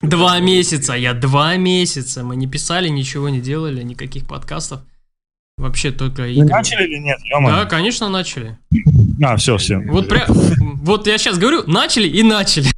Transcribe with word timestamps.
Два 0.00 0.38
месяца, 0.38 0.94
я 0.94 1.12
два 1.12 1.56
месяца. 1.56 2.22
Мы 2.22 2.36
не 2.36 2.46
писали, 2.46 2.88
ничего 2.88 3.28
не 3.28 3.40
делали, 3.40 3.82
никаких 3.82 4.26
подкастов. 4.26 4.80
Вообще 5.56 5.90
только 5.90 6.22
Вы 6.22 6.34
игры. 6.34 6.48
начали 6.48 6.84
или 6.86 6.98
нет? 6.98 7.18
Да, 7.30 7.36
Ё-моё. 7.36 7.68
конечно, 7.68 8.08
начали. 8.08 8.56
А, 9.20 9.36
все, 9.36 9.56
все. 9.56 9.78
Вот, 9.78 10.08
пря... 10.08 10.26
вот 10.28 11.08
я 11.08 11.18
сейчас 11.18 11.36
говорю, 11.36 11.64
начали 11.66 12.06
и 12.08 12.22
начали. 12.22 12.68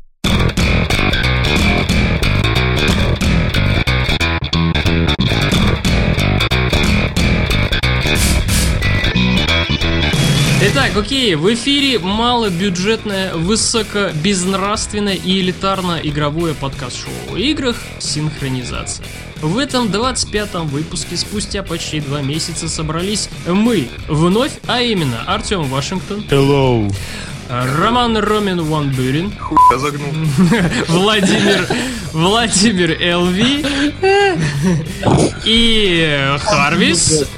Итак, 10.92 11.04
окей, 11.04 11.36
в 11.36 11.52
эфире 11.54 12.00
малобюджетное, 12.00 13.34
высокобезнравственное 13.34 15.14
и 15.14 15.40
элитарно-игровое 15.40 16.54
подкаст-шоу 16.54 17.34
о 17.34 17.38
играх 17.38 17.76
«Синхронизация». 18.00 19.06
В 19.40 19.58
этом 19.58 19.86
25-м 19.86 20.66
выпуске 20.66 21.16
спустя 21.16 21.62
почти 21.62 22.00
два 22.00 22.22
месяца 22.22 22.68
собрались 22.68 23.28
мы 23.46 23.88
вновь, 24.08 24.52
а 24.66 24.80
именно 24.80 25.22
Артем 25.28 25.62
Вашингтон, 25.64 26.24
Hello. 26.28 26.92
Роман 27.50 28.16
Ромин 28.16 28.62
Ван 28.62 28.90
Бюрин, 28.90 29.32
Я 29.72 29.78
загнул. 29.78 30.12
Владимир 30.88 31.66
Владимир 32.12 32.92
Элви 32.92 33.64
и 35.44 36.36
Харвис. 36.38 37.28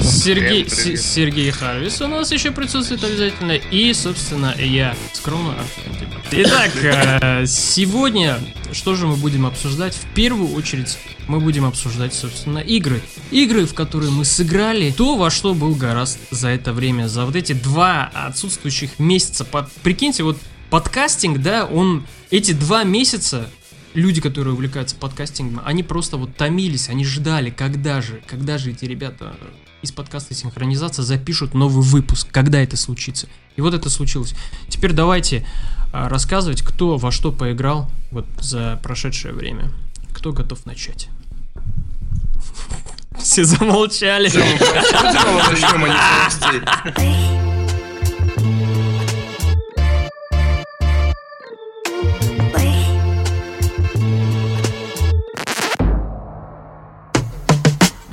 Сергей, 0.00 0.68
Сергей 0.68 1.50
Харвис 1.50 2.00
у 2.00 2.06
нас 2.06 2.30
еще 2.30 2.52
присутствует 2.52 3.02
обязательно. 3.02 3.52
И, 3.52 3.92
собственно, 3.92 4.54
я, 4.56 4.94
скромно. 5.12 5.54
Итак, 6.30 6.70
э, 6.82 7.46
сегодня 7.46 8.38
что 8.76 8.94
же 8.94 9.06
мы 9.06 9.16
будем 9.16 9.46
обсуждать? 9.46 9.94
В 9.94 10.14
первую 10.14 10.52
очередь 10.52 10.98
мы 11.26 11.40
будем 11.40 11.64
обсуждать, 11.64 12.14
собственно, 12.14 12.58
игры. 12.58 13.00
Игры, 13.30 13.66
в 13.66 13.74
которые 13.74 14.12
мы 14.12 14.24
сыграли, 14.24 14.92
то, 14.92 15.16
во 15.16 15.30
что 15.30 15.54
был 15.54 15.74
гораздо 15.74 16.20
за 16.30 16.48
это 16.48 16.72
время, 16.72 17.08
за 17.08 17.24
вот 17.24 17.34
эти 17.34 17.54
два 17.54 18.04
отсутствующих 18.14 18.98
месяца. 18.98 19.44
По- 19.44 19.68
Прикиньте, 19.82 20.22
вот 20.22 20.38
подкастинг, 20.70 21.38
да, 21.38 21.64
он 21.64 22.06
эти 22.30 22.52
два 22.52 22.84
месяца 22.84 23.50
люди, 23.94 24.20
которые 24.20 24.52
увлекаются 24.54 24.94
подкастингом, 24.94 25.62
они 25.64 25.82
просто 25.82 26.18
вот 26.18 26.36
томились, 26.36 26.90
они 26.90 27.04
ждали, 27.04 27.50
когда 27.50 28.02
же, 28.02 28.22
когда 28.26 28.58
же 28.58 28.72
эти 28.72 28.84
ребята 28.84 29.34
из 29.82 29.90
подкаста 29.90 30.34
синхронизация 30.34 31.02
запишут 31.02 31.54
новый 31.54 31.82
выпуск, 31.82 32.28
когда 32.30 32.60
это 32.60 32.76
случится. 32.76 33.26
И 33.56 33.60
вот 33.60 33.74
это 33.74 33.90
случилось. 33.90 34.34
Теперь 34.68 34.92
давайте 34.92 35.46
а, 35.92 36.08
рассказывать, 36.08 36.62
кто 36.62 36.98
во 36.98 37.10
что 37.10 37.32
поиграл 37.32 37.90
вот 38.10 38.26
за 38.38 38.78
прошедшее 38.82 39.32
время. 39.34 39.70
Кто 40.12 40.32
готов 40.32 40.64
начать? 40.66 41.08
Все 43.18 43.44
замолчали. 43.44 44.30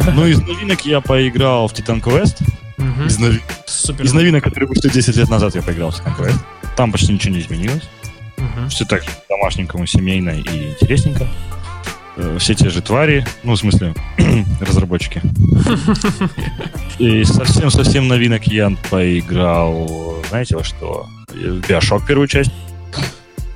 А. 0.05 0.11
Ну, 0.15 0.27
из 0.27 0.39
новинок 0.41 0.85
я 0.85 1.01
поиграл 1.01 1.67
в 1.67 1.73
Titan 1.73 2.01
Quest. 2.01 2.43
Мгм. 2.83 3.07
Из, 3.07 3.17
нови- 3.19 3.41
Супер. 3.65 4.05
из 4.05 4.13
новинок, 4.13 4.43
которые 4.43 4.67
вышли 4.67 4.89
10 4.89 5.15
лет 5.17 5.29
назад, 5.29 5.55
я 5.55 5.61
поиграл 5.61 5.91
в 5.91 5.99
Quest. 6.01 6.35
Там 6.75 6.91
почти 6.91 7.13
ничего 7.13 7.33
не 7.35 7.41
изменилось. 7.41 7.83
Мгм. 8.37 8.69
Все 8.69 8.85
так 8.85 9.03
же 9.03 9.09
домашненькому, 9.29 9.85
семейно 9.85 10.31
и 10.31 10.71
интересненько. 10.71 11.27
Э, 12.17 12.37
Все 12.39 12.53
те 12.53 12.69
же 12.69 12.81
твари, 12.81 13.25
ну, 13.43 13.53
в 13.53 13.57
смысле, 13.57 13.93
разработчики. 14.61 15.21
И 16.99 17.23
совсем-совсем 17.23 18.07
новинок 18.07 18.45
я 18.47 18.71
поиграл, 18.91 20.17
знаете, 20.29 20.55
во 20.57 20.63
что? 20.63 21.07
В 21.29 21.59
Bioshock 21.61 22.05
первую 22.05 22.27
часть. 22.27 22.51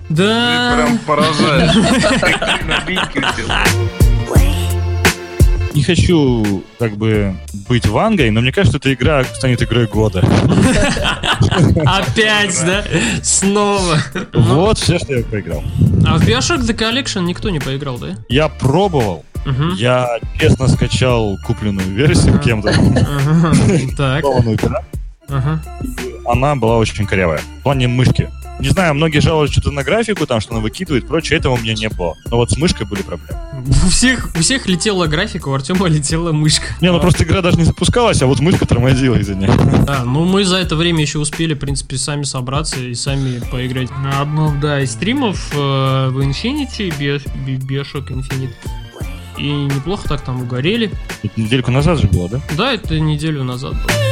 Ты 0.08 0.16
Да. 0.16 0.74
прям 0.76 0.98
поражаешь. 1.00 1.76
Не 5.78 5.84
хочу, 5.84 6.64
как 6.80 6.98
бы, 6.98 7.36
быть 7.70 7.86
вангой, 7.86 8.32
но 8.32 8.42
мне 8.42 8.52
кажется, 8.52 8.80
эта 8.80 8.92
игра 8.96 9.24
станет 9.24 9.62
игрой 9.62 9.86
года. 9.86 10.22
Опять, 11.86 12.60
да? 12.66 12.84
Снова. 13.22 14.00
Вот 14.34 14.80
все, 14.80 14.98
что 14.98 15.14
я 15.14 15.24
поиграл. 15.24 15.64
А 16.04 16.18
в 16.18 16.28
Bioshock 16.28 16.62
The 16.62 16.76
Collection 16.76 17.26
никто 17.26 17.52
не 17.52 17.60
поиграл, 17.60 18.00
да? 18.00 18.18
Я 18.28 18.50
пробовал, 18.50 19.24
я 19.76 20.18
честно 20.40 20.68
скачал 20.68 21.38
купленную 21.46 21.94
версию 21.94 22.40
кем-то. 22.40 22.74
Так. 23.96 24.26
она 26.26 26.56
была 26.56 26.78
очень 26.78 27.06
корявая. 27.06 27.42
В 27.60 27.64
плане 27.64 27.88
мышки. 27.88 28.32
Не 28.60 28.70
знаю, 28.70 28.96
многие 28.96 29.20
жалуются 29.20 29.60
что-то 29.60 29.72
на 29.72 29.84
графику, 29.84 30.26
там, 30.26 30.42
что 30.42 30.54
она 30.54 30.62
выкидывает, 30.62 31.08
прочее, 31.08 31.38
этого 31.38 31.54
у 31.54 31.58
меня 31.58 31.74
не 31.74 31.90
было. 31.90 32.16
Но 32.32 32.38
вот 32.38 32.52
с 32.52 32.58
мышкой 32.58 32.88
были 32.88 33.04
проблемы. 33.04 33.40
У 33.86 33.90
всех, 33.90 34.30
у 34.36 34.40
всех 34.40 34.68
летела 34.68 35.06
графика, 35.06 35.50
у 35.50 35.54
Артема 35.54 35.88
летела 35.88 36.32
мышка. 36.32 36.66
Не, 36.82 36.92
ну 36.92 37.00
просто 37.00 37.24
игра 37.24 37.42
даже 37.42 37.58
не 37.58 37.66
запускалась, 37.66 38.22
а 38.22 38.28
вот 38.28 38.40
мышка 38.40 38.66
тормозила 38.66 39.16
из-за 39.16 39.36
нее. 39.36 39.52
Да, 39.86 40.04
ну 40.04 40.26
мы 40.26 40.44
за 40.44 40.58
это 40.58 40.76
время 40.76 41.02
еще 41.02 41.20
успели, 41.20 41.54
в 41.54 41.60
принципе, 41.60 41.98
сами 41.98 42.24
собраться 42.24 42.80
и 42.80 42.96
сами 42.96 43.40
поиграть 43.52 43.92
на 43.92 44.22
одном, 44.22 44.60
да, 44.60 44.82
из 44.82 44.92
стримов 44.92 45.52
э, 45.54 45.58
в 46.10 46.20
Infinity, 46.20 46.90
Bioshock 46.98 48.08
Infinite. 48.08 48.54
И 49.38 49.52
неплохо 49.52 50.10
так 50.10 50.22
там 50.22 50.42
угорели. 50.42 50.92
Это 51.22 51.40
недельку 51.40 51.70
назад 51.70 52.00
же 52.00 52.08
было, 52.08 52.28
да? 52.28 52.42
Да, 52.58 52.74
это 52.74 53.00
неделю 53.00 53.44
назад 53.44 53.74
было. 53.74 54.07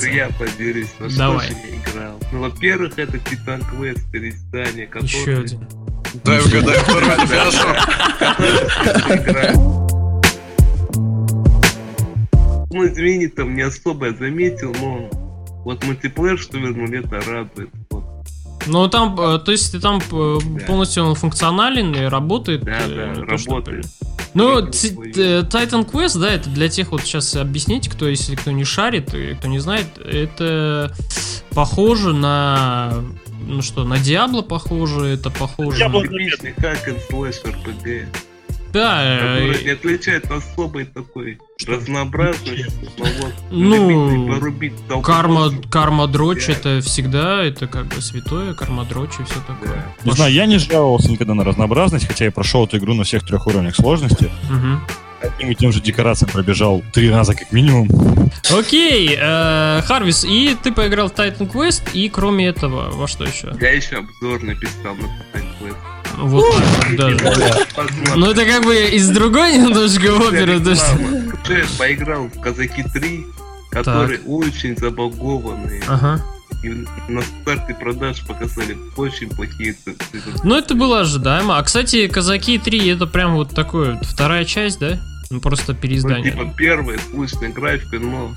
Теперь 0.00 0.16
я 0.16 0.28
поделюсь, 0.28 0.88
во 0.98 1.08
что 1.08 1.18
Давай. 1.18 1.48
же 1.48 1.54
я 1.54 1.76
играл. 1.76 2.20
Ну, 2.32 2.40
во-первых, 2.40 2.98
это 2.98 3.16
Titan 3.16 3.62
Quest 3.72 4.00
переиздание, 4.10 4.86
которое... 4.86 5.08
Еще 5.08 5.34
один. 5.38 5.66
Дай 6.24 6.40
угадай, 6.40 6.76
второй 6.78 7.16
Ну, 12.70 12.86
извини, 12.86 13.28
там 13.28 13.54
не 13.56 13.62
особо 13.62 14.06
я 14.06 14.12
заметил, 14.12 14.74
но 14.80 15.10
вот 15.64 15.84
мультиплеер, 15.84 16.38
что 16.38 16.58
вернули, 16.58 17.04
это 17.04 17.20
радует. 17.20 17.70
Вот. 17.90 18.04
Ну 18.66 18.88
там, 18.88 19.18
э, 19.18 19.38
то 19.38 19.50
есть 19.52 19.80
там 19.80 19.98
э, 19.98 20.38
Да. 20.44 20.66
полностью 20.66 21.04
он 21.04 21.14
функционален 21.14 21.94
и 21.94 22.04
работает. 22.04 22.62
Да, 22.64 22.78
э, 22.86 23.14
да, 23.16 23.26
то, 23.26 23.38
что 23.38 23.50
работает. 23.50 23.86
Ну, 24.38 24.58
э, 24.60 24.62
Titan 24.62 25.90
Quest, 25.90 26.18
да, 26.18 26.32
это 26.32 26.48
для 26.50 26.68
тех 26.68 26.92
вот 26.92 27.02
сейчас 27.02 27.34
объяснить, 27.36 27.88
кто, 27.88 28.08
если 28.08 28.36
кто 28.36 28.50
не 28.50 28.64
шарит, 28.64 29.12
и 29.14 29.34
кто 29.34 29.48
не 29.48 29.58
знает, 29.58 29.98
это 29.98 30.94
похоже 31.50 32.12
на, 32.12 33.04
ну 33.46 33.62
что, 33.62 33.84
на 33.84 33.98
Диабло 33.98 34.42
похоже, 34.42 35.06
это 35.06 35.30
похоже 35.30 35.82
Diablo 35.82 36.02
на... 36.02 36.08
Типичный 36.08 36.52
как 36.52 36.88
and 36.88 37.00
slash 37.10 37.42
RPG, 37.44 38.06
Да, 38.72 39.00
э, 39.02 39.18
который 39.18 39.64
не 39.64 39.70
отличает 39.70 40.30
особой 40.30 40.84
такой 40.84 41.38
разнообразностью, 41.66 42.70
но 42.98 43.04
вот 43.20 43.32
Ну, 43.50 44.28
порубить 44.28 44.74
толпу 44.88 45.02
карма, 45.02 45.50
карма 45.70 46.06
дрочь 46.06 46.46
Да. 46.46 46.52
это 46.52 46.80
всегда, 46.80 47.42
это 47.42 47.66
как 47.66 47.86
бы 47.86 48.00
святое, 48.00 48.54
карма 48.54 48.84
дрочь 48.84 49.18
и 49.18 49.24
все 49.24 49.40
такое. 49.46 49.84
Не 50.04 50.12
знаю, 50.12 50.32
я 50.32 50.46
не 50.46 50.58
жаловался 50.58 51.10
никогда 51.10 51.34
на 51.34 51.44
разнообразность, 51.44 52.06
хотя 52.06 52.26
я 52.26 52.30
прошел 52.30 52.64
эту 52.66 52.78
игру 52.78 52.94
на 52.94 53.04
всех 53.04 53.24
трех 53.26 53.46
уровнях 53.46 53.74
сложности. 53.76 54.30
Мгм. 54.50 54.80
Одним 55.20 55.50
и 55.50 55.54
тем 55.56 55.72
же 55.72 55.80
декорациям 55.80 56.30
пробежал 56.30 56.80
три 56.92 57.10
раза 57.10 57.34
как 57.34 57.50
минимум. 57.50 57.88
Окей, 58.56 59.16
э, 59.20 59.82
Харвис, 59.84 60.24
и 60.24 60.56
ты 60.62 60.70
поиграл 60.72 61.08
в 61.08 61.12
Titan 61.12 61.50
Quest, 61.50 61.90
и 61.92 62.08
кроме 62.08 62.46
этого, 62.46 62.90
во 62.92 63.08
что 63.08 63.24
еще? 63.24 63.52
Я 63.60 63.72
еще 63.72 63.96
обзор 63.96 64.44
написал 64.44 64.94
на 64.94 65.06
Titan 65.36 65.44
Quest. 65.60 65.76
Вот. 66.18 66.54
Посмотрим. 67.74 68.20
Ну 68.20 68.30
это 68.30 68.44
как 68.44 68.64
бы 68.64 68.74
из 68.76 69.08
другой 69.08 69.56
немножко 69.58 70.14
оперы. 70.14 70.60
Я 71.48 71.64
поиграл 71.78 72.26
в 72.28 72.40
Казаки 72.40 72.82
3, 72.82 73.26
которые 73.70 74.20
очень 74.20 74.76
забагованные. 74.76 75.82
Ага. 75.86 76.22
И 76.64 76.68
на 77.08 77.22
старте 77.22 77.74
продаж 77.74 78.20
показали 78.26 78.76
очень 78.96 79.28
плохие 79.28 79.74
цифры. 79.74 80.32
Ну 80.42 80.56
это 80.56 80.74
было 80.74 81.00
ожидаемо. 81.00 81.56
А 81.56 81.62
кстати, 81.62 82.08
Казаки 82.08 82.58
3 82.58 82.88
это 82.88 83.06
прям 83.06 83.34
вот 83.36 83.50
такое, 83.54 83.98
вторая 84.02 84.44
часть, 84.44 84.80
да? 84.80 84.98
Ну 85.30 85.40
просто 85.40 85.72
Ну, 85.72 85.78
переиздание. 85.78 86.32
типа 86.32 86.52
первая 86.56 86.98
слышная 87.12 87.50
графика, 87.50 87.98
но 87.98 88.34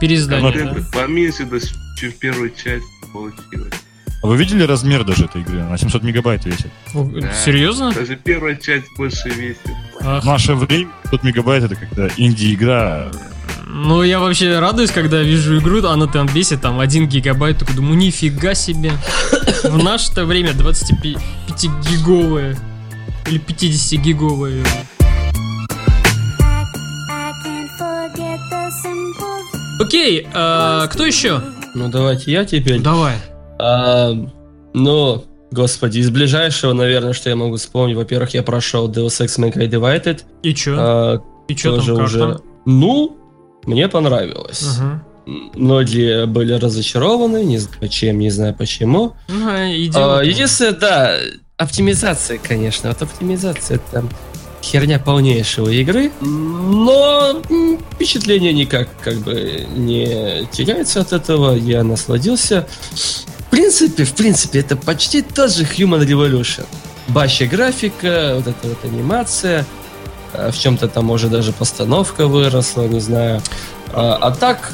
Переиздание, 0.00 0.72
да? 0.72 0.82
поменьше, 0.92 1.44
даже, 1.46 1.66
чем 1.98 2.12
в 2.12 2.16
первой 2.16 2.50
части 2.50 2.86
получилось. 3.12 3.74
А 4.24 4.26
вы 4.26 4.38
видели 4.38 4.62
размер 4.62 5.04
даже 5.04 5.26
этой 5.26 5.42
игры? 5.42 5.60
Она 5.60 5.76
700 5.76 6.02
мегабайт 6.02 6.46
весит. 6.46 6.68
Да. 6.94 7.30
Серьезно? 7.44 7.92
Даже 7.92 8.16
первая 8.16 8.56
часть 8.56 8.86
больше 8.96 9.28
весит. 9.28 9.60
Ах, 10.00 10.24
В 10.24 10.26
наше 10.26 10.54
время 10.54 10.88
500 11.02 11.24
мегабайт 11.24 11.64
это 11.64 11.76
когда 11.76 12.08
инди-игра 12.16 13.10
Ну, 13.66 14.02
я 14.02 14.20
вообще 14.20 14.58
радуюсь, 14.60 14.92
когда 14.92 15.20
вижу 15.20 15.58
игру, 15.58 15.86
она 15.86 16.06
там 16.06 16.26
весит 16.26 16.62
там 16.62 16.80
1 16.80 17.06
гигабайт, 17.06 17.58
только 17.58 17.74
думаю, 17.74 17.98
нифига 17.98 18.54
себе. 18.54 18.92
В 19.64 19.84
наше-то 19.84 20.24
время 20.24 20.52
25-гиговая 20.52 22.56
или 23.26 23.38
50-гиговая. 23.38 24.64
Окей, 29.80 30.26
а, 30.32 30.86
кто 30.86 31.04
еще? 31.04 31.42
Ну 31.74 31.90
давайте 31.90 32.32
я 32.32 32.46
теперь. 32.46 32.80
Давай. 32.80 33.16
А, 33.58 34.12
ну, 34.72 35.24
господи, 35.50 35.98
из 35.98 36.10
ближайшего, 36.10 36.72
наверное, 36.72 37.12
что 37.12 37.30
я 37.30 37.36
могу 37.36 37.56
вспомнить. 37.56 37.96
Во-первых, 37.96 38.34
я 38.34 38.42
прошел 38.42 38.88
Deus 38.90 39.20
Ex 39.24 39.38
Mankind 39.38 39.68
Divided. 39.70 40.22
И 40.42 40.54
чё? 40.54 40.74
А, 40.78 41.22
И 41.48 41.54
чё 41.54 41.76
тоже 41.76 41.94
там, 41.96 42.04
уже. 42.04 42.18
там? 42.18 42.40
Ну, 42.66 43.16
мне 43.64 43.88
понравилось. 43.88 44.64
Ага. 44.78 45.04
Многие 45.54 46.26
были 46.26 46.52
разочарованы, 46.52 47.44
не 47.44 47.56
знаю 47.58 47.88
чем, 47.88 48.18
не 48.18 48.28
знаю 48.30 48.54
почему. 48.54 49.14
Ну, 49.28 49.48
а, 49.48 50.20
единственное, 50.22 50.72
да, 50.72 51.16
оптимизация, 51.56 52.38
конечно. 52.38 52.90
Вот 52.90 53.00
оптимизация 53.00 53.76
это 53.76 54.04
херня 54.62 54.98
полнейшего 54.98 55.68
игры. 55.70 56.10
Но 56.20 57.40
впечатление 57.92 58.52
никак 58.52 58.88
как 59.00 59.16
бы 59.18 59.66
не 59.76 60.46
теряется 60.52 61.00
от 61.00 61.12
этого. 61.12 61.54
Я 61.54 61.84
насладился. 61.84 62.66
В 63.54 63.56
принципе, 63.56 64.02
в 64.02 64.14
принципе, 64.14 64.58
это 64.58 64.74
почти 64.74 65.22
тот 65.22 65.52
же 65.52 65.62
Human 65.62 66.04
Revolution. 66.04 66.66
Баща 67.06 67.46
графика, 67.46 68.32
вот 68.34 68.48
эта 68.48 68.66
вот 68.66 68.84
анимация. 68.84 69.64
а, 70.32 70.50
В 70.50 70.58
чем-то 70.58 70.88
там 70.88 71.04
может 71.04 71.30
даже 71.30 71.52
постановка 71.52 72.26
выросла, 72.26 72.88
не 72.88 72.98
знаю. 72.98 73.40
А, 73.92 74.16
а 74.16 74.32
так, 74.32 74.72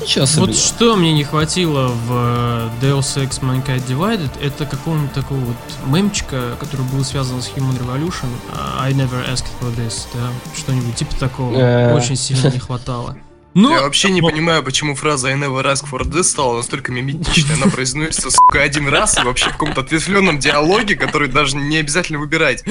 ничего 0.00 0.22
особенного. 0.22 0.52
Вот 0.52 0.56
что 0.56 0.94
мне 0.94 1.12
не 1.12 1.24
хватило 1.24 1.88
в 1.88 2.12
э, 2.12 2.68
Deus 2.80 3.16
Ex 3.16 3.40
Mankind 3.40 3.84
Divided, 3.88 4.30
это 4.40 4.66
какого-нибудь 4.66 5.12
такого 5.12 5.40
вот 5.40 5.56
мемчика, 5.88 6.56
который 6.60 6.86
был 6.92 7.02
связан 7.04 7.42
с 7.42 7.48
Human 7.48 7.76
Revolution. 7.76 8.28
а, 8.56 8.84
I 8.84 8.92
never 8.92 9.28
asked 9.28 9.48
for 9.60 9.74
this, 9.76 10.06
да, 10.14 10.28
что-нибудь 10.56 10.94
типа 10.94 11.16
такого. 11.18 11.58
Э. 11.58 11.96
Очень 11.96 12.14
сильно 12.14 12.46
не 12.52 12.60
хватало. 12.60 13.16
Ну, 13.54 13.70
Я 13.74 13.82
вообще 13.82 14.10
не 14.10 14.22
понимаю, 14.22 14.62
почему 14.62 14.94
фраза 14.94 15.28
I 15.28 15.34
never 15.34 15.62
ask 15.64 15.84
for 15.90 16.02
this 16.04 16.24
стала 16.24 16.56
настолько 16.56 16.90
миметичной. 16.92 17.56
Она 17.56 17.70
произносится, 17.70 18.30
сука, 18.30 18.62
один 18.62 18.88
раз 18.88 19.18
и 19.18 19.24
вообще 19.24 19.46
в 19.50 19.52
каком-то 19.52 19.82
ответвленном 19.82 20.38
диалоге, 20.38 20.94
который 20.96 21.28
даже 21.28 21.56
не 21.56 21.76
обязательно 21.76 22.18
выбирать. 22.18 22.64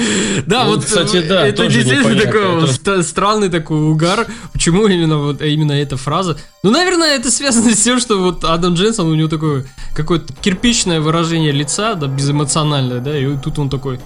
да, 0.46 0.64
вот 0.64 0.84
кстати, 0.84 1.16
э, 1.18 1.22
да, 1.22 1.46
это 1.46 1.66
действительно 1.68 2.16
такой 2.20 2.64
это- 2.64 2.66
ст- 3.02 3.08
странный 3.08 3.48
такой 3.48 3.78
угар. 3.90 4.26
Почему 4.52 4.86
именно 4.88 5.18
вот 5.18 5.40
э, 5.40 5.50
именно 5.50 5.72
эта 5.72 5.96
фраза? 5.96 6.36
Ну, 6.64 6.70
наверное, 6.70 7.14
это 7.16 7.30
связано 7.30 7.72
с 7.74 7.80
тем, 7.82 8.00
что 8.00 8.18
вот 8.20 8.44
Адам 8.44 8.74
Дженсон, 8.74 9.06
у 9.08 9.14
него 9.14 9.28
такое 9.28 9.64
какое-то 9.94 10.32
кирпичное 10.34 11.00
выражение 11.00 11.52
лица, 11.52 11.94
да, 11.94 12.06
безэмоциональное, 12.08 13.00
да, 13.00 13.16
и 13.16 13.36
тут 13.36 13.58
он 13.58 13.68
такой, 13.70 14.00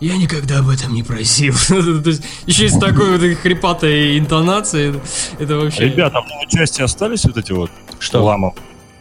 я 0.00 0.16
никогда 0.16 0.58
об 0.58 0.68
этом 0.68 0.94
не 0.94 1.02
просил. 1.02 1.54
То 1.68 2.10
есть, 2.10 2.22
еще 2.46 2.66
и 2.66 2.68
с 2.68 2.78
такой 2.78 3.18
вот 3.18 3.38
хрипатой 3.38 4.18
интонацией, 4.18 4.98
это 5.38 5.56
вообще... 5.56 5.88
Ребята, 5.88 6.18
а 6.18 6.22
в 6.22 6.28
новой 6.28 6.48
части 6.48 6.82
остались 6.82 7.24
вот 7.24 7.36
эти 7.36 7.52
вот 7.52 7.70
Что? 7.98 8.24
ламов? 8.24 8.54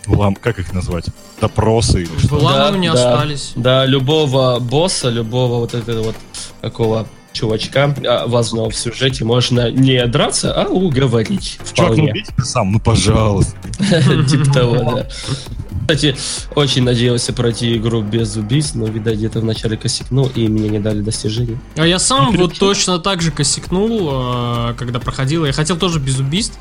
Лам, 0.07 0.35
как 0.35 0.59
их 0.59 0.73
назвать? 0.73 1.05
Допросы 1.39 2.03
или 2.03 2.17
что? 2.19 2.35
Вламы 2.35 2.79
не 2.79 2.91
да. 2.91 2.93
остались. 2.93 3.53
Да, 3.55 3.85
любого 3.85 4.59
босса, 4.59 5.09
любого 5.09 5.59
вот 5.59 5.73
этого 5.73 6.03
вот 6.03 6.15
такого 6.61 7.07
чувачка 7.31 7.95
а, 8.05 8.27
важного 8.27 8.69
в 8.69 8.75
сюжете 8.75 9.23
можно 9.23 9.69
не 9.71 10.05
драться, 10.07 10.53
а 10.53 10.67
уговорить. 10.67 11.59
Чувак, 11.73 11.91
ну 11.91 11.95
Вполне. 11.95 12.11
убейте 12.11 12.33
ты 12.35 12.43
сам, 12.43 12.71
ну 12.71 12.79
пожалуйста. 12.79 13.55
Типа 14.29 14.51
того, 14.51 14.75
да. 14.95 15.07
Кстати, 15.89 16.15
очень 16.53 16.83
надеялся 16.83 17.33
пройти 17.33 17.75
игру 17.77 18.03
без 18.03 18.35
убийств, 18.35 18.75
но, 18.75 18.85
видать, 18.85 19.15
где-то 19.15 19.39
вначале 19.39 19.75
косякнул, 19.75 20.29
и 20.35 20.47
мне 20.47 20.69
не 20.69 20.79
дали 20.79 21.01
достижений. 21.01 21.57
А 21.77 21.87
я 21.87 21.97
сам 21.97 22.31
вот 22.37 22.59
точно 22.59 22.99
так 22.99 23.23
же 23.23 23.31
косякнул, 23.31 24.09
э, 24.11 24.73
когда 24.77 24.99
проходил. 24.99 25.45
Я 25.45 25.51
хотел 25.51 25.77
тоже 25.77 25.99
без 25.99 26.19
убийств. 26.19 26.59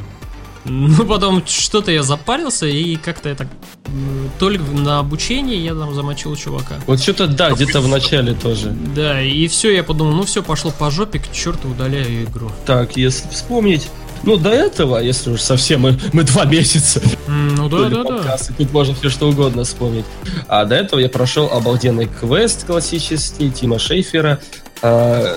Но 0.64 1.04
потом 1.04 1.42
что-то 1.46 1.90
я 1.92 2.02
запарился, 2.02 2.66
и 2.66 2.96
как-то 2.96 3.28
это... 3.28 3.46
м, 3.86 4.30
То 4.38 4.48
ли 4.48 4.58
на 4.58 4.98
обучение 4.98 5.62
я 5.62 5.74
там 5.74 5.94
замочил 5.94 6.34
чувака. 6.34 6.76
Вот 6.86 7.00
что-то, 7.00 7.26
да, 7.26 7.50
где-то 7.52 7.80
в 7.82 7.88
начале 7.88 8.32
тоже. 8.34 8.74
Да, 8.96 9.20
и 9.22 9.46
все, 9.48 9.74
я 9.74 9.82
подумал, 9.84 10.14
ну 10.14 10.22
все, 10.24 10.42
пошло 10.42 10.70
по 10.70 10.90
жопе, 10.90 11.18
к 11.18 11.30
черту 11.32 11.68
удаляю 11.68 12.24
игру. 12.24 12.50
Так, 12.66 12.96
если 12.96 13.28
вспомнить, 13.28 13.88
ну, 14.22 14.36
до 14.36 14.50
этого, 14.50 14.98
если 14.98 15.30
уж 15.30 15.40
совсем, 15.40 15.82
мы, 15.82 15.98
мы 16.12 16.22
два 16.24 16.44
месяца 16.44 17.00
Ну 17.26 17.68
да, 17.68 17.88
да, 17.88 18.02
да. 18.02 18.04
подкасты, 18.04 18.54
тут 18.56 18.72
можно 18.72 18.94
все 18.94 19.08
что 19.08 19.28
угодно 19.28 19.64
вспомнить. 19.64 20.04
А 20.48 20.64
до 20.64 20.76
этого 20.76 21.00
я 21.00 21.08
прошел 21.08 21.50
обалденный 21.52 22.06
квест 22.06 22.64
классический 22.66 23.50
Тима 23.50 23.78
Шейфера. 23.78 24.40
а, 24.82 25.36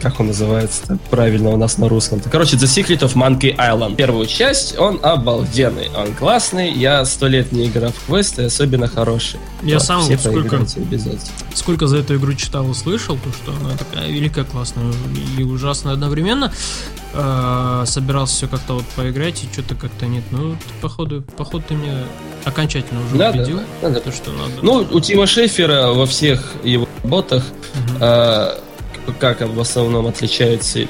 как 0.00 0.20
он 0.20 0.28
называется 0.28 0.98
правильно 1.10 1.50
у 1.50 1.56
нас 1.56 1.78
на 1.78 1.88
русском? 1.88 2.20
Короче, 2.30 2.56
The 2.56 2.64
Secret 2.64 3.00
of 3.00 3.14
Monkey 3.14 3.56
Island. 3.56 3.96
Первую 3.96 4.26
часть, 4.26 4.78
он 4.78 4.98
обалденный, 5.02 5.90
он 5.96 6.14
классный. 6.14 6.72
Я 6.72 7.04
сто 7.04 7.26
лет 7.26 7.52
не 7.52 7.66
играл 7.66 7.92
в 7.92 8.06
квесты, 8.06 8.44
особенно 8.44 8.88
хороший. 8.88 9.38
Я 9.62 9.74
Вот, 9.74 9.84
сам 9.84 10.02
сколько, 10.18 10.64
сколько 11.54 11.86
за 11.86 11.98
эту 11.98 12.16
игру 12.16 12.34
читал 12.34 12.70
и 12.70 12.74
слышал, 12.74 13.16
то 13.16 13.30
что 13.32 13.52
она 13.60 13.76
такая 13.76 14.08
великая, 14.08 14.44
классная 14.44 14.92
и 15.38 15.42
ужасная 15.42 15.94
одновременно. 15.94 16.52
Э, 17.12 17.82
собирался 17.86 18.34
все 18.36 18.48
как-то 18.48 18.74
вот 18.74 18.84
поиграть, 18.94 19.42
и 19.42 19.52
что-то 19.52 19.74
как-то 19.74 20.06
нет. 20.06 20.22
Ну, 20.30 20.56
походу, 20.80 21.22
походу 21.36 21.64
ты 21.68 21.74
мне 21.74 22.04
окончательно 22.44 23.00
уже 23.04 23.16
Надо, 23.16 23.38
убедил. 23.38 23.60
надо. 23.82 24.00
То, 24.00 24.12
что 24.12 24.30
надо. 24.30 24.52
Ну, 24.62 24.86
у 24.90 25.00
Тима 25.00 25.26
Шейфера 25.26 25.88
во 25.88 26.06
всех 26.06 26.52
его 26.62 26.88
работах. 27.02 27.44
А, 28.00 28.58
как 29.18 29.40
в 29.40 29.60
основном 29.60 30.06
отличается, 30.06 30.80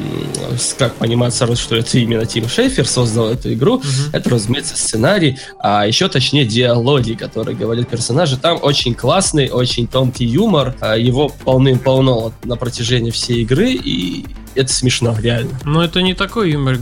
как 0.79 0.95
понимать 0.95 1.35
сразу, 1.35 1.57
что 1.57 1.77
это 1.77 1.99
именно 1.99 2.27
Тим 2.27 2.49
Шейфер 2.49 2.87
создал 2.87 3.31
эту 3.31 3.53
игру, 3.53 3.79
Мгм. 3.79 3.89
это, 4.13 4.31
разумеется, 4.31 4.77
сценарий, 4.77 5.39
а 5.59 5.87
еще 5.87 6.09
точнее 6.09 6.45
диалоги, 6.45 7.13
которые 7.15 7.57
говорят 7.57 7.89
персонажи. 7.89 8.37
Там 8.37 8.59
очень 8.63 8.95
классный, 8.95 9.49
очень 9.51 9.87
тонкий 9.87 10.27
юмор, 10.27 10.75
а 10.81 10.97
его 10.97 11.29
полным-полно 11.29 12.33
на 12.45 12.57
протяжении 12.57 13.11
всей 13.11 13.43
игры, 13.43 13.73
и 13.73 14.27
это 14.55 14.73
смешно, 14.73 15.17
реально. 15.21 15.59
Но 15.65 15.83
это 15.85 16.03
не 16.03 16.15
такой 16.15 16.53
юмор, 16.53 16.79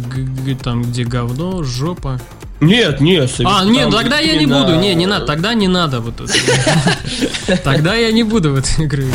там, 0.62 0.82
где 0.82 1.04
говно, 1.04 1.62
жопа. 1.62 2.20
Нет, 2.60 3.00
нет. 3.00 3.30
А, 3.44 3.64
нет, 3.64 3.88
тогда 3.92 4.18
я 4.18 4.32
не 4.36 4.42
именно- 4.42 4.64
буду. 4.64 4.74
Не, 4.80 4.92
не 4.96 5.06
надо, 5.06 5.26
тогда 5.26 5.54
не 5.54 5.68
надо 5.68 6.00
вот 6.00 6.20
это. 6.20 6.32
Тогда 7.62 7.94
я 7.94 8.10
не 8.10 8.24
буду 8.24 8.50
в 8.52 8.56
этой 8.56 8.84
игры. 8.84 9.06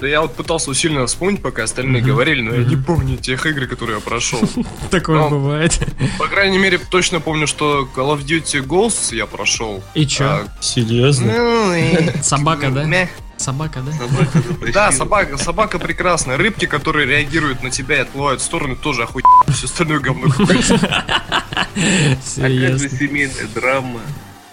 Да 0.00 0.06
я 0.08 0.20
вот 0.22 0.34
пытался 0.34 0.70
усиленно 0.70 1.06
вспомнить, 1.06 1.42
пока 1.42 1.64
остальные 1.64 2.02
Мгм. 2.02 2.10
говорили, 2.10 2.42
но 2.42 2.54
я 2.54 2.64
не 2.64 2.76
помню 2.76 3.16
тех 3.16 3.44
игр, 3.46 3.66
которые 3.66 3.96
я 3.96 4.00
прошел. 4.00 4.40
Такое 4.90 5.28
бывает. 5.28 5.78
По 6.18 6.26
крайней 6.26 6.58
мере, 6.58 6.78
точно 6.78 7.20
помню, 7.20 7.46
что 7.46 7.88
Call 7.94 8.16
of 8.16 8.24
Duty 8.24 8.64
Ghosts 8.66 9.14
я 9.14 9.26
прошел. 9.26 9.82
И 9.94 10.06
чё? 10.06 10.24
А, 10.24 10.48
Серьезно? 10.60 11.32
ну 11.32 11.74
Собака, 12.22 12.70
да? 12.70 13.08
Собака, 13.36 13.80
да? 13.86 13.92
Собака. 13.92 14.42
Да, 14.72 14.92
собака, 14.92 15.36
собака 15.38 15.78
прекрасная. 15.78 16.36
Рыбки, 16.36 16.66
которые 16.66 17.06
реагируют 17.06 17.62
на 17.62 17.70
тебя 17.70 17.96
и 17.96 18.00
отплывают 18.00 18.40
в 18.40 18.44
стороны, 18.44 18.74
тоже 18.76 19.04
охуенно. 19.04 19.28
Все 19.52 19.66
остальное 19.66 20.00
говно. 20.00 20.26
А 20.38 22.16
как 22.40 22.78
же 22.78 22.88
семейная 22.90 23.46
драма? 23.54 24.00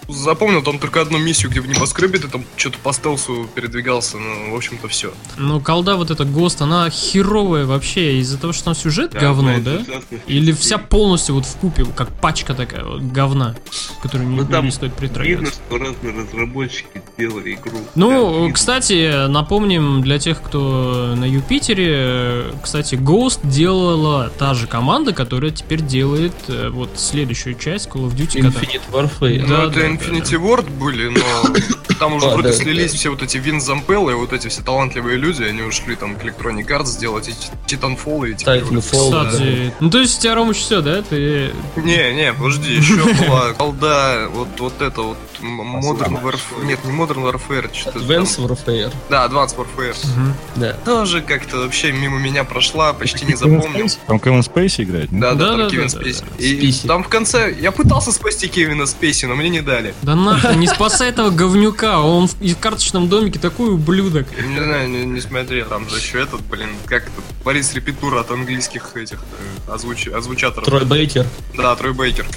Запомнил 0.08 0.62
там 0.62 0.78
только 0.78 1.00
одну 1.00 1.18
миссию, 1.18 1.50
где 1.50 1.60
в 1.60 1.66
небоскребе 1.68 2.18
ты 2.18 2.28
там 2.28 2.44
что-то 2.56 2.78
по 2.78 2.92
стелсу 2.92 3.48
передвигался, 3.54 4.18
ну, 4.18 4.52
в 4.52 4.56
общем-то, 4.56 4.86
все. 4.88 5.12
Ну, 5.36 5.60
колда 5.60 5.96
вот 5.96 6.10
эта 6.10 6.24
ГОСТ, 6.24 6.62
она 6.62 6.88
херовая 6.90 7.66
вообще 7.66 8.18
из-за 8.18 8.38
того, 8.38 8.52
что 8.52 8.66
там 8.66 8.74
сюжет 8.74 9.12
говно, 9.14 9.54
одна 9.56 9.76
из 9.76 9.86
да? 9.86 10.00
Или 10.26 10.52
вся 10.52 10.78
полностью 10.78 11.34
вот 11.34 11.44
в 11.44 11.56
купе, 11.56 11.84
как 11.84 12.08
пачка 12.20 12.54
такая 12.54 12.84
вот 12.84 13.02
говна, 13.02 13.56
которую 14.02 14.28
не, 14.30 14.36
Ну, 14.36 14.46
там 14.46 14.64
не 14.66 14.70
стоит 14.70 14.92
Видно, 14.92 15.08
притрагиваться. 15.08 15.54
что 15.66 15.78
разные 15.78 16.12
разработчики 16.14 17.02
сделали 17.16 17.54
игру. 17.54 17.78
Ну, 17.94 18.10
Да, 18.10 18.38
видно. 18.38 18.52
кстати, 18.54 19.26
напомним 19.28 20.02
для 20.02 20.18
тех, 20.18 20.40
кто 20.40 21.14
на 21.16 21.24
Юпитере, 21.24 22.44
кстати, 22.62 22.94
Ghost 22.94 23.40
делала 23.42 24.30
та 24.38 24.54
же 24.54 24.66
команда, 24.66 25.12
которая 25.12 25.50
теперь 25.50 25.82
делает 25.82 26.34
э, 26.48 26.68
вот 26.70 26.90
следующую 26.96 27.56
часть 27.56 27.88
Call 27.88 28.08
of 28.08 28.14
Duty. 28.16 28.40
Infinite 28.40 28.82
Warfare. 28.92 29.40
Да, 29.46 29.62
ну, 29.62 29.68
это 29.70 29.80
да, 29.80 29.86
Infinity 29.96 30.36
Ward 30.36 30.68
были, 30.78 31.08
но 31.08 31.56
Там 31.98 32.12
уже 32.14 32.26
А, 32.26 32.30
вроде 32.30 32.48
да, 32.48 32.54
слились 32.54 32.92
да. 32.92 32.98
все 32.98 33.10
вот 33.10 33.22
эти 33.22 33.38
Вин 33.38 33.60
Зампеллы, 33.60 34.14
вот 34.14 34.32
эти 34.32 34.48
все 34.48 34.62
талантливые 34.62 35.16
люди, 35.16 35.42
они 35.42 35.62
ушли 35.62 35.96
там 35.96 36.16
к 36.16 36.22
Electronic 36.24 36.66
Arts 36.68 36.86
сделать 36.86 37.28
эти 37.28 37.74
Titanfall 37.76 38.30
и 38.30 38.34
Titanfall, 38.34 39.10
да. 39.10 39.24
Кстати, 39.30 39.72
ну 39.80 39.90
то 39.90 39.98
есть 40.00 40.18
у 40.18 40.22
тебя, 40.22 40.34
Ромыч, 40.34 40.56
все, 40.58 40.80
да? 40.82 41.02
Ты... 41.02 41.52
Не, 41.76 42.14
не, 42.14 42.32
подожди, 42.32 42.74
еще 42.74 42.96
была 43.28 43.52
колда, 43.54 44.28
вот, 44.30 44.48
вот 44.58 44.80
это 44.82 45.02
вот 45.02 45.16
м- 45.40 45.76
Modern 45.76 46.22
Warfare, 46.22 46.64
нет, 46.64 46.78
не 46.84 46.92
Modern 46.92 47.24
Warfare, 47.30 47.70
что-то 47.72 48.00
там. 48.00 48.08
Advanced 48.08 48.38
Warfare, 48.46 48.92
Да, 49.10 49.26
Advanced 49.26 49.56
Warfare. 49.56 49.96
да. 50.56 50.72
Тоже 50.84 51.20
как-то 51.22 51.58
вообще 51.58 51.92
мимо 51.92 52.18
меня 52.18 52.44
прошла, 52.44 52.92
почти 52.92 53.24
не 53.26 53.34
запомнил. 53.34 53.86
Там 54.06 54.20
Кевин 54.20 54.42
Спейси 54.42 54.82
играет? 54.82 55.08
Да, 55.10 55.32
да, 55.32 55.34
Да-да-да-да. 55.34 55.62
там 55.62 55.70
Кевин 55.70 55.88
Спейси. 55.88 56.24
И 56.38 56.72
там 56.86 57.02
в 57.04 57.08
конце 57.08 57.54
я 57.58 57.72
пытался 57.72 58.12
спасти 58.12 58.48
Кевина 58.48 58.86
Спейси, 58.86 59.26
но 59.26 59.34
мне 59.34 59.48
не 59.48 59.60
дали. 59.60 59.94
Да 60.02 60.14
нахуй, 60.14 60.56
не 60.56 60.66
спасай 60.66 61.10
этого 61.10 61.30
говнюка, 61.30 61.85
он 61.94 62.28
в, 62.28 62.40
и 62.40 62.54
в 62.54 62.58
карточном 62.58 63.08
домике 63.08 63.38
такой 63.38 63.70
ублюдок. 63.70 64.26
Не 64.36 64.62
знаю, 64.62 64.88
не, 64.88 65.04
не 65.04 65.20
смотри, 65.20 65.62
там 65.62 65.88
же 65.88 65.96
еще 65.96 66.20
этот, 66.20 66.42
блин, 66.42 66.70
как 66.86 67.04
это, 67.04 67.22
Борис 67.44 67.74
Репетура 67.74 68.20
от 68.20 68.30
английских 68.30 68.96
этих 68.96 69.18
э, 69.18 69.72
озвуч... 69.72 70.08
озвучаторов. 70.08 70.64
Трой 70.64 70.84
Бейкер. 70.84 71.26
Да, 71.56 71.76
Трой 71.76 71.92
Бейкер. 71.92 72.26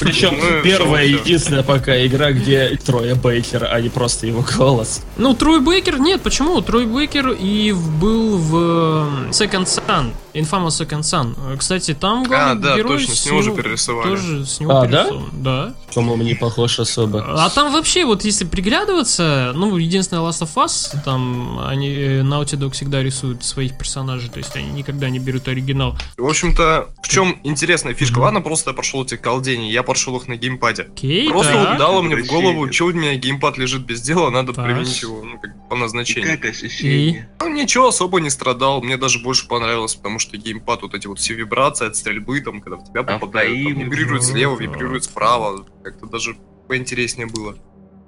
Причем 0.00 0.36
Ну 0.40 0.62
первая 0.62 1.04
и 1.04 1.12
единственная 1.12 1.62
пока 1.62 2.06
игра, 2.06 2.32
где 2.32 2.78
Троя 2.84 3.14
Бейкер, 3.14 3.68
а 3.70 3.80
не 3.80 3.88
просто 3.88 4.26
его 4.26 4.44
голос. 4.56 5.02
Ну, 5.16 5.34
Трой 5.34 5.60
Бейкер, 5.60 5.98
нет, 5.98 6.22
почему? 6.22 6.60
Трой 6.60 6.86
Бейкер 6.86 7.30
и 7.30 7.72
был 7.72 8.36
в 8.38 8.56
э, 8.56 9.30
Second 9.30 9.66
Sun, 9.66 10.12
Infamous 10.34 10.68
Second 10.80 11.00
Sun. 11.00 11.34
Э, 11.52 11.56
Кстати, 11.56 11.94
там 11.94 12.24
главный 12.24 12.52
А, 12.52 12.54
да, 12.54 12.76
герой 12.76 12.98
точно, 12.98 13.14
с 13.14 13.26
него 13.26 13.42
же 13.42 13.52
перерисовали. 13.52 14.08
Тоже 14.08 14.46
с 14.46 14.60
него 14.60 14.72
А, 14.78 14.86
да? 14.86 15.04
перерисован, 15.04 15.30
да? 15.42 15.74
По-моему, 15.94 16.22
не 16.22 16.34
похож 16.34 16.78
особо. 16.78 17.24
А 17.44 17.50
там 17.50 17.72
вообще, 17.72 18.04
вот 18.04 18.24
если 18.24 18.44
приглядываться, 18.44 19.52
ну, 19.54 19.76
единственное 19.76 20.22
Last 20.22 20.42
of 20.42 20.54
Us, 20.56 20.96
там 21.04 21.58
они, 21.66 21.88
э, 21.88 22.20
Naughty 22.22 22.58
Dog 22.58 22.70
всегда 22.72 23.02
рисуют 23.02 23.44
своих 23.44 23.76
персонажей, 23.78 24.30
то 24.30 24.38
есть 24.38 24.54
они 24.56 24.68
никогда 24.72 25.08
не 25.10 25.18
берут 25.18 25.48
оригинал. 25.48 25.96
В 26.16 26.26
общем-то, 26.26 26.88
в 27.02 27.08
чем 27.08 27.38
интересная 27.44 27.94
фишка? 27.94 28.18
Ладно, 28.20 28.40
просто 28.40 28.70
я 28.70 28.74
прошел 28.74 29.04
эти 29.04 29.16
колдений, 29.16 29.70
я 29.70 29.82
прошел 29.82 30.16
их 30.16 30.28
на 30.28 30.36
геймпаде. 30.36 30.84
Окей, 30.92 31.28
Просто 31.28 31.52
так. 31.52 31.68
вот 31.70 31.78
дало 31.78 32.02
мне 32.02 32.16
в 32.16 32.26
голову, 32.26 32.72
что 32.72 32.86
у 32.86 32.92
меня 32.92 33.14
геймпад 33.16 33.58
лежит 33.58 33.82
без 33.82 34.00
дела, 34.00 34.30
надо 34.30 34.52
Так. 34.52 34.64
применить 34.64 35.02
его 35.02 35.22
ну, 35.22 35.38
как 35.38 35.68
по 35.68 35.74
И 35.74 35.78
назначению. 35.78 36.38
как 36.38 36.50
ощущение? 36.50 37.28
Ну, 37.40 37.48
ничего 37.48 37.88
особо 37.88 38.20
не 38.20 38.30
страдал, 38.30 38.82
мне 38.82 38.96
даже 38.96 39.18
больше 39.18 39.46
понравилось, 39.48 39.94
потому 39.94 40.18
что 40.18 40.21
геймпад, 40.30 40.82
вот 40.82 40.94
эти 40.94 41.06
вот 41.06 41.18
все 41.18 41.34
вибрации 41.34 41.86
от 41.86 41.96
стрельбы, 41.96 42.40
там, 42.40 42.60
когда 42.60 42.76
в 42.76 42.84
тебя 42.84 43.02
попадают, 43.02 43.74
там, 43.74 43.84
вибрирует 43.84 44.22
слева, 44.22 44.58
вибрирует 44.58 45.04
справа, 45.04 45.64
как-то 45.82 46.06
даже 46.06 46.36
поинтереснее 46.68 47.26
было. 47.26 47.56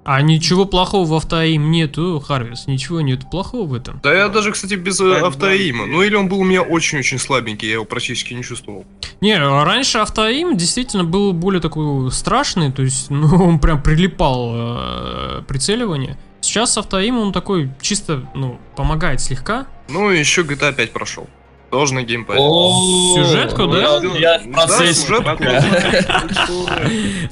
А 0.05 0.21
ничего 0.21 0.67
плохого 0.67 1.07
в 1.07 1.15
автоим 1.15 1.71
нету, 1.71 2.21
Харвис, 2.21 2.67
ничего 2.67 3.01
нет 3.01 3.31
плохого 3.31 3.67
в 3.67 3.73
этом. 3.73 4.01
Да 4.03 4.13
я 4.13 4.29
даже, 4.29 4.53
кстати, 4.53 4.75
без 4.75 5.01
э, 5.01 5.05
Да, 5.05 5.27
автоима. 5.27 5.87
Ну 5.87 6.03
или 6.03 6.15
он 6.15 6.29
был 6.29 6.41
у 6.41 6.45
меня 6.45 6.61
очень-очень 6.61 7.19
слабенький, 7.19 7.69
я 7.69 7.75
его 7.75 7.87
практически 7.87 8.35
не 8.35 8.43
чувствовал. 8.43 8.85
Не, 9.23 9.39
раньше 9.39 9.99
автоим 9.99 10.59
действительно 10.59 11.05
был 11.05 11.33
более 11.33 11.63
такой 11.63 12.13
страшный, 12.13 12.71
то 12.71 12.83
есть, 12.83 13.07
ну, 13.11 13.35
он 13.47 13.59
прям 13.59 13.83
прилипал 13.83 14.53
э, 14.55 15.43
прицеливание. 15.49 16.19
Сейчас 16.43 16.75
с 16.75 16.79
автоим 16.79 17.17
он 17.17 17.33
такой 17.33 17.71
чисто, 17.81 18.29
ну, 18.35 18.61
помогает 18.77 19.23
слегка. 19.23 19.67
Ну 19.89 20.11
и 20.11 20.19
еще 20.19 20.43
GTA 20.43 20.75
5 20.75 20.93
прошел. 20.93 21.27
Тоже 21.75 21.95
на 21.95 22.05
геймпаде. 22.05 22.39
Сюжетку, 22.39 23.67
да? 23.67 24.01
Я 24.17 24.39
в 24.39 24.53
процессе 24.53 24.95
сюжетку. 24.95 25.43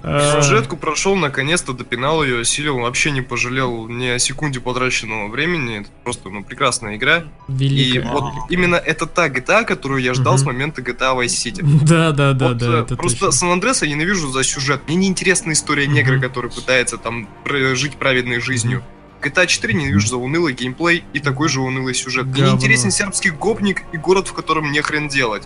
Э, 0.05 0.41
Сюжетку 0.43 0.77
прошел, 0.77 1.15
наконец-то 1.15 1.73
допинал 1.73 2.25
ее, 2.25 2.41
осилил, 2.41 2.79
вообще 2.79 3.13
не 3.13 3.21
пожалел 3.21 3.87
ни 3.87 4.07
о 4.07 4.19
секунде 4.19 4.59
потраченного 4.59 5.29
времени. 5.29 5.81
Это 5.81 5.89
просто, 6.03 6.29
ну, 6.29 6.43
прекрасная 6.43 6.97
игра. 6.97 7.25
И 7.61 8.03
вот 8.05 8.25
именно 8.51 8.75
это 8.75 9.07
та 9.07 9.29
GTA, 9.29 9.65
которую 9.65 10.03
я 10.03 10.13
ждал 10.13 10.39
с 10.39 10.43
момента 10.43 10.83
GTA 10.83 11.17
Vice 11.17 11.27
City. 11.27 11.63
Да, 11.93 12.11
да, 12.11 12.33
да, 12.33 12.55
да, 12.55 12.87
э, 12.91 12.97
просто. 12.97 13.31
Сан 13.31 13.51
Андреас 13.53 13.83
я 13.83 13.89
ненавижу 13.89 14.29
за 14.33 14.43
сюжет. 14.43 14.81
Мне 14.89 14.97
неинтересна 14.97 15.53
история 15.53 15.87
негра, 15.87 16.19
который 16.19 16.51
пытается 16.51 16.99
там 16.99 17.29
жить 17.75 17.95
праведной 17.97 18.41
жизнью. 18.41 18.83
GTA 19.23 19.47
4 19.47 19.75
ненавижу 19.75 20.09
за 20.09 20.17
унылый 20.17 20.52
геймплей 20.52 21.05
и 21.12 21.21
такой 21.21 21.49
же 21.49 21.61
унылый 21.61 21.95
сюжет. 21.95 22.26
Мне 22.26 22.43
Говно. 22.43 22.57
интересен 22.57 22.91
сербский 22.91 23.31
гопник 23.31 23.83
и 23.93 23.97
город, 23.97 24.29
в 24.29 24.33
котором 24.33 24.73
не 24.73 24.81
хрен 24.81 25.09
делать. 25.09 25.45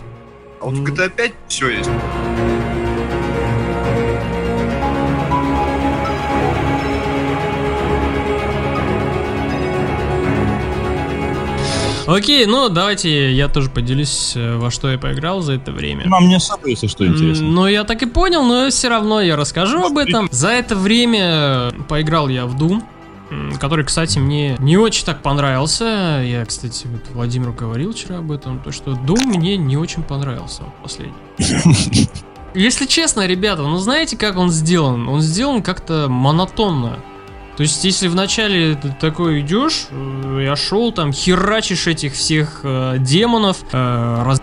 А 0.59 0.65
вот 0.65 0.75
в. 0.75 0.83
GTA 0.83 1.09
5 1.09 1.33
все 1.47 1.69
есть. 1.69 1.89
Окей, 12.07 12.45
ну 12.45 12.69
давайте 12.69 13.33
я 13.33 13.49
тоже 13.49 13.69
поделюсь, 13.69 14.31
э, 14.33 14.55
во 14.55 14.71
что 14.71 14.89
я 14.89 14.97
поиграл 14.97 15.41
за 15.41 15.53
это 15.53 15.73
время. 15.73 16.07
Нам 16.07 16.29
не 16.29 16.35
особо, 16.35 16.69
если 16.69 16.87
что, 16.87 17.05
интересно. 17.05 17.45
Ну, 17.45 17.67
я 17.67 17.83
так 17.83 18.01
и 18.01 18.05
понял, 18.05 18.43
но 18.43 18.69
все 18.69 18.87
равно 18.87 19.19
я 19.19 19.35
расскажу 19.35 19.83
об 19.83 19.97
этом. 19.97 20.29
За 20.31 20.47
это 20.47 20.77
время 20.77 21.73
поиграл 21.89 22.29
я 22.29 22.45
в 22.45 22.55
Doom, 22.55 22.81
который, 23.59 23.85
кстати, 23.85 24.19
мне 24.19 24.55
не 24.59 24.77
очень 24.77 25.05
так 25.05 25.21
понравился. 25.21 26.21
Я, 26.25 26.45
кстати, 26.45 26.87
вот 26.87 27.01
Владимиру 27.13 27.53
говорил 27.53 27.93
вчера 27.93 28.19
об 28.19 28.31
этом, 28.31 28.59
то 28.59 28.71
что 28.71 28.91
Doom 28.91 29.25
мне 29.25 29.57
не 29.57 29.77
очень 29.77 30.03
понравился 30.03 30.63
вот 30.63 30.73
последний. 30.83 31.13
Если 32.53 32.85
честно, 32.85 33.27
ребята, 33.27 33.63
ну 33.63 33.77
знаете, 33.77 34.17
как 34.17 34.37
он 34.37 34.49
сделан? 34.49 35.07
Он 35.09 35.21
сделан 35.21 35.61
как-то 35.61 36.07
монотонно. 36.09 36.97
То 37.55 37.63
есть, 37.63 37.83
если 37.83 38.07
вначале 38.07 38.75
ты 38.75 38.95
такой 39.01 39.41
идешь, 39.41 39.87
э, 39.89 40.41
я 40.43 40.55
шел 40.55 40.91
там, 40.91 41.11
херачишь 41.11 41.87
этих 41.87 42.13
всех 42.13 42.61
э, 42.63 42.97
демонов, 42.99 43.57
э, 43.71 44.23
раз 44.23 44.39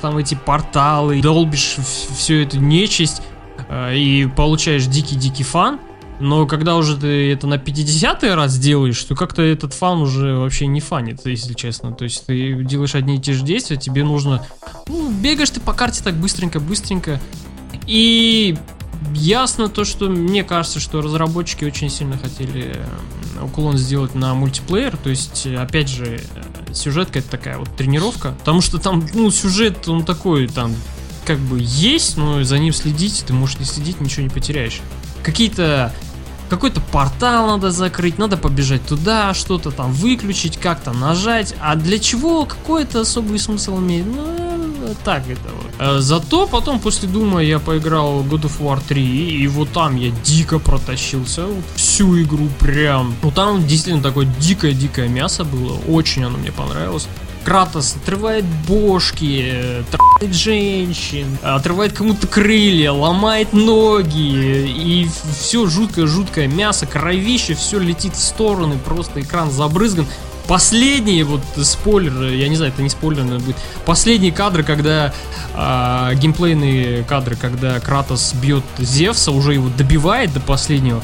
там 0.00 0.18
эти 0.18 0.36
порталы, 0.36 1.20
долбишь 1.20 1.76
всю 2.16 2.34
эту 2.34 2.60
нечисть 2.60 3.22
э, 3.68 3.96
и 3.96 4.26
получаешь 4.26 4.86
дикий-дикий 4.86 5.42
фан. 5.42 5.80
Но 6.20 6.46
когда 6.46 6.76
уже 6.76 6.96
ты 6.96 7.32
это 7.32 7.46
на 7.46 7.58
50 7.58 8.22
раз 8.24 8.58
делаешь, 8.58 9.02
то 9.02 9.14
как-то 9.14 9.42
этот 9.42 9.74
фан 9.74 10.00
уже 10.00 10.36
вообще 10.36 10.66
не 10.66 10.80
фанит, 10.80 11.26
если 11.26 11.54
честно. 11.54 11.92
То 11.92 12.04
есть 12.04 12.26
ты 12.26 12.62
делаешь 12.62 12.94
одни 12.94 13.16
и 13.16 13.20
те 13.20 13.32
же 13.32 13.44
действия, 13.44 13.76
тебе 13.76 14.04
нужно... 14.04 14.46
Ну, 14.86 15.10
бегаешь 15.10 15.50
ты 15.50 15.60
по 15.60 15.72
карте 15.72 16.02
так 16.04 16.14
быстренько-быстренько. 16.14 17.20
И 17.86 18.56
ясно 19.12 19.68
то, 19.68 19.84
что 19.84 20.08
мне 20.08 20.44
кажется, 20.44 20.80
что 20.80 21.00
разработчики 21.00 21.64
очень 21.64 21.90
сильно 21.90 22.16
хотели 22.16 22.76
уклон 23.42 23.76
сделать 23.76 24.14
на 24.14 24.34
мультиплеер. 24.34 24.96
То 24.96 25.10
есть, 25.10 25.46
опять 25.46 25.88
же, 25.88 26.20
э, 26.34 26.72
сюжетка 26.72 27.18
это 27.18 27.30
такая 27.30 27.58
вот 27.58 27.74
тренировка. 27.76 28.34
Потому 28.38 28.60
что 28.60 28.78
там, 28.78 29.04
ну, 29.14 29.30
сюжет, 29.30 29.88
он 29.88 30.04
такой, 30.04 30.46
там, 30.46 30.74
как 31.24 31.38
бы 31.38 31.58
есть, 31.60 32.16
но 32.16 32.42
за 32.44 32.58
ним 32.58 32.72
следить, 32.72 33.24
ты 33.26 33.32
можешь 33.32 33.58
не 33.58 33.64
следить, 33.64 34.00
ничего 34.00 34.22
не 34.22 34.28
потеряешь. 34.28 34.80
Какие-то 35.22 35.92
какой-то 36.50 36.80
портал 36.80 37.46
надо 37.46 37.70
закрыть, 37.70 38.18
надо 38.18 38.36
побежать 38.36 38.86
туда, 38.86 39.34
что-то 39.34 39.70
там 39.70 39.92
выключить, 39.92 40.58
как-то 40.58 40.92
нажать. 40.92 41.54
А 41.60 41.74
для 41.74 41.98
чего 41.98 42.44
какой-то 42.44 43.00
особый 43.00 43.38
смысл 43.38 43.78
имеет? 43.78 44.06
Ну, 44.06 44.94
так 45.04 45.22
это 45.28 45.48
вот. 45.56 45.66
Э, 45.78 46.00
Зато 46.00 46.46
потом 46.46 46.78
после 46.78 47.08
Дума 47.08 47.42
я 47.42 47.58
поиграл 47.58 48.22
God 48.22 48.42
of 48.42 48.60
War 48.60 48.80
3, 48.86 49.02
и 49.02 49.46
вот 49.48 49.70
там 49.70 49.96
я 49.96 50.10
дико 50.22 50.58
протащился, 50.58 51.46
вот 51.46 51.64
всю 51.74 52.20
игру 52.22 52.48
прям. 52.58 53.14
Ну 53.22 53.30
там 53.30 53.66
действительно 53.66 54.02
такое 54.02 54.26
дикое-дикое 54.38 55.08
мясо 55.08 55.44
было, 55.44 55.78
очень 55.88 56.24
оно 56.24 56.38
мне 56.38 56.52
понравилось. 56.52 57.08
Кратос 57.44 57.96
отрывает 57.96 58.44
бошки, 58.66 59.44
э, 59.44 59.82
трахает 59.90 60.34
женщин, 60.34 61.38
отрывает 61.42 61.92
кому-то 61.92 62.26
крылья, 62.26 62.92
ломает 62.92 63.52
ноги, 63.52 64.66
и 64.66 65.08
все 65.38 65.66
жуткое-жуткое 65.66 66.48
мясо, 66.48 66.86
кровище, 66.86 67.54
все 67.54 67.78
летит 67.78 68.14
в 68.14 68.22
стороны, 68.22 68.78
просто 68.78 69.20
экран 69.20 69.50
забрызган. 69.50 70.06
Последние, 70.46 71.24
вот 71.24 71.40
спойлер, 71.62 72.30
я 72.32 72.48
не 72.48 72.56
знаю, 72.56 72.72
это 72.72 72.82
не 72.82 72.90
спойлер, 72.90 73.22
наверное, 73.22 73.46
будет. 73.46 73.56
Последние 73.86 74.30
кадры, 74.30 74.62
когда 74.62 75.14
а, 75.54 76.12
геймплейные 76.14 77.02
кадры, 77.04 77.36
когда 77.36 77.80
Кратос 77.80 78.34
бьет 78.34 78.64
Зевса, 78.78 79.30
уже 79.30 79.54
его 79.54 79.70
добивает 79.70 80.34
до 80.34 80.40
последнего. 80.40 81.02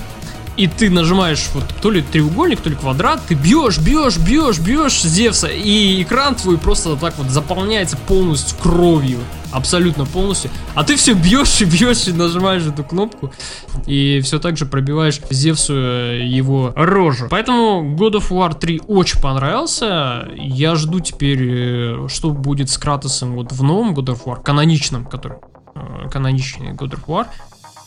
И 0.60 0.66
ты 0.66 0.90
нажимаешь 0.90 1.48
вот 1.54 1.64
то 1.80 1.90
ли 1.90 2.02
треугольник, 2.02 2.60
то 2.60 2.68
ли 2.68 2.76
квадрат, 2.76 3.22
ты 3.26 3.32
бьешь, 3.32 3.78
бьешь, 3.78 4.18
бьешь, 4.18 4.58
бьешь 4.58 5.00
Зевса, 5.00 5.46
и 5.46 6.02
экран 6.02 6.34
твой 6.34 6.58
просто 6.58 6.96
так 6.96 7.16
вот 7.16 7.30
заполняется 7.30 7.96
полностью 7.96 8.58
кровью. 8.58 9.20
Абсолютно 9.52 10.04
полностью. 10.04 10.50
А 10.74 10.84
ты 10.84 10.96
все 10.96 11.14
бьешь 11.14 11.62
и 11.62 11.64
бьешь 11.64 12.06
и 12.08 12.12
нажимаешь 12.12 12.66
эту 12.66 12.84
кнопку. 12.84 13.32
И 13.86 14.20
все 14.20 14.38
так 14.38 14.58
же 14.58 14.66
пробиваешь 14.66 15.22
Зевсу 15.30 15.72
э, 15.74 16.26
его 16.26 16.74
рожу. 16.76 17.28
Поэтому 17.30 17.96
God 17.96 18.16
of 18.16 18.28
War 18.28 18.54
3 18.54 18.82
очень 18.86 19.18
понравился. 19.18 20.28
Я 20.36 20.74
жду 20.74 21.00
теперь, 21.00 21.38
э, 21.40 22.08
что 22.08 22.32
будет 22.32 22.68
с 22.68 22.76
Кратосом 22.76 23.32
вот 23.32 23.50
в 23.50 23.62
новом 23.62 23.94
God 23.94 24.14
of 24.14 24.24
War, 24.26 24.42
каноничном, 24.42 25.06
который 25.06 25.38
э, 25.74 26.10
каноничный 26.10 26.72
God 26.72 26.90
of 26.90 27.06
War. 27.06 27.26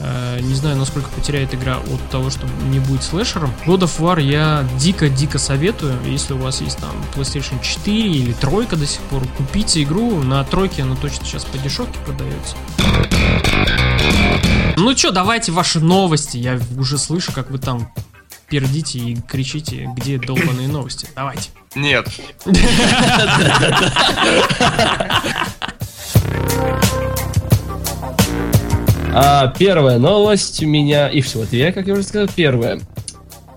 Э, 0.04 0.40
не 0.42 0.54
знаю, 0.54 0.76
насколько 0.76 1.10
потеряет 1.10 1.54
игра 1.54 1.78
от 1.78 2.10
того, 2.10 2.30
что 2.30 2.46
не 2.70 2.80
будет 2.80 3.04
слэшером. 3.04 3.54
God 3.66 3.80
of 3.80 4.00
War 4.00 4.22
я 4.22 4.68
дико-дико 4.78 5.40
советую. 5.40 5.98
Если 6.06 6.34
у 6.34 6.38
вас 6.38 6.60
есть 6.60 6.78
там 6.78 6.92
PlayStation 7.16 7.62
4 7.62 8.12
или 8.12 8.34
тройка 8.34 8.76
до 8.76 8.86
сих 8.86 9.00
пор, 9.04 9.26
купите 9.38 9.82
игру. 9.84 10.22
На 10.22 10.44
тройке 10.44 10.84
она 10.84 10.98
точно 10.98 11.26
сейчас 11.26 11.46
по 11.46 11.58
дешевке 11.58 11.98
продается. 12.06 12.58
Ну 14.76 14.94
чё, 14.94 15.12
давайте 15.12 15.54
ваши 15.54 15.80
новости. 15.80 16.38
Я 16.38 16.60
уже 16.78 16.98
слышу, 16.98 17.32
как 17.32 17.50
вы 17.50 17.58
там 17.58 17.90
пердите 18.50 19.00
и 19.00 19.16
кричите, 19.16 19.90
где 19.96 20.18
долбанные 20.18 20.68
новости. 20.68 21.08
Давайте. 21.16 21.50
Нет. 21.76 22.08
А, 29.16 29.48
первая 29.48 30.00
новость 30.00 30.64
у 30.64 30.68
меня, 30.68 31.08
и 31.08 31.22
всего 31.22 31.44
две, 31.44 31.72
как 31.72 31.88
я 31.88 31.94
уже 31.94 32.04
сказал, 32.04 32.28
первая. 32.36 32.80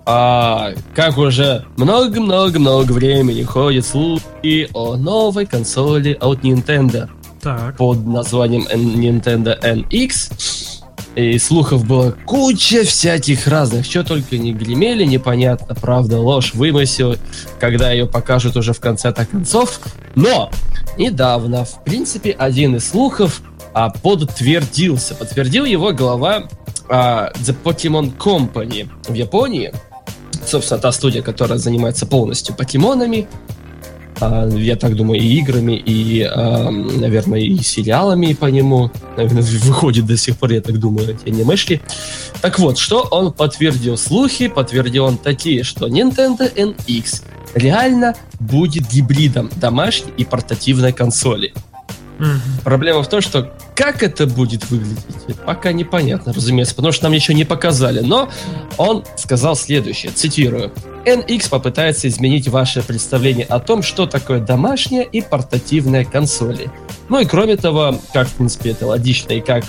А, 0.05 0.73
как 0.95 1.19
уже 1.19 1.65
много-много-много 1.77 2.93
времени 2.93 3.43
ходят 3.43 3.85
слухи 3.85 4.69
о 4.73 4.97
новой 4.97 5.47
консоли 5.47 6.17
от 6.21 6.45
Nintendo 6.45 7.09
Так. 7.43 7.77
под 7.77 8.07
названием 8.07 8.67
Nintendo 8.69 9.59
NX. 9.61 10.83
И 11.17 11.39
слухов 11.39 11.87
было 11.87 12.15
куча 12.27 12.85
всяких 12.85 13.47
разных, 13.47 13.87
что 13.87 14.05
только 14.05 14.37
не 14.37 14.53
гремели, 14.53 15.05
непонятно, 15.05 15.75
правда, 15.75 16.19
ложь, 16.19 16.53
вымысел, 16.53 17.17
когда 17.59 17.91
ее 17.91 18.07
покажут 18.07 18.57
уже 18.57 18.75
в 18.75 18.81
конце-то 18.81 19.25
концов. 19.25 19.81
Но 20.15 20.51
недавно, 20.99 21.65
в 21.65 21.83
принципе, 21.85 22.33
один 22.33 22.77
из 22.77 22.91
слухов 22.91 23.41
а, 23.77 23.91
подтвердился. 23.91 25.15
Подтвердил 25.15 25.67
его 25.67 25.93
глава 25.93 26.49
а, 26.89 27.31
The 27.35 27.55
Pokemon 27.63 28.17
Company 28.17 28.89
в 29.07 29.13
Японии. 29.13 29.71
Собственно, 30.47 30.81
та 30.81 30.93
студия, 30.93 31.21
которая 31.21 31.59
занимается 31.59 32.07
полностью 32.07 32.55
покемонами. 32.55 33.29
А, 34.19 34.49
я 34.49 34.77
так 34.77 34.97
думаю, 34.97 35.21
и 35.21 35.27
играми, 35.27 35.75
и, 35.75 36.23
а, 36.23 36.71
наверное, 36.71 37.41
и 37.41 37.59
сериалами 37.59 38.33
по 38.33 38.47
нему. 38.47 38.91
Наверное, 39.15 39.43
выходит 39.65 40.07
до 40.07 40.17
сих 40.17 40.39
пор, 40.39 40.53
я 40.53 40.63
так 40.63 40.79
думаю, 40.79 41.11
эти 41.11 41.29
анимешки. 41.29 41.83
Так 42.41 42.59
вот, 42.59 42.79
что 42.79 43.03
он 43.03 43.31
подтвердил 43.31 43.99
слухи? 43.99 44.49
Подтвердил 44.49 45.05
он 45.05 45.19
такие, 45.19 45.65
что 45.65 45.87
Nintendo 45.87 46.51
NX 46.51 47.25
реально 47.55 48.15
будет 48.41 48.89
гибридом 48.89 49.51
домашней 49.57 50.13
и 50.17 50.25
портативной 50.25 50.95
консоли. 50.95 51.53
Проблема 52.65 53.03
в 53.03 53.09
том, 53.09 53.21
что 53.21 53.53
как 53.75 54.03
это 54.03 54.27
будет 54.27 54.71
выглядеть, 54.71 55.37
пока 55.45 55.73
непонятно, 55.73 56.33
разумеется, 56.33 56.75
потому 56.75 56.93
что 56.93 57.05
нам 57.05 57.13
еще 57.13 57.35
не 57.35 57.45
показали. 57.45 58.01
Но 58.01 58.31
он 58.79 59.05
сказал 59.17 59.57
следующее, 59.57 60.13
цитирую. 60.13 60.73
NX 61.05 61.51
попытается 61.51 62.09
изменить 62.09 62.49
ваше 62.49 62.83
представление 62.83 63.47
о 63.47 63.61
том, 63.61 63.83
что 63.83 64.07
такое 64.07 64.41
домашняя 64.41 65.03
и 65.03 65.21
портативная 65.21 66.05
консоли. 66.05 66.71
Ну 67.09 67.21
и 67.21 67.25
кроме 67.25 67.57
того, 67.57 68.01
как, 68.13 68.29
в 68.29 68.35
принципе, 68.35 68.71
это 68.71 68.87
логично 68.87 69.33
и 69.33 69.41
как 69.41 69.65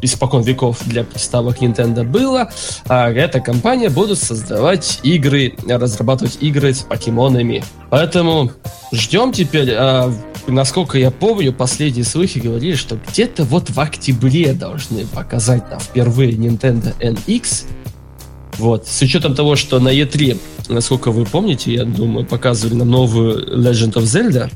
испокон 0.00 0.42
веков 0.42 0.78
для 0.86 1.04
приставок 1.04 1.60
Nintendo 1.60 2.04
было, 2.04 2.50
а, 2.86 3.10
эта 3.10 3.40
компания 3.40 3.88
будет 3.88 4.18
создавать 4.18 5.00
игры, 5.02 5.54
разрабатывать 5.66 6.38
игры 6.40 6.72
с 6.74 6.80
покемонами. 6.80 7.64
Поэтому 7.90 8.52
ждем 8.92 9.32
теперь, 9.32 9.72
а, 9.72 10.12
насколько 10.52 10.98
я 10.98 11.10
помню, 11.10 11.52
последние 11.52 12.04
слухи 12.04 12.38
говорили, 12.38 12.74
что 12.74 12.98
где-то 13.10 13.44
вот 13.44 13.70
в 13.70 13.78
октябре 13.80 14.52
должны 14.52 15.06
показать 15.06 15.70
нам 15.70 15.80
впервые 15.80 16.32
Nintendo 16.32 16.94
NX. 17.00 17.64
Вот. 18.58 18.88
С 18.88 19.00
учетом 19.02 19.34
того, 19.36 19.54
что 19.54 19.78
на 19.78 19.88
E3, 19.94 20.36
насколько 20.68 21.12
вы 21.12 21.24
помните, 21.24 21.72
я 21.72 21.84
думаю, 21.84 22.26
показывали 22.26 22.74
нам 22.78 22.90
новую 22.90 23.56
Legend 23.56 23.92
of 23.94 24.02
Zelda, 24.02 24.50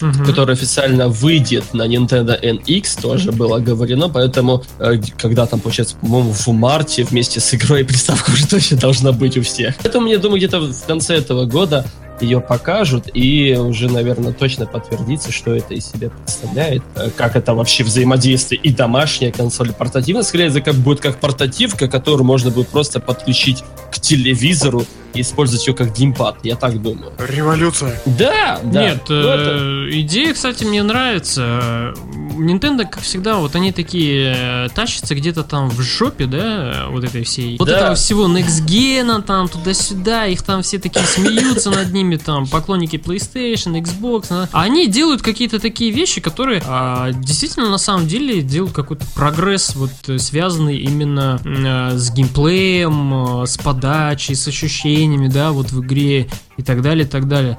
Ну, 0.00 0.08
Мгм. 0.08 0.24
который 0.24 0.54
официально 0.54 1.08
выйдет 1.08 1.72
на 1.72 1.86
Nintendo 1.86 2.36
NX, 2.40 3.00
тоже 3.00 3.30
было 3.30 3.58
говорено, 3.60 4.08
поэтому, 4.08 4.64
э, 4.80 5.00
когда 5.16 5.46
там, 5.46 5.60
получается, 5.60 5.94
по-моему, 6.00 6.32
в 6.32 6.48
марте 6.48 7.04
вместе 7.04 7.38
с 7.40 7.54
игрой 7.54 7.84
приставка 7.86 8.30
уже 8.32 8.46
точно 8.48 8.76
должна 8.76 9.12
быть 9.12 9.36
у 9.38 9.42
всех. 9.42 9.76
Поэтому, 9.76 10.08
я 10.08 10.18
думаю, 10.18 10.38
где-то 10.38 10.60
в 10.60 10.84
конце 10.86 11.14
этого 11.14 11.44
года 11.44 11.84
ее 12.22 12.40
покажут, 12.40 13.08
и 13.14 13.56
уже, 13.58 13.90
наверное, 13.90 14.32
точно 14.32 14.66
подтвердится, 14.66 15.32
что 15.32 15.54
это 15.54 15.74
из 15.74 15.86
себя 15.86 16.10
представляет, 16.10 16.82
э, 16.96 17.10
как 17.16 17.36
это 17.36 17.54
вообще 17.54 17.84
взаимодействие 17.84 18.60
и 18.60 18.72
домашняя 18.72 19.32
консоль, 19.32 19.70
и 19.70 19.72
портативная. 19.72 20.22
Скорее, 20.22 20.48
это 20.48 20.60
как 20.60 20.74
будет 20.74 21.00
как 21.00 21.18
портативка, 21.18 21.88
которую 21.88 22.24
можно 22.24 22.50
будет 22.50 22.68
просто 22.68 23.00
подключить 23.00 23.64
к 23.90 24.00
телевизору 24.00 24.84
и 25.14 25.20
использовать 25.22 25.66
ее 25.66 25.74
как 25.74 25.94
геймпад, 25.96 26.38
я 26.44 26.56
так 26.56 26.80
думаю. 26.80 27.12
революция. 27.18 28.00
Да, 28.06 28.60
да. 28.62 28.82
Нет, 28.82 29.02
Ну, 29.08 29.14
это- 29.16 29.56
э, 29.90 30.00
идея, 30.00 30.32
кстати, 30.34 30.64
мне 30.64 30.82
нравится. 30.82 31.94
Nintendo, 32.38 32.84
как 32.88 33.00
всегда, 33.02 33.36
вот 33.36 33.56
они 33.56 33.72
такие 33.72 34.34
э, 34.36 34.68
тащатся 34.74 35.14
где-то 35.14 35.42
там 35.42 35.68
в 35.70 35.80
жопе, 35.80 36.26
да, 36.26 36.86
вот 36.90 37.02
этой 37.04 37.24
всей. 37.24 37.56
Вот 37.58 37.68
Да. 37.68 37.76
этого 37.76 37.94
всего 37.96 38.28
Next 38.28 38.64
Gen, 38.66 39.22
там, 39.22 39.48
туда-сюда, 39.48 40.26
их 40.26 40.42
там 40.42 40.62
все 40.62 40.78
такие 40.78 41.04
смеются 41.04 41.70
над 41.70 41.92
ними, 41.92 42.16
там, 42.16 42.46
поклонники 42.46 42.96
PlayStation, 42.96 43.80
Xbox. 43.82 44.26
да. 44.28 44.48
А 44.52 44.62
они 44.62 44.86
делают 44.86 45.22
какие-то 45.22 45.58
такие 45.58 45.90
вещи, 45.90 46.20
которые 46.20 46.62
а, 46.66 47.10
действительно, 47.12 47.70
на 47.70 47.78
самом 47.78 48.06
деле, 48.06 48.42
делают 48.42 48.74
какой-то 48.74 49.04
прогресс, 49.14 49.74
вот, 49.74 49.90
э, 50.08 50.18
связанный 50.18 50.76
именно 50.78 51.40
э, 51.44 51.96
с 51.96 52.10
геймплеем, 52.12 53.42
э, 53.42 53.46
с 53.46 53.56
подачей, 53.58 54.34
с 54.34 54.46
ощущениями, 54.46 54.98
да, 55.28 55.52
вот 55.52 55.72
в 55.72 55.80
игре 55.84 56.28
и 56.56 56.62
так 56.62 56.82
далее, 56.82 57.06
и 57.06 57.08
так 57.08 57.26
далее. 57.26 57.58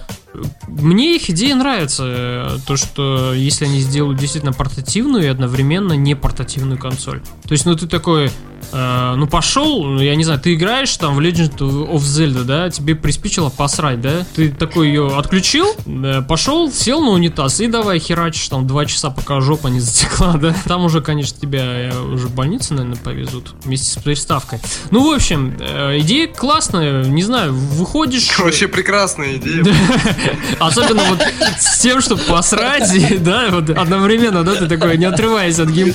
Мне 0.67 1.15
их 1.15 1.29
идея 1.29 1.55
нравится, 1.55 2.03
э, 2.05 2.57
то, 2.65 2.77
что 2.77 3.33
если 3.33 3.65
они 3.65 3.79
сделают 3.79 4.19
действительно 4.19 4.53
портативную 4.53 5.23
и 5.23 5.27
одновременно 5.27 5.93
не 5.93 6.15
портативную 6.15 6.77
консоль. 6.77 7.21
То 7.47 7.53
есть, 7.53 7.65
ну 7.65 7.75
ты 7.75 7.87
такой, 7.87 8.31
э, 8.71 9.13
ну 9.17 9.27
пошел, 9.27 9.83
ну, 9.83 9.99
я 9.99 10.15
не 10.15 10.23
знаю, 10.23 10.39
ты 10.39 10.53
играешь 10.53 10.95
там 10.97 11.15
в 11.15 11.19
Legend 11.19 11.57
of 11.57 11.97
Zelda, 11.97 12.43
да, 12.43 12.69
тебе 12.69 12.95
приспичило 12.95 13.49
посрать, 13.49 14.01
да, 14.01 14.25
ты 14.35 14.51
такой 14.51 14.89
ее 14.89 15.17
отключил, 15.17 15.65
да, 15.85 16.21
пошел, 16.21 16.71
сел 16.71 17.01
на 17.01 17.09
унитаз 17.09 17.59
и 17.59 17.67
давай 17.67 17.99
херачишь 17.99 18.47
там 18.47 18.67
два 18.67 18.85
часа, 18.85 19.09
пока 19.09 19.41
жопа 19.41 19.67
не 19.67 19.79
затекла, 19.79 20.33
да. 20.33 20.55
Там 20.65 20.85
уже, 20.85 21.01
конечно, 21.01 21.39
тебя 21.39 21.89
э, 21.89 21.99
уже 21.99 22.27
в 22.27 22.35
больницу, 22.35 22.75
наверное, 22.75 22.99
повезут 22.99 23.55
вместе 23.63 23.99
с 23.99 24.01
приставкой. 24.01 24.59
Ну, 24.91 25.09
в 25.09 25.13
общем, 25.13 25.57
э, 25.59 25.99
идея 25.99 26.27
классная, 26.27 27.03
не 27.03 27.23
знаю, 27.23 27.53
выходишь... 27.53 28.37
Вообще 28.37 28.67
прекрасная 28.67 29.37
идея. 29.37 29.65
Особенно 30.59 31.03
вот 31.03 31.19
с 31.59 31.79
тем, 31.79 32.01
чтобы 32.01 32.21
посрать, 32.23 33.23
да, 33.23 33.47
вот 33.49 33.69
одновременно, 33.69 34.43
да, 34.43 34.55
ты 34.55 34.67
такой, 34.67 34.97
не 34.97 35.05
отрываясь 35.05 35.59
от 35.59 35.69
гейм. 35.69 35.93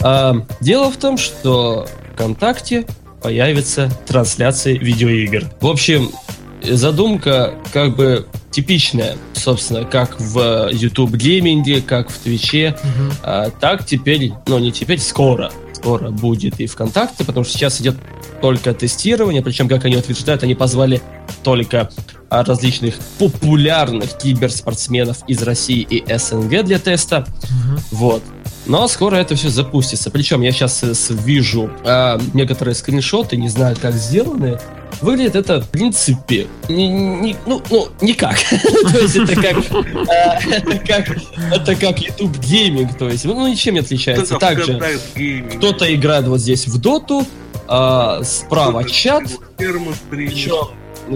А, 0.00 0.34
дело 0.60 0.90
в 0.90 0.96
том, 0.96 1.16
что 1.16 1.86
ВКонтакте 2.14 2.86
появится 3.22 3.88
трансляции 4.06 4.76
видеоигр. 4.76 5.44
В 5.60 5.66
общем, 5.68 6.10
задумка 6.62 7.54
как 7.72 7.94
бы 7.94 8.26
типичная, 8.52 9.16
собственно, 9.32 9.84
как 9.84 10.20
в 10.20 10.68
YouTube 10.70 11.16
гейминге, 11.16 11.80
как 11.80 12.10
в 12.10 12.18
Твиче, 12.18 12.76
а, 13.22 13.50
так 13.50 13.84
теперь, 13.84 14.32
ну 14.46 14.58
не 14.58 14.70
теперь, 14.70 15.00
скоро, 15.00 15.50
скоро 15.72 16.10
будет 16.10 16.60
и 16.60 16.66
ВКонтакте, 16.66 17.24
потому 17.24 17.44
что 17.44 17.54
сейчас 17.54 17.80
идет 17.80 17.96
только 18.40 18.74
тестирование, 18.74 19.42
причем, 19.42 19.68
как 19.68 19.84
они 19.84 19.96
утверждают, 19.96 20.42
они 20.42 20.54
позвали 20.54 21.00
только 21.42 21.90
а, 22.28 22.44
различных 22.44 22.94
популярных 23.18 24.16
киберспортсменов 24.18 25.18
из 25.28 25.42
России 25.42 25.86
и 25.88 26.04
СНГ 26.16 26.64
для 26.64 26.78
теста. 26.78 27.26
Вот. 27.90 28.22
Но 28.66 28.86
скоро 28.88 29.16
это 29.16 29.34
все 29.34 29.48
запустится. 29.48 30.10
Причем 30.10 30.40
я 30.42 30.52
сейчас 30.52 30.82
вижу 31.10 31.70
а, 31.84 32.20
некоторые 32.32 32.74
скриншоты, 32.74 33.36
не 33.36 33.48
знаю, 33.48 33.76
как 33.80 33.94
сделаны. 33.94 34.58
Выглядит 35.00 35.36
это, 35.36 35.60
в 35.60 35.68
принципе, 35.68 36.46
не, 36.68 36.88
не- 36.88 37.36
ну, 37.46 37.62
ну, 37.70 37.88
никак. 38.00 38.36
То 38.92 38.98
есть 38.98 39.16
это 39.16 39.34
как, 39.34 39.56
а, 40.08 40.38
это 40.50 40.78
как, 40.86 41.16
это 41.52 41.74
как 41.74 41.98
YouTube 42.00 42.38
гейминг, 42.38 42.96
то 42.96 43.08
есть, 43.08 43.24
ну, 43.24 43.48
ничем 43.48 43.74
не 43.74 43.80
отличается. 43.80 44.38
Также 44.38 44.78
кто-то 45.56 45.92
играет 45.94 46.26
вот 46.26 46.40
здесь 46.40 46.66
в 46.66 46.80
доту, 46.80 47.26
а, 47.66 48.22
справа 48.22 48.84
чат, 48.84 49.24
причем 50.10 50.68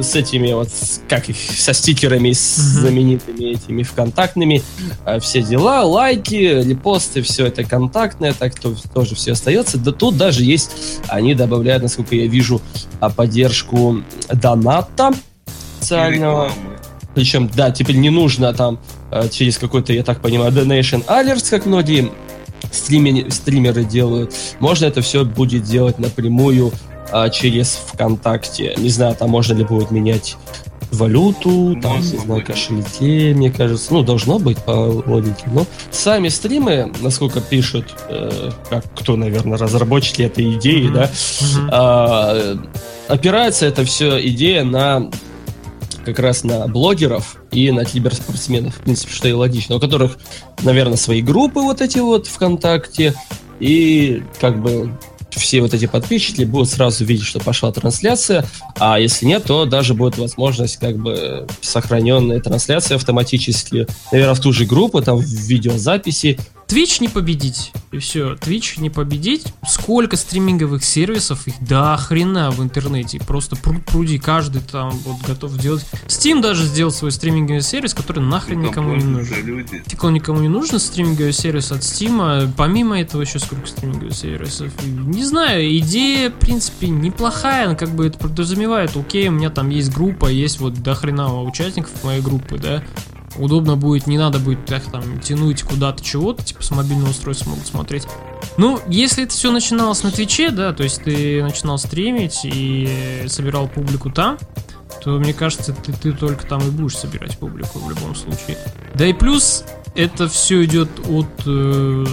с 0.02 0.14
этими 0.14 0.52
вот, 0.52 0.68
как 1.09 1.28
их, 1.28 1.37
со 1.37 1.72
стикерами, 1.72 2.32
с 2.32 2.56
знаменитыми 2.56 3.52
этими 3.52 3.82
вконтактными, 3.82 4.62
э, 5.04 5.20
все 5.20 5.42
дела, 5.42 5.85
лайки, 5.85 6.35
репосты, 6.35 7.22
все 7.22 7.46
это 7.46 7.64
контактное, 7.64 8.32
так 8.32 8.59
то 8.59 8.74
тоже 8.94 9.14
все 9.14 9.32
остается. 9.32 9.78
Да 9.78 9.92
тут 9.92 10.16
даже 10.16 10.44
есть, 10.44 10.70
они 11.09 11.35
добавляют, 11.35 11.82
насколько 11.82 12.14
я 12.14 12.26
вижу, 12.26 12.61
а, 13.00 13.11
поддержку 13.11 14.02
доната 14.32 15.12
специального. 15.78 16.50
Причем, 17.14 17.50
да, 17.54 17.70
теперь 17.70 17.96
не 17.96 18.11
нужно 18.11 18.52
там 18.52 18.78
э, 19.11 19.28
через 19.30 19.56
какой-то, 19.56 19.92
я 19.92 20.02
так 20.02 20.20
понимаю, 20.20 20.52
Donation 20.52 21.04
Alerts, 21.06 21.48
как 21.48 21.64
многие 21.64 22.11
стриме- 22.70 23.30
стримеры 23.30 23.85
делают. 23.85 24.35
Можно 24.61 24.87
это 24.87 25.00
все 25.00 25.24
будет 25.24 25.62
делать 25.64 25.98
напрямую 25.98 26.72
а, 27.12 27.29
через 27.31 27.79
ВКонтакте. 27.92 28.75
Не 28.77 28.88
знаю, 28.88 29.14
там 29.16 29.31
можно 29.31 29.55
ли 29.55 29.64
будет 29.64 29.90
менять 29.90 30.37
валюту, 30.92 31.77
там, 31.83 31.99
не 31.99 32.19
знаю, 32.19 32.45
кошельки, 32.45 33.35
мне 33.35 33.51
кажется. 33.51 33.92
Ну, 33.92 34.03
должно 34.03 34.38
быть 34.38 34.59
по 34.59 34.71
логике. 34.71 35.45
Но 35.47 35.66
сами 35.90 36.29
стримы, 36.29 36.92
насколько 37.01 37.40
пишут, 37.40 37.87
э, 38.09 38.51
как 38.71 38.85
кто, 38.95 39.16
наверное, 39.16 39.59
разработчики 39.59 40.23
этой 40.23 40.55
идеи, 40.55 40.85
Мгм. 40.85 40.95
да, 40.95 41.11
Мгм. 41.40 41.69
а, 41.73 42.57
опирается 43.09 43.66
это 43.66 43.85
все 43.85 44.25
идея 44.29 44.64
на 44.64 45.11
как 46.05 46.21
раз 46.21 46.45
на 46.45 46.69
блогеров 46.69 47.37
и 47.51 47.73
на 47.73 47.85
киберспортсменов, 47.85 48.77
в 48.77 48.81
принципе, 48.83 49.12
что 49.12 49.27
и 49.27 49.33
логично, 49.33 49.75
у 49.75 49.81
которых, 49.81 50.19
наверное, 50.62 50.97
свои 50.97 51.21
группы 51.21 51.59
вот 51.61 51.81
эти 51.81 51.99
вот 51.99 52.29
ВКонтакте, 52.29 53.12
и 53.59 54.23
как 54.40 54.62
бы 54.62 54.92
все 55.37 55.61
вот 55.61 55.75
эти 55.75 55.87
подписчики 55.87 56.42
будут 56.42 56.70
сразу 56.70 57.05
видеть, 57.05 57.27
что 57.27 57.40
пошла 57.40 57.72
трансляция, 57.72 58.44
а 58.79 58.99
если 58.99 59.27
нет, 59.27 59.44
то 59.44 59.64
даже 59.64 59.94
будет 59.94 60.18
возможность 60.18 60.77
как 60.77 60.96
бы 60.96 61.46
сохраненной 61.61 62.40
трансляции 62.40 62.94
автоматически, 62.94 63.87
наверное, 64.12 64.35
в 64.35 64.40
ту 64.40 64.53
же 64.53 64.64
группу, 64.64 65.01
там 65.03 65.18
в 65.18 65.25
видеозаписи, 65.25 66.38
Twitch 66.68 67.00
не 67.00 67.09
победить. 67.09 67.72
И 67.92 67.98
все. 67.98 68.35
Twitch 68.35 68.81
не 68.81 68.90
победить. 68.90 69.46
Сколько 69.66 70.16
стриминговых 70.16 70.85
сервисов, 70.85 71.46
их 71.46 71.55
до 71.61 71.96
хрена 71.96 72.50
в 72.50 72.62
интернете. 72.62 73.20
Просто 73.20 73.57
пруд 73.57 73.85
пруди, 73.85 74.18
каждый 74.18 74.62
там 74.62 74.90
вот 74.90 75.20
готов 75.26 75.57
делать. 75.59 75.87
Steam 76.09 76.40
даже 76.40 76.64
сделал 76.64 76.90
свой 76.90 77.12
стриминговый 77.12 77.62
сервис, 77.62 77.94
который 77.94 78.22
нахрен 78.22 78.61
никому 78.61 78.94
не 78.96 79.05
нужен. 79.05 79.46
люди. 79.46 79.83
Фиг 79.87 80.02
он 80.02 80.14
никому 80.14 80.40
не 80.40 80.48
нужен, 80.48 80.79
стриминговый 80.79 81.33
сервис 81.33 81.70
от 81.70 81.81
Steam. 81.81 82.50
Помимо 82.57 83.00
этого 83.00 83.22
еще 83.22 83.38
сколько 83.38 83.66
стриминговых 83.66 84.14
сервисов. 84.14 84.72
Не 84.85 85.24
знаю, 85.24 85.79
идея, 85.79 86.31
в 86.31 86.35
принципе, 86.35 86.88
неплохая. 86.88 87.66
Она 87.66 87.74
как 87.76 87.90
бы 87.90 88.07
это 88.07 88.18
подразумевает. 88.18 88.96
Окей, 88.96 89.29
у 89.29 89.33
меня 89.33 89.50
там 89.50 89.70
есть 89.70 89.94
группа, 89.94 90.26
есть 90.26 90.59
вот 90.59 90.74
до 90.74 90.94
хрена 90.94 91.42
участников 91.42 91.92
моей 92.02 92.20
группы, 92.20 92.59
да. 92.59 92.83
Удобно 93.38 93.77
будет, 93.77 94.07
не 94.07 94.18
надо 94.18 94.38
будет 94.38 94.64
так 94.66 94.83
там 94.90 95.20
тянуть 95.20 95.62
куда-то 95.62 96.03
чего-то, 96.03 96.42
типа 96.44 96.62
с 96.62 96.70
мобильного 96.70 97.11
устройства 97.11 97.51
могут 97.51 97.66
смотреть. 97.66 98.07
Ну, 98.57 98.81
если 98.88 99.25
это 99.25 99.33
все 99.33 99.51
начиналось 99.51 100.03
на 100.03 100.11
Твиче, 100.11 100.51
да, 100.51 100.72
то 100.72 100.83
есть 100.83 101.03
ты 101.03 101.42
начинал 101.42 101.79
стримить 101.79 102.40
и 102.44 103.25
собирал 103.29 103.68
публику 103.68 104.11
там, 104.11 104.38
то 105.02 105.18
мне 105.18 105.32
кажется, 105.32 105.72
ты, 105.72 105.92
ты 105.92 106.12
только 106.12 106.46
там 106.46 106.61
и 106.66 106.70
будешь 106.70 106.96
собирать 106.96 107.37
публику 107.38 107.78
в 107.78 107.88
любом 107.90 108.14
случае. 108.14 108.59
Да 108.94 109.06
и 109.06 109.12
плюс 109.12 109.64
это 109.94 110.28
все 110.28 110.64
идет 110.64 110.88
от 111.09 111.26
э, 111.46 112.04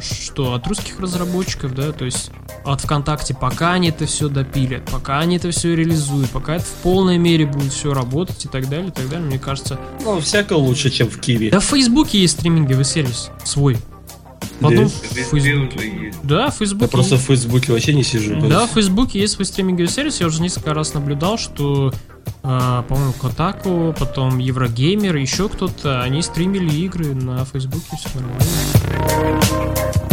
что 0.00 0.54
от 0.54 0.66
русских 0.66 1.00
разработчиков, 1.00 1.74
да, 1.74 1.92
то 1.92 2.04
есть 2.04 2.30
от 2.64 2.80
ВКонтакте, 2.82 3.34
пока 3.34 3.72
они 3.72 3.88
это 3.88 4.06
все 4.06 4.28
допилят, 4.28 4.84
пока 4.84 5.20
они 5.20 5.36
это 5.36 5.50
все 5.50 5.74
реализуют, 5.74 6.30
пока 6.30 6.56
это 6.56 6.64
в 6.64 6.74
полной 6.82 7.18
мере 7.18 7.46
будет 7.46 7.72
все 7.72 7.94
работать 7.94 8.44
и 8.44 8.48
так 8.48 8.68
далее, 8.68 8.88
и 8.88 8.92
так 8.92 9.08
далее, 9.08 9.26
мне 9.26 9.38
кажется. 9.38 9.78
ну, 10.04 10.20
всяко 10.20 10.54
лучше, 10.54 10.90
чем 10.90 11.08
в 11.08 11.18
Киеве. 11.18 11.50
Да 11.50 11.60
в 11.60 11.64
Фейсбуке 11.64 12.20
есть 12.20 12.34
стриминговый 12.38 12.84
сервис 12.84 13.30
свой. 13.44 13.78
Потом 14.60 14.84
Да. 14.84 14.90
в 14.90 15.30
Фейсбуке. 15.30 16.14
Да, 16.22 16.50
в 16.50 16.56
Фейсбуке. 16.56 16.84
Я 16.84 16.88
просто 16.88 17.16
в. 17.16 17.20
Фейсбуке 17.20 17.72
вообще 17.72 17.94
не 17.94 18.04
сижу. 18.04 18.40
Да, 18.48 18.66
в 18.66 18.70
Фейсбуке 18.72 19.18
есть 19.20 19.34
свой 19.34 19.44
стриминговый 19.46 19.88
сервис. 19.88 20.20
Я 20.20 20.26
уже 20.26 20.40
несколько 20.40 20.72
раз 20.74 20.94
наблюдал, 20.94 21.36
что, 21.38 21.92
а, 22.42 22.82
по-моему, 22.82 23.12
Котаку, 23.12 23.94
потом 23.98 24.38
Еврогеймер, 24.38 25.16
еще 25.16 25.48
кто-то, 25.48 26.02
они 26.02 26.22
стримили 26.22 26.72
игры 26.74 27.14
на 27.14 27.44
Фейсбуке, 27.44 27.96
все 27.96 28.08
нормально. 28.18 30.11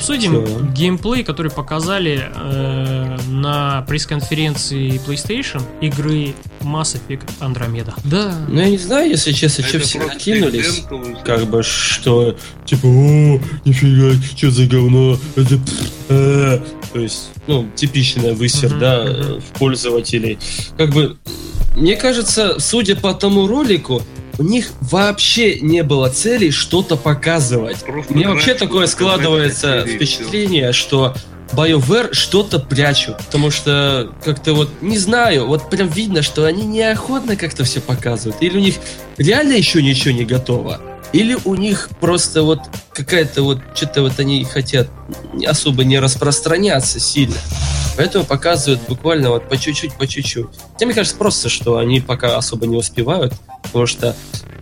Обсудим 0.00 0.46
Всё. 0.46 0.60
геймплей, 0.72 1.22
который 1.22 1.50
показали 1.50 2.30
э, 2.34 3.18
на 3.28 3.82
пресс-конференции 3.82 4.98
PlayStation 5.06 5.62
игры 5.82 6.34
Mass 6.60 6.96
Effect 6.96 7.28
Andromeda. 7.40 7.92
Да. 8.04 8.34
Ну, 8.48 8.60
я 8.60 8.70
не 8.70 8.78
знаю, 8.78 9.10
если 9.10 9.32
честно, 9.32 9.62
что 9.62 9.78
все 9.80 9.98
кинулись. 10.18 10.84
Как 11.22 11.44
бы, 11.50 11.62
что, 11.62 12.34
типа, 12.64 12.86
о, 12.86 13.40
нифига, 13.66 14.18
что 14.34 14.50
за 14.50 14.64
говно, 14.66 15.18
это, 15.36 15.60
э». 16.08 16.60
то 16.94 16.98
есть, 16.98 17.32
ну, 17.46 17.68
типичная 17.76 18.32
высер, 18.32 18.78
да, 18.78 19.04
в 19.04 19.58
пользователей. 19.58 20.38
Как 20.78 20.94
бы, 20.94 21.18
мне 21.76 21.96
кажется, 21.96 22.58
судя 22.58 22.96
по 22.96 23.12
тому 23.12 23.46
ролику, 23.46 24.02
у 24.40 24.42
них 24.42 24.72
вообще 24.80 25.60
не 25.60 25.82
было 25.82 26.08
цели 26.08 26.48
что-то 26.48 26.96
показывать. 26.96 27.84
Просто 27.84 28.14
У 28.14 28.16
меня 28.16 28.30
вообще 28.30 28.54
такое 28.54 28.86
складывается 28.86 29.84
впечатление, 29.86 30.72
что 30.72 31.14
BioWare 31.52 32.14
что-то 32.14 32.58
прячут. 32.58 33.18
Потому 33.18 33.50
что 33.50 34.14
как-то 34.24 34.54
вот, 34.54 34.70
не 34.80 34.96
знаю, 34.96 35.46
вот 35.46 35.68
прям 35.68 35.88
видно, 35.88 36.22
что 36.22 36.46
они 36.46 36.64
неохотно 36.64 37.36
как-то 37.36 37.64
все 37.64 37.82
показывают. 37.82 38.40
Или 38.40 38.56
у 38.56 38.60
них 38.60 38.76
реально 39.18 39.52
еще 39.52 39.82
ничего 39.82 40.14
не 40.14 40.24
готово. 40.24 40.80
Или 41.12 41.36
у 41.44 41.54
них 41.56 41.90
просто 42.00 42.42
вот 42.42 42.60
какая-то 42.92 43.42
вот, 43.42 43.58
что-то 43.74 44.02
вот 44.02 44.18
они 44.20 44.44
хотят 44.44 44.88
особо 45.46 45.84
не 45.84 45.98
распространяться 45.98 47.00
сильно. 47.00 47.34
Поэтому 47.96 48.24
показывают 48.24 48.80
буквально 48.88 49.30
вот 49.30 49.48
по 49.48 49.56
чуть-чуть, 49.56 49.94
по 49.94 50.06
чуть-чуть. 50.06 50.46
Хотя 50.74 50.86
мне 50.86 50.94
кажется 50.94 51.16
просто, 51.18 51.48
что 51.48 51.78
они 51.78 52.00
пока 52.00 52.36
особо 52.36 52.66
не 52.66 52.76
успевают, 52.76 53.34
потому 53.64 53.86
что 53.86 54.14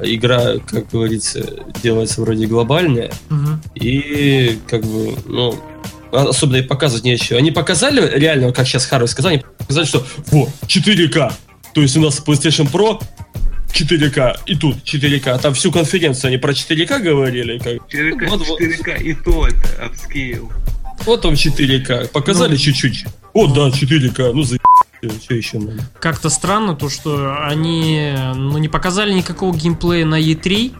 игра, 0.02 0.54
как 0.66 0.88
говорится, 0.88 1.44
делается 1.82 2.22
вроде 2.22 2.46
глобальная, 2.46 3.12
Мгм. 3.28 3.60
и 3.74 4.58
как 4.68 4.82
бы, 4.84 5.14
ну, 5.26 5.54
а- 6.12 6.28
особенно 6.30 6.56
и 6.56 6.62
показывать 6.62 7.04
нечего. 7.04 7.38
Они 7.38 7.50
показали 7.50 8.00
реально, 8.18 8.46
вот 8.46 8.56
как 8.56 8.66
сейчас 8.66 8.86
Харви 8.86 9.06
сказал, 9.06 9.32
они 9.32 9.42
показали, 9.58 9.84
что 9.84 10.04
во, 10.30 10.48
4К. 10.66 11.32
То 11.74 11.82
есть 11.82 11.96
у 11.96 12.00
нас 12.00 12.18
PlayStation 12.24 12.70
Pro 12.70 13.00
4К, 13.72 14.40
и 14.46 14.54
тут 14.54 14.76
4К. 14.84 15.28
А 15.28 15.38
Там 15.38 15.54
всю 15.54 15.70
конференцию 15.70 16.28
они 16.28 16.38
про 16.38 16.52
4К 16.52 17.00
говорили. 17.00 17.58
Как... 17.58 17.74
4К, 17.92 18.28
Вот, 18.28 18.46
вот. 18.46 18.60
4К, 18.60 19.02
и 19.02 19.14
то 19.14 19.46
это 19.46 19.84
апскейл. 19.84 20.50
Вот 21.04 21.22
там 21.22 21.34
4К. 21.34 22.08
Показали 22.08 22.52
Ну. 22.52 22.56
чуть-чуть. 22.56 23.04
О, 23.32 23.46
да, 23.46 23.68
4К. 23.68 24.32
Ну, 24.32 24.42
за 24.42 24.58
что 25.22 25.34
еще 25.34 25.58
надо? 25.58 25.84
Как-то 26.00 26.28
странно 26.28 26.74
то, 26.74 26.88
что 26.88 27.44
они 27.44 28.12
ну, 28.34 28.58
не 28.58 28.68
показали 28.68 29.12
никакого 29.12 29.56
геймплея 29.56 30.04
на 30.04 30.20
E3, 30.20 30.74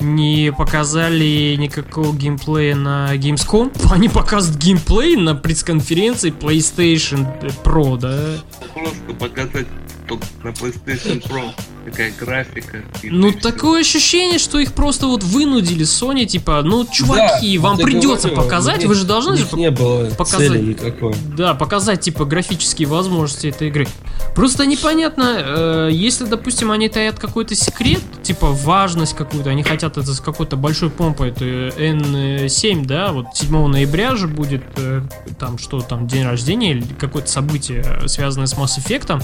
не 0.00 0.52
показали 0.56 1.56
никакого 1.58 2.14
геймплея 2.14 2.76
на 2.76 3.16
Gamescom. 3.16 3.72
Они 3.92 4.08
показывают 4.08 4.62
геймплей 4.62 5.16
на 5.16 5.34
пресс-конференции 5.34 6.32
PlayStation 6.32 7.26
Pro, 7.64 7.98
да? 7.98 8.36
Просто 8.74 9.14
показать 9.18 9.66
только 10.06 10.24
на 10.42 10.48
PlayStation 10.48 11.22
Pro. 11.22 11.50
Такая 11.84 12.12
графика. 12.18 12.82
Ну, 13.02 13.32
такое 13.32 13.82
ощущение, 13.82 14.38
что 14.38 14.58
их 14.58 14.72
просто 14.72 15.06
вот 15.06 15.22
вынудили 15.22 15.84
Sony, 15.84 16.24
типа, 16.24 16.62
ну, 16.62 16.86
чуваки, 16.90 17.58
Да, 17.58 17.62
вам 17.62 17.76
придется 17.76 18.28
говорю, 18.28 18.42
показать, 18.42 18.84
вы 18.86 18.94
же 18.94 19.04
должны 19.04 19.36
же 19.36 19.46
не 19.52 19.70
было 19.70 20.08
показать. 20.10 20.48
цели 20.48 20.62
никакой. 20.62 21.14
Да, 21.36 21.52
показать, 21.54 22.00
типа, 22.00 22.24
графические 22.24 22.88
возможности 22.88 23.48
этой 23.48 23.68
игры. 23.68 23.86
Просто 24.34 24.64
непонятно, 24.64 25.36
э, 25.38 25.88
если, 25.92 26.24
допустим, 26.24 26.70
они 26.70 26.88
таят 26.88 27.18
какой-то 27.18 27.54
секрет, 27.54 28.00
типа, 28.22 28.46
важность 28.46 29.14
какую-то, 29.14 29.50
они 29.50 29.62
хотят 29.62 29.98
это 29.98 30.12
с 30.14 30.20
какой-то 30.20 30.56
большой 30.56 30.88
помпой, 30.88 31.30
это 31.30 31.44
N7, 31.44 32.86
да, 32.86 33.12
вот 33.12 33.26
7 33.34 33.66
ноября 33.68 34.16
же 34.16 34.26
будет, 34.26 34.62
э, 34.76 35.02
там, 35.38 35.58
что 35.58 35.80
там, 35.80 36.06
день 36.06 36.24
рождения 36.24 36.72
или 36.72 36.84
какое-то 36.98 37.30
событие, 37.30 37.84
э, 37.84 38.08
связанное 38.08 38.46
с 38.46 38.54
Mass 38.54 38.78
Effect, 38.78 39.22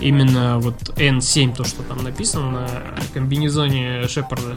именно 0.00 0.58
вот 0.58 0.90
N7, 0.96 1.54
то, 1.54 1.64
что 1.64 1.82
там 1.82 2.02
написано 2.02 2.50
на 2.50 2.68
комбинезоне 3.12 4.06
Шепарда. 4.08 4.56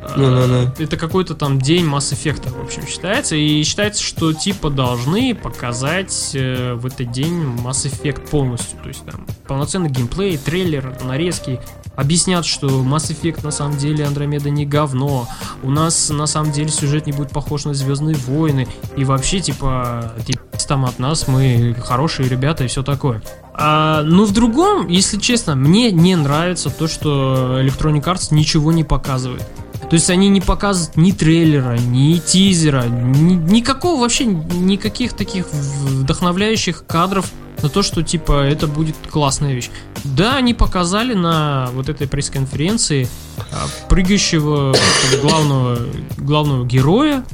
Э, 0.00 0.14
Ну-ну-ну. 0.16 0.72
Это 0.78 0.96
какой-то 0.96 1.34
там 1.34 1.60
день 1.60 1.84
Mass 1.86 2.12
Effect, 2.12 2.50
в 2.50 2.62
общем, 2.62 2.86
считается. 2.86 3.36
И 3.36 3.62
считается, 3.62 4.02
что 4.02 4.32
типа 4.32 4.70
должны 4.70 5.34
показать 5.34 6.30
э, 6.34 6.74
в 6.74 6.86
этот 6.86 7.10
день 7.10 7.42
Mass 7.64 7.90
Effect 7.90 8.28
полностью. 8.30 8.78
То 8.82 8.88
есть 8.88 9.04
там 9.04 9.26
полноценный 9.46 9.90
геймплей, 9.90 10.36
трейлер, 10.38 10.96
нарезки. 11.04 11.60
Объяснят, 11.96 12.46
что 12.46 12.68
Mass 12.68 13.10
Effect 13.10 13.44
на 13.44 13.50
самом 13.50 13.76
деле 13.76 14.04
Андромеда 14.04 14.50
не 14.50 14.64
говно. 14.64 15.28
У 15.62 15.70
нас 15.70 16.10
на 16.10 16.26
самом 16.26 16.52
деле 16.52 16.68
сюжет 16.68 17.06
не 17.06 17.12
будет 17.12 17.30
похож 17.30 17.64
на 17.64 17.74
Звездные 17.74 18.16
войны. 18.16 18.68
И 18.96 19.04
вообще, 19.04 19.40
типа, 19.40 20.14
отъебись 20.16 20.64
там 20.66 20.84
от 20.84 20.98
нас, 20.98 21.26
мы 21.26 21.74
хорошие 21.82 22.28
ребята 22.28 22.64
и 22.64 22.66
все 22.68 22.82
такое. 22.82 23.22
А, 23.54 24.02
ну, 24.02 24.24
в 24.24 24.32
другом, 24.32 24.86
если 24.86 25.18
честно, 25.18 25.56
мне 25.56 25.90
не 25.90 26.14
нравится 26.14 26.70
то, 26.70 26.86
что 26.86 27.60
Electronic 27.60 28.04
Arts 28.04 28.28
ничего 28.30 28.70
не 28.70 28.84
показывает. 28.84 29.42
То 29.88 29.94
есть 29.94 30.10
они 30.10 30.28
не 30.28 30.40
показывают 30.40 30.96
ни 30.96 31.12
трейлера, 31.12 31.78
ни 31.78 32.18
тизера, 32.18 32.84
ни- 32.86 33.34
никакого 33.34 34.00
вообще, 34.00 34.26
никаких 34.26 35.14
таких 35.14 35.46
вдохновляющих 35.52 36.84
кадров 36.86 37.30
на 37.62 37.68
то, 37.68 37.82
что 37.82 38.02
типа 38.02 38.44
это 38.44 38.66
будет 38.66 38.94
классная 39.10 39.54
вещь. 39.54 39.70
Да, 40.04 40.36
они 40.36 40.54
показали 40.54 41.14
на 41.14 41.70
вот 41.72 41.88
этой 41.88 42.06
пресс-конференции 42.06 43.08
а, 43.52 43.66
прыгающего 43.88 44.74
главного, 45.22 45.78
главного 46.18 46.66
героя. 46.66 47.24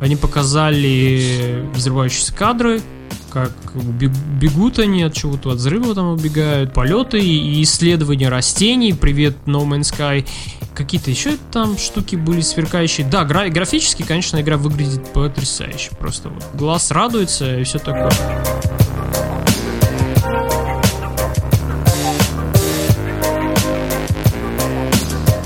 Они 0.00 0.16
показали 0.16 1.64
взрывающиеся 1.74 2.34
кадры, 2.34 2.82
как 3.30 3.52
бег- 3.74 4.12
бегут 4.40 4.78
они 4.78 5.02
от 5.04 5.14
чего-то, 5.14 5.50
от 5.50 5.56
взрыва 5.56 5.94
там 5.94 6.08
убегают, 6.08 6.74
полеты 6.74 7.20
и 7.20 7.62
исследования 7.62 8.28
растений, 8.28 8.92
привет 8.92 9.36
No 9.46 9.64
Man's 9.66 9.92
Sky, 9.96 10.26
какие-то 10.74 11.10
еще 11.10 11.36
там 11.52 11.78
штуки 11.78 12.16
были 12.16 12.40
сверкающие. 12.40 13.06
Да, 13.06 13.24
гра- 13.24 13.48
графически, 13.48 14.02
конечно, 14.02 14.40
игра 14.40 14.56
выглядит 14.56 15.12
потрясающе, 15.12 15.90
просто 15.98 16.28
вот 16.28 16.44
глаз 16.54 16.90
радуется 16.90 17.58
и 17.58 17.64
все 17.64 17.78
такое. 17.78 18.10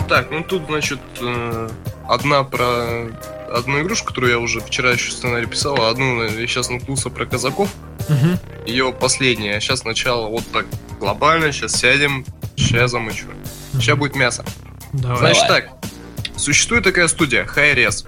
Так, 0.08 0.30
ну 0.30 0.42
тут, 0.44 0.66
значит, 0.66 1.00
э, 1.20 1.68
одна 2.08 2.44
про 2.44 3.08
одну 3.52 3.82
игрушку, 3.82 4.08
которую 4.08 4.32
я 4.32 4.38
уже 4.38 4.60
вчера 4.60 4.92
еще 4.92 5.10
сценарий 5.10 5.46
писал, 5.46 5.76
а 5.80 5.90
одну 5.90 6.22
э, 6.22 6.40
я 6.40 6.46
сейчас 6.46 6.70
наткнулся 6.70 7.10
про 7.10 7.26
казаков. 7.26 7.68
Мгм. 8.08 8.38
Ее 8.66 8.92
последняя. 8.92 9.60
Сейчас 9.60 9.80
сначала 9.80 10.28
вот 10.28 10.44
так 10.52 10.66
глобально, 11.00 11.52
сейчас 11.52 11.72
сядем, 11.72 12.24
сейчас 12.56 12.92
замычу. 12.92 13.26
Сейчас 13.74 13.98
будет 13.98 14.14
мясо. 14.14 14.44
Давай. 14.96 15.18
Значит 15.18 15.48
так, 15.48 15.70
существует 16.36 16.84
такая 16.84 17.08
студия, 17.08 17.44
Hi-Res. 17.44 18.06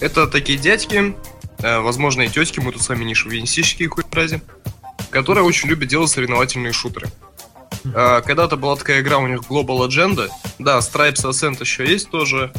Это 0.00 0.26
такие 0.26 0.58
дядьки, 0.58 1.16
э, 1.58 1.78
возможно 1.80 2.22
и 2.22 2.28
тетки, 2.28 2.60
мы 2.60 2.72
тут 2.72 2.82
с 2.82 2.88
вами 2.88 3.04
не 3.04 3.14
шовинистические 3.14 3.88
хоть 3.88 4.12
разе, 4.12 4.42
которые 5.10 5.44
очень 5.44 5.68
любят 5.68 5.88
делать 5.88 6.10
соревновательные 6.10 6.72
шутеры. 6.72 7.08
Э, 7.84 8.22
Когда-то 8.24 8.56
была 8.56 8.76
такая 8.76 9.00
игра 9.00 9.18
у 9.18 9.26
них 9.26 9.40
Global 9.42 9.86
Agenda, 9.86 10.28
да, 10.58 10.78
Stripes 10.78 11.24
Ascent 11.24 11.60
еще 11.60 11.86
есть 11.86 12.10
тоже. 12.10 12.52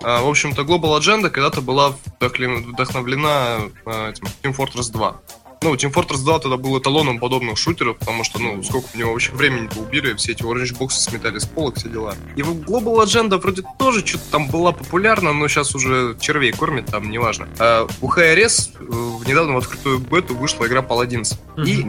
А, 0.00 0.22
В 0.22 0.28
общем-то, 0.28 0.62
Global 0.62 0.98
Agenda 0.98 1.28
когда-то 1.28 1.60
была 1.60 1.94
вдохновлена 2.20 3.58
э, 3.84 4.10
этим 4.10 4.26
Team 4.42 4.56
Fortress 4.56 4.90
2. 4.92 5.20
Ну, 5.62 5.74
Team 5.74 5.92
Fortress 5.92 6.18
2 6.24 6.38
тогда 6.38 6.56
был 6.56 6.78
эталоном 6.78 7.18
подобных 7.18 7.58
шутеров, 7.58 7.98
потому 7.98 8.22
что, 8.22 8.38
ну, 8.38 8.62
сколько 8.62 8.88
в 8.88 8.94
него 8.94 9.12
вообще 9.12 9.32
времени-то 9.32 9.80
убили, 9.80 10.14
все 10.14 10.32
эти 10.32 10.42
Orange 10.42 10.76
боксы 10.78 11.00
сметали 11.00 11.38
с 11.38 11.46
полок, 11.46 11.76
все 11.76 11.88
дела. 11.88 12.14
И 12.36 12.42
в 12.42 12.60
Global 12.62 13.04
Agenda 13.04 13.38
вроде 13.38 13.62
тоже 13.78 14.06
что-то 14.06 14.24
там 14.30 14.48
была 14.48 14.72
популярна, 14.72 15.32
но 15.32 15.48
сейчас 15.48 15.74
уже 15.74 16.16
червей 16.20 16.52
кормят, 16.52 16.86
там, 16.86 17.10
неважно. 17.10 17.48
А 17.58 17.88
у 18.00 18.08
HRS 18.08 18.70
э, 18.78 18.84
в 18.88 19.26
недавно 19.26 19.54
в 19.54 19.58
открытую 19.58 19.98
бету 19.98 20.36
вышла 20.36 20.66
игра 20.66 20.80
Paladins. 20.80 21.34
И 21.66 21.84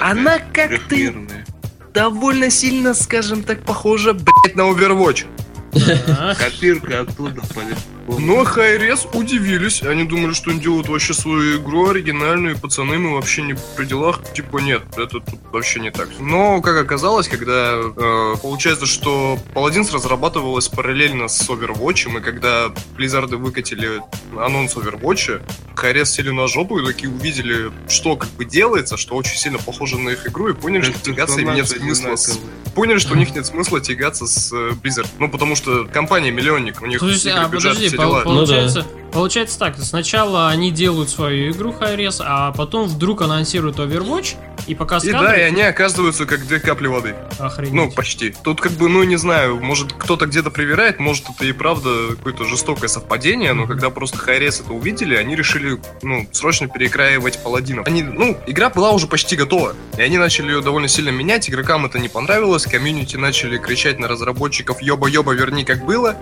она 0.00 0.38
как-то 0.38 0.96
довольно 1.92 2.50
сильно, 2.50 2.94
скажем 2.94 3.42
так, 3.42 3.64
похожа, 3.64 4.12
блять, 4.12 4.54
на 4.54 4.62
Overwatch. 4.70 5.26
Копирка 6.38 7.00
оттуда 7.00 7.42
полетела. 7.54 7.97
Но 8.08 8.44
Хайрес 8.44 9.06
удивились. 9.12 9.82
Они 9.82 10.04
думали, 10.04 10.32
что 10.32 10.50
они 10.50 10.60
делают 10.60 10.88
вообще 10.88 11.12
свою 11.12 11.60
игру 11.60 11.90
оригинальную, 11.90 12.54
и 12.54 12.58
пацаны, 12.58 12.98
мы 12.98 13.14
вообще 13.14 13.42
не 13.42 13.54
при 13.76 13.84
делах. 13.84 14.20
Типа, 14.32 14.58
нет, 14.58 14.82
это 14.96 15.20
тут 15.20 15.24
вообще 15.52 15.80
не 15.80 15.90
так. 15.90 16.08
Но, 16.18 16.62
как 16.62 16.76
оказалось, 16.76 17.28
когда 17.28 17.74
э, 17.74 18.34
получается, 18.42 18.86
что 18.86 19.38
Paladins 19.54 19.92
разрабатывалась 19.92 20.68
параллельно 20.68 21.28
с 21.28 21.48
Overwatch, 21.48 22.16
и 22.16 22.20
когда 22.20 22.72
Blizzard 22.96 23.36
выкатили 23.36 24.00
анонс 24.38 24.74
Overwatch, 24.76 25.42
Хайрес 25.74 26.10
сели 26.10 26.30
на 26.30 26.48
жопу 26.48 26.78
и 26.78 26.86
такие 26.86 27.10
увидели, 27.10 27.70
что 27.88 28.16
как 28.16 28.30
бы 28.30 28.44
делается, 28.44 28.96
что 28.96 29.14
очень 29.16 29.36
сильно 29.36 29.58
похоже 29.58 29.98
на 29.98 30.10
их 30.10 30.26
игру, 30.26 30.48
и 30.48 30.54
поняли, 30.54 30.82
что 30.82 30.98
тягаться 31.00 31.40
им 31.40 31.54
нет 31.54 31.68
смысла 31.68 32.16
с 32.16 32.38
поняли, 32.78 32.98
что 32.98 33.14
у 33.14 33.16
них 33.16 33.34
нет 33.34 33.44
смысла 33.44 33.80
тягаться 33.80 34.26
с 34.26 34.52
э, 34.52 34.70
Blizzard. 34.82 35.08
Ну, 35.18 35.28
потому 35.28 35.56
что 35.56 35.84
компания 35.84 36.30
миллионник, 36.30 36.80
у 36.80 36.86
них 36.86 37.00
То 37.00 37.08
есть, 37.08 37.26
игры, 37.26 37.40
а, 37.40 37.48
подожди, 37.48 37.90
дела. 38.06 38.22
получается, 38.22 38.86
получается 39.12 39.58
так, 39.58 39.76
сначала 39.78 40.48
они 40.48 40.70
делают 40.70 41.10
свою 41.10 41.52
игру 41.52 41.72
Хайрес, 41.72 42.20
а 42.24 42.52
потом 42.52 42.88
вдруг 42.88 43.22
анонсируют 43.22 43.78
Overwatch 43.78 44.36
и 44.68 44.74
показ 44.74 45.04
И 45.04 45.12
да, 45.12 45.34
и 45.34 45.40
они 45.40 45.62
оказываются 45.62 46.26
как 46.26 46.46
две 46.46 46.60
капли 46.60 46.86
воды. 46.86 47.14
Охренеть. 47.38 47.72
Ну, 47.72 47.90
почти. 47.90 48.34
Тут 48.42 48.60
как 48.60 48.72
бы, 48.72 48.88
ну, 48.88 49.02
не 49.02 49.16
знаю, 49.16 49.60
может 49.60 49.92
кто-то 49.94 50.26
где-то 50.26 50.50
проверяет, 50.50 51.00
может 51.00 51.24
это 51.30 51.44
и 51.46 51.52
правда 51.52 51.90
какое-то 52.10 52.44
жестокое 52.44 52.88
совпадение, 52.88 53.54
но 53.54 53.66
когда 53.66 53.90
просто 53.90 54.18
Хайрес 54.18 54.60
это 54.60 54.72
увидели, 54.72 55.16
они 55.16 55.34
решили, 55.34 55.80
ну, 56.02 56.28
срочно 56.32 56.68
перекраивать 56.68 57.42
паладинов. 57.42 57.86
Они, 57.86 58.02
ну, 58.02 58.36
игра 58.46 58.68
была 58.68 58.90
уже 58.90 59.06
почти 59.06 59.36
готова, 59.36 59.74
и 59.96 60.02
они 60.02 60.18
начали 60.18 60.52
ее 60.52 60.60
довольно 60.60 60.88
сильно 60.88 61.10
менять, 61.10 61.48
игрокам 61.48 61.86
это 61.86 61.98
не 61.98 62.08
понравилось, 62.08 62.64
комьюнити 62.64 63.16
начали 63.16 63.56
кричать 63.56 63.98
на 63.98 64.06
разработчиков 64.06 64.82
«Ёба-ёба, 64.82 65.32
верни 65.32 65.64
как 65.64 65.84
было». 65.84 66.16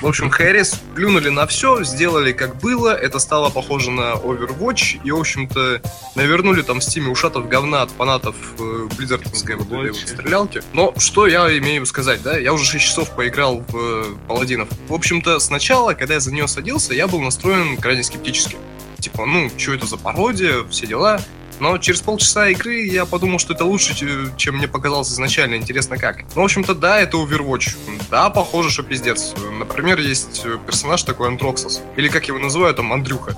В 0.00 0.06
общем, 0.06 0.28
Хайрес 0.28 0.80
плюнули 0.94 1.30
на 1.30 1.46
все, 1.46 1.82
сделали 1.84 2.32
как 2.32 2.56
было, 2.56 2.94
это 2.94 3.18
стало 3.18 3.48
похоже 3.48 3.90
на 3.90 4.14
Overwatch, 4.14 5.00
и, 5.02 5.10
в 5.10 5.18
общем-то, 5.18 5.80
навернули 6.14 6.62
там 6.62 6.80
в 6.80 6.84
стиме 6.84 7.08
ушатов 7.08 7.48
говна 7.54 7.82
от 7.82 7.90
фанатов 7.92 8.34
э, 8.58 8.88
Blizzardовской 8.98 9.54
вот 9.54 9.68
этой 9.68 9.90
вот 9.92 9.96
стрелялки. 10.08 10.60
Но 10.72 10.92
что 10.98 11.28
я 11.28 11.56
имею 11.58 11.86
сказать, 11.86 12.20
да? 12.20 12.36
Я 12.36 12.52
уже 12.52 12.64
6 12.64 12.84
часов 12.84 13.10
поиграл 13.14 13.60
в 13.68 13.76
э, 13.76 14.04
Паладинов. 14.26 14.68
В 14.88 14.92
общем-то, 14.92 15.38
сначала, 15.38 15.94
когда 15.94 16.14
я 16.14 16.20
за 16.20 16.32
нее 16.32 16.48
садился, 16.48 16.94
я 16.94 17.06
был 17.06 17.20
настроен 17.20 17.76
крайне 17.76 18.02
скептически. 18.02 18.56
Типа, 18.98 19.24
ну, 19.24 19.48
что 19.56 19.72
это 19.72 19.86
за 19.86 19.96
пародия, 19.98 20.64
все 20.68 20.88
дела. 20.88 21.20
Но 21.60 21.78
через 21.78 22.00
полчаса 22.00 22.48
игры 22.48 22.86
я 22.86 23.04
подумал, 23.06 23.38
что 23.38 23.54
это 23.54 23.64
лучше, 23.64 23.94
че- 23.94 24.32
чем 24.36 24.56
мне 24.56 24.66
показалось 24.66 25.12
изначально. 25.12 25.54
Интересно 25.54 25.96
как. 25.96 26.22
Ну, 26.34 26.42
в 26.42 26.44
общем-то, 26.44 26.74
да, 26.74 26.98
это 27.00 27.18
Overwatch. 27.18 27.76
Да, 28.10 28.30
похоже, 28.30 28.70
что 28.70 28.82
пиздец. 28.82 29.32
Например, 29.60 30.00
есть 30.00 30.42
э, 30.44 30.58
персонаж 30.66 31.04
такой 31.04 31.28
Антроксос. 31.28 31.82
Или 31.96 32.08
как 32.08 32.26
его 32.26 32.40
называют 32.40 32.78
там, 32.78 32.92
Андрюха. 32.92 33.36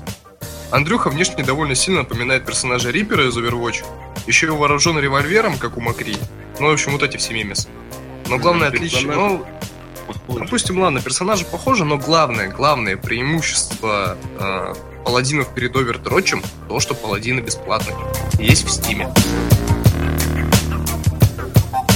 Андрюха 0.70 1.11
внешне 1.11 1.44
довольно 1.44 1.74
сильно 1.74 2.00
напоминает 2.00 2.44
персонажа 2.44 2.90
Риппера 2.90 3.29
из 3.29 3.37
Overwatch. 3.37 3.85
Еще 4.26 4.46
и 4.46 4.50
вооружен 4.50 4.98
револьвером, 4.98 5.59
как 5.59 5.76
у 5.76 5.81
Макри. 5.81 6.16
Ну, 6.59 6.68
в 6.68 6.72
общем, 6.72 6.92
вот 6.92 7.02
эти 7.02 7.16
все 7.16 7.35
мемесы. 7.35 7.68
Но 8.29 8.38
главное 8.38 8.70
Да, 8.70 8.76
отличие... 8.76 9.11
Ну. 9.11 9.46
Допустим, 10.29 10.81
ладно, 10.81 11.00
персонажи 11.00 11.44
похожи, 11.44 11.85
но 11.85 11.98
главное, 11.98 12.48
главное 12.48 12.96
преимущество 12.96 14.16
э, 14.38 14.74
паладинов 15.05 15.52
перед 15.52 15.74
Овердрочем 15.74 16.42
то, 16.68 16.79
что 16.81 16.94
паладины 16.94 17.40
бесплатные. 17.40 17.96
Есть 18.38 18.64
в 18.64 18.70
стиме. 18.70 19.12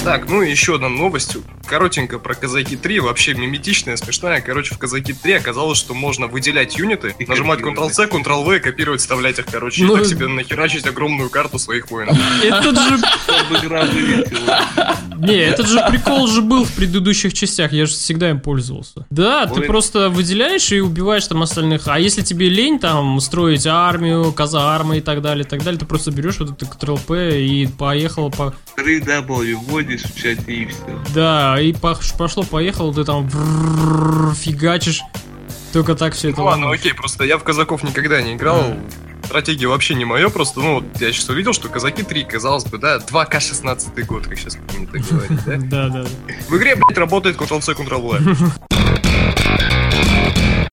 Так, 0.04 0.28
ну 0.28 0.42
и 0.42 0.50
еще 0.50 0.76
одна 0.76 0.88
новость. 0.88 1.36
Коротенько 1.70 2.18
про 2.18 2.34
Казаки 2.34 2.74
3, 2.74 2.98
вообще 2.98 3.32
миметичная, 3.32 3.96
смешная. 3.96 4.40
Короче, 4.40 4.74
в 4.74 4.78
Казаки 4.78 5.12
3 5.12 5.34
оказалось, 5.34 5.78
что 5.78 5.94
можно 5.94 6.26
выделять 6.26 6.76
юниты, 6.76 7.14
И 7.16 7.24
нажимать. 7.26 7.60
Ctrl-C, 7.60 8.06
Ctrl-V, 8.06 8.58
копировать, 8.58 9.00
вставлять 9.00 9.38
их, 9.38 9.46
короче, 9.46 9.84
Ну, 9.84 9.94
и 9.94 9.98
так 10.00 10.08
себе 10.08 10.26
нахерачить 10.26 10.84
огромную 10.84 11.30
карту 11.30 11.60
своих 11.60 11.88
воинов. 11.92 12.18
Этот 12.42 12.76
же, 12.76 12.98
не, 15.18 15.34
этот 15.34 15.68
же 15.68 15.84
прикол 15.88 16.26
же 16.26 16.42
был 16.42 16.64
в 16.64 16.72
предыдущих 16.72 17.34
частях, 17.34 17.72
я 17.72 17.86
же 17.86 17.92
всегда 17.92 18.30
им 18.30 18.40
пользовался. 18.40 19.06
Да, 19.10 19.46
ты 19.46 19.60
просто 19.60 20.08
выделяешь 20.08 20.72
и 20.72 20.80
убиваешь 20.80 21.26
там 21.26 21.42
остальных, 21.42 21.86
а 21.86 22.00
если 22.00 22.22
тебе 22.22 22.48
лень 22.48 22.80
там 22.80 23.20
строить 23.20 23.66
армию, 23.66 24.32
казармы 24.32 24.98
и 24.98 25.00
так 25.00 25.22
далее, 25.22 25.44
и 25.44 25.48
так 25.48 25.62
далее, 25.62 25.78
ты 25.78 25.86
просто 25.86 26.10
берешь 26.10 26.40
вот 26.40 26.50
это 26.50 26.64
Ctrl-P 26.64 27.42
и 27.42 27.66
поехал 27.66 28.30
по... 28.30 28.54
3W 28.76 29.54
вводишь 29.56 30.02
в 30.02 30.16
чате 30.16 30.52
и 30.52 30.66
все. 30.66 31.00
Да, 31.14 31.59
и 31.60 31.72
пош- 31.72 32.16
пошло-поехало, 32.16 32.92
ты 32.92 33.04
там 33.04 33.28
фигачишь, 34.34 35.02
только 35.72 35.94
так 35.94 36.14
все 36.14 36.30
это 36.30 36.42
ладно, 36.42 36.70
окей, 36.70 36.94
просто 36.94 37.24
я 37.24 37.38
в 37.38 37.44
казаков 37.44 37.82
никогда 37.82 38.20
не 38.22 38.34
играл. 38.34 38.62
Стратегия 39.24 39.68
вообще 39.68 39.94
не 39.94 40.04
мое, 40.04 40.28
просто, 40.28 40.58
ну, 40.58 40.82
я 40.98 41.12
сейчас 41.12 41.28
увидел, 41.28 41.52
что 41.52 41.68
казаки 41.68 42.02
3, 42.02 42.24
казалось 42.24 42.64
бы, 42.64 42.78
да, 42.78 42.98
2К16 42.98 44.02
год, 44.04 44.26
как 44.26 44.36
сейчас 44.36 44.56
принято 44.68 44.98
говорить, 44.98 45.44
да? 45.46 45.56
Да, 45.56 45.88
да. 45.88 46.04
В 46.48 46.56
игре, 46.56 46.74
блядь, 46.74 46.98
работает 46.98 47.36
Ctrl-C, 47.36 47.72
Ctrl-V. 47.74 48.18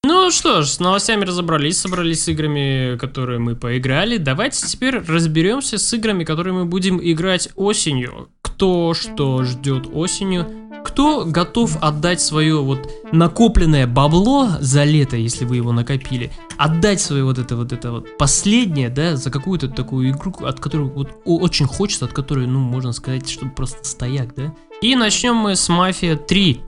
Ну 0.03 0.31
что 0.31 0.61
ж, 0.63 0.67
с 0.67 0.79
новостями 0.79 1.23
разобрались, 1.25 1.79
собрались 1.79 2.23
с 2.23 2.27
играми, 2.29 2.97
которые 2.97 3.39
мы 3.39 3.55
поиграли. 3.55 4.17
Давайте 4.17 4.65
теперь 4.65 4.99
разберемся 5.05 5.77
с 5.77 5.93
играми, 5.93 6.23
которые 6.23 6.53
мы 6.53 6.65
будем 6.65 6.99
играть 7.01 7.49
осенью. 7.55 8.29
Кто 8.41 8.93
что 8.93 9.43
ждет 9.43 9.87
осенью, 9.93 10.47
кто 10.87 11.25
готов 11.25 11.77
отдать 11.81 12.21
свое 12.21 12.61
вот 12.61 12.89
накопленное 13.11 13.85
бабло 13.87 14.51
за 14.61 14.85
лето, 14.85 15.17
если 15.17 15.43
вы 15.43 15.57
его 15.57 15.73
накопили, 15.73 16.31
отдать 16.57 17.01
свое 17.01 17.25
вот 17.25 17.37
это 17.37 17.57
вот 17.57 17.73
это 17.73 17.91
вот 17.91 18.17
последнее, 18.17 18.89
да, 18.89 19.17
за 19.17 19.29
какую-то 19.29 19.67
такую 19.67 20.11
игру, 20.11 20.33
от 20.41 20.61
которой 20.61 20.87
вот 20.87 21.09
очень 21.25 21.65
хочется, 21.65 22.05
от 22.05 22.13
которой, 22.13 22.47
ну, 22.47 22.59
можно 22.59 22.93
сказать, 22.93 23.29
что 23.29 23.47
просто 23.47 23.83
стояк, 23.83 24.33
да. 24.33 24.53
И 24.81 24.95
начнем 24.95 25.35
мы 25.35 25.57
с 25.57 25.67
Мафия 25.67 26.15
3. 26.15 26.61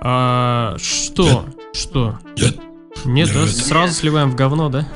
А, 0.00 0.76
что? 0.78 1.46
Что? 1.72 2.20
Нет. 2.36 2.60
Нет, 3.04 3.30
да? 3.34 3.40
Нет. 3.40 3.50
Сразу 3.50 3.92
сливаем 3.92 4.30
в 4.30 4.36
говно, 4.36 4.68
да? 4.68 4.86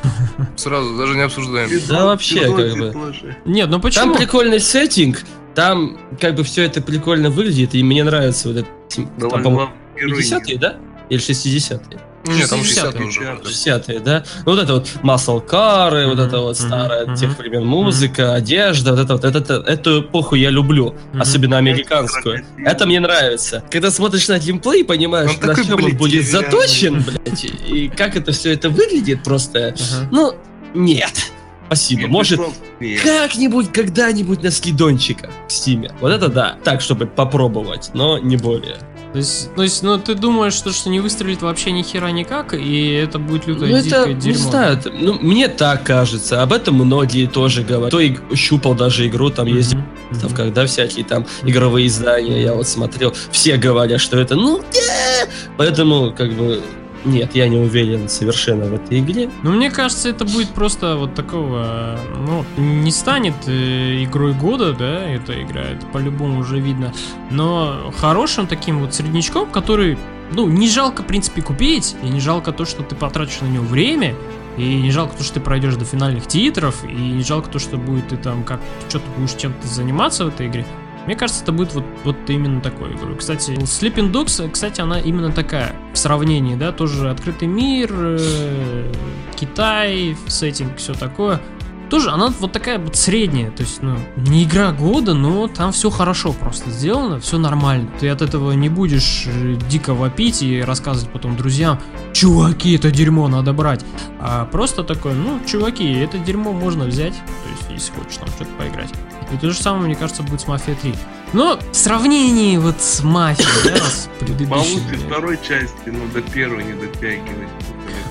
Сразу, 0.56 0.96
даже 0.96 1.14
не 1.14 1.22
обсуждаем. 1.22 1.68
Да 1.88 2.04
вообще, 2.04 2.42
как 2.54 2.78
бы. 2.78 3.16
Нет, 3.44 3.66
ну 3.66 3.72
Там 3.72 3.80
почему? 3.80 4.14
прикольный 4.14 4.60
сеттинг, 4.60 5.24
там 5.54 5.98
как 6.20 6.34
бы 6.34 6.42
все 6.44 6.64
это 6.64 6.80
прикольно 6.80 7.30
выглядит, 7.30 7.74
и 7.74 7.82
мне 7.82 8.04
нравится 8.04 8.48
вот 8.48 8.58
это, 8.58 8.68
там, 8.94 9.11
Давай, 9.18 9.42
по-моему, 9.42 9.72
главный 9.96 10.14
герой 10.16 10.22
50-е, 10.22 10.58
да? 10.58 10.76
Или 11.08 11.20
60-е? 11.20 12.00
Нет, 12.26 12.50
там 12.50 12.62
60 12.62 12.94
60 12.96 13.00
уже. 13.00 13.20
60-е, 13.42 14.00
да? 14.00 14.24
Ну, 14.44 14.52
Вот 14.52 14.62
это 14.62 14.74
вот 14.74 14.88
масл 15.02 15.40
кары, 15.40 16.06
вот 16.06 16.16
Мгм, 16.18 16.26
это 16.26 16.40
вот 16.40 16.58
старая 16.58 17.06
мгм. 17.06 17.14
тех 17.16 17.38
времен 17.38 17.64
музыка, 17.64 18.34
одежда, 18.34 18.90
вот 18.92 19.00
это 19.00 19.12
вот, 19.14 19.24
это, 19.24 19.38
это- 19.38 19.54
эту 19.66 20.00
эпоху 20.02 20.34
я 20.34 20.50
люблю, 20.50 20.94
Мгм. 21.12 21.22
особенно 21.22 21.56
американскую. 21.56 22.44
Это 22.58 22.87
мне 22.87 23.00
нравится. 23.00 23.62
Когда 23.70 23.90
смотришь 23.90 24.28
на 24.28 24.38
геймплей, 24.38 24.84
понимаешь, 24.84 25.30
Он 25.30 25.37
на 25.40 25.54
такой, 25.54 25.64
чем 25.64 25.82
он 25.84 25.96
будет 25.96 26.24
деревянный. 26.24 26.50
заточен, 26.50 27.02
блядь, 27.02 27.44
и 27.44 27.88
как 27.88 28.14
это 28.16 28.32
все 28.32 28.52
это 28.52 28.68
выглядит 28.68 29.22
просто. 29.22 29.74
Ну, 30.11 30.34
нет. 30.74 31.32
Спасибо. 31.68 32.09
Может, 32.09 32.40
Нет. 32.81 33.02
как-нибудь, 33.02 33.72
когда-нибудь 33.72 34.42
на 34.42 34.50
скидончиках 34.50 35.31
в 35.48 35.52
Стиме. 35.52 35.90
Вот 36.00 36.11
это 36.11 36.28
да. 36.28 36.57
Так, 36.64 36.81
чтобы 36.81 37.07
попробовать, 37.07 37.90
но 37.94 38.18
не 38.18 38.37
более. 38.37 38.76
То 39.12 39.18
есть, 39.18 39.54
то 39.54 39.62
есть, 39.62 39.83
ну 39.83 39.98
ты 39.98 40.14
думаешь, 40.14 40.52
что, 40.52 40.70
что 40.70 40.90
не 40.90 41.00
выстрелит 41.00 41.40
вообще 41.40 41.72
ни 41.72 41.83
хера 41.83 42.11
никак, 42.11 42.52
и 42.52 42.90
это 42.92 43.18
будет 43.18 43.46
лютое 43.46 43.70
Ну 43.70 43.76
это, 43.76 43.85
дикое 43.87 44.14
не 44.14 44.20
дерьмо. 44.20 44.50
знаю, 44.50 44.76
это- 44.78 44.90
ну, 44.90 45.14
мне 45.20 45.48
так 45.48 45.83
кажется. 45.83 46.42
Об 46.42 46.52
этом 46.52 46.74
многие 46.74 47.26
тоже 47.26 47.62
говорят. 47.62 47.88
Кто 47.88 48.00
и 48.00 48.16
щупал 48.35 48.74
даже 48.74 49.07
игру, 49.07 49.31
там 49.31 49.46
есть 49.46 49.72
Мгм, 49.74 49.85
мгм. 50.11 50.35
когда 50.35 50.66
всякие 50.66 51.07
там 51.07 51.26
игровые 51.42 51.87
издания, 51.87 52.42
я 52.42 52.52
вот 52.52 52.68
смотрел, 52.68 53.14
все 53.31 53.57
говорят, 53.57 53.98
что 54.00 54.18
это, 54.18 54.35
ну, 54.37 54.59
да. 54.59 55.28
Поэтому, 55.57 56.12
как 56.14 56.33
бы, 56.35 56.61
нет, 57.04 57.34
я 57.34 57.48
не 57.48 57.56
уверен 57.56 58.08
совершенно 58.08 58.66
в 58.66 58.74
этой 58.74 59.00
игре. 59.00 59.30
Ну, 59.42 59.52
мне 59.52 59.70
кажется, 59.70 60.08
это 60.08 60.24
будет 60.24 60.50
просто 60.50 60.96
вот 60.96 61.14
такого, 61.14 61.98
ну, 62.26 62.44
не 62.56 62.90
станет 62.90 63.34
э, 63.46 64.04
игрой 64.04 64.32
года, 64.32 64.72
да, 64.72 65.08
эта 65.08 65.40
игра, 65.42 65.62
это 65.62 65.87
по-любому 65.87 66.40
уже 66.40 66.58
видно, 66.58 66.92
но 67.30 67.92
хорошим 67.96 68.46
таким 68.46 68.80
вот 68.80 68.94
среднячком, 68.94 69.50
который, 69.50 69.98
ну, 70.32 70.48
не 70.48 70.68
жалко, 70.68 71.02
в 71.02 71.06
принципе, 71.06 71.42
купить, 71.42 71.96
и 72.02 72.06
не 72.06 72.20
жалко 72.20 72.52
то, 72.52 72.64
что 72.64 72.82
ты 72.82 72.94
потратишь 72.94 73.40
на 73.40 73.46
него 73.46 73.64
время, 73.64 74.14
и 74.56 74.74
не 74.74 74.90
жалко 74.90 75.16
то, 75.16 75.22
что 75.22 75.34
ты 75.34 75.40
пройдешь 75.40 75.76
до 75.76 75.84
финальных 75.84 76.26
титров, 76.26 76.84
и 76.84 76.94
не 76.94 77.22
жалко 77.22 77.48
то, 77.48 77.58
что 77.58 77.76
будет 77.76 78.08
ты 78.08 78.16
там 78.16 78.42
как 78.42 78.61
что-то 78.88 79.06
будешь 79.16 79.34
чем-то 79.34 79.66
заниматься 79.66 80.24
в 80.24 80.28
этой 80.28 80.48
игре. 80.48 80.66
Мне 81.09 81.16
кажется, 81.16 81.42
это 81.42 81.53
будет 81.53 81.73
вот, 81.73 81.85
вот 82.05 82.16
именно 82.29 82.61
такой 82.61 82.92
игрой. 82.92 83.16
Кстати, 83.16 83.53
Sleeping 83.53 84.12
Dogs, 84.12 84.44
э, 84.44 84.51
кстати, 84.51 84.83
она 84.83 85.01
именно 85.01 85.33
такая. 85.33 85.75
В 85.94 85.97
сравнении, 85.97 86.55
да, 86.55 86.71
тоже 86.71 87.09
открытый 87.09 87.49
мир, 87.49 87.90
э, 87.90 88.92
Китай, 89.35 90.18
сеттинг, 90.27 90.77
все 90.77 90.92
такое. 90.92 91.40
Тоже 91.88 92.11
она 92.11 92.29
вот 92.40 92.53
такая 92.53 92.79
вот 92.79 92.94
средняя, 92.94 93.51
то 93.51 93.62
есть, 93.62 93.81
ну, 93.81 93.97
не 94.18 94.44
игра 94.44 94.71
года, 94.73 95.14
но 95.14 95.49
там 95.49 95.73
все 95.73 95.88
хорошо 95.88 96.35
просто 96.35 96.68
сделано, 96.68 97.21
все 97.21 97.38
нормально. 97.38 97.88
Ты 97.99 98.11
от 98.11 98.21
этого 98.21 98.53
не 98.53 98.68
будешь 98.68 99.25
э, 99.29 99.57
дико 99.71 99.94
вопить 99.94 100.42
и 100.42 100.61
рассказывать 100.61 101.11
потом 101.11 101.38
друзьям, 101.38 101.81
чуваки, 102.12 102.75
это 102.75 102.90
дерьмо 102.90 103.29
надо 103.29 103.55
брать. 103.55 103.83
А 104.21 104.44
просто 104.44 104.85
такое, 104.85 105.14
ну, 105.14 105.40
чуваки, 105.47 105.90
это 105.90 106.18
дерьмо 106.18 106.53
можно 106.53 106.85
взять, 106.85 107.14
то 107.14 107.51
есть, 107.51 107.83
если 107.83 107.99
хочешь 107.99 108.18
там 108.18 108.29
что-то 108.29 108.51
поиграть. 108.59 108.90
И 109.32 109.36
то 109.36 109.50
же 109.50 109.56
самое, 109.56 109.84
мне 109.84 109.94
кажется, 109.94 110.22
будет 110.22 110.40
с 110.40 110.46
Мафия 110.46 110.74
3. 110.74 110.94
Но 111.32 111.58
в 111.72 111.76
сравнении 111.76 112.56
вот 112.56 112.80
с 112.80 113.02
Мафией, 113.02 113.78
да, 113.78 113.84
с 113.84 114.08
предыдущей... 114.18 114.48
Получше 114.80 115.06
второй 115.06 115.36
части, 115.36 115.88
но 115.88 116.06
до 116.12 116.22
первой 116.22 116.64
не 116.64 116.72
дотягивает. 116.72 117.48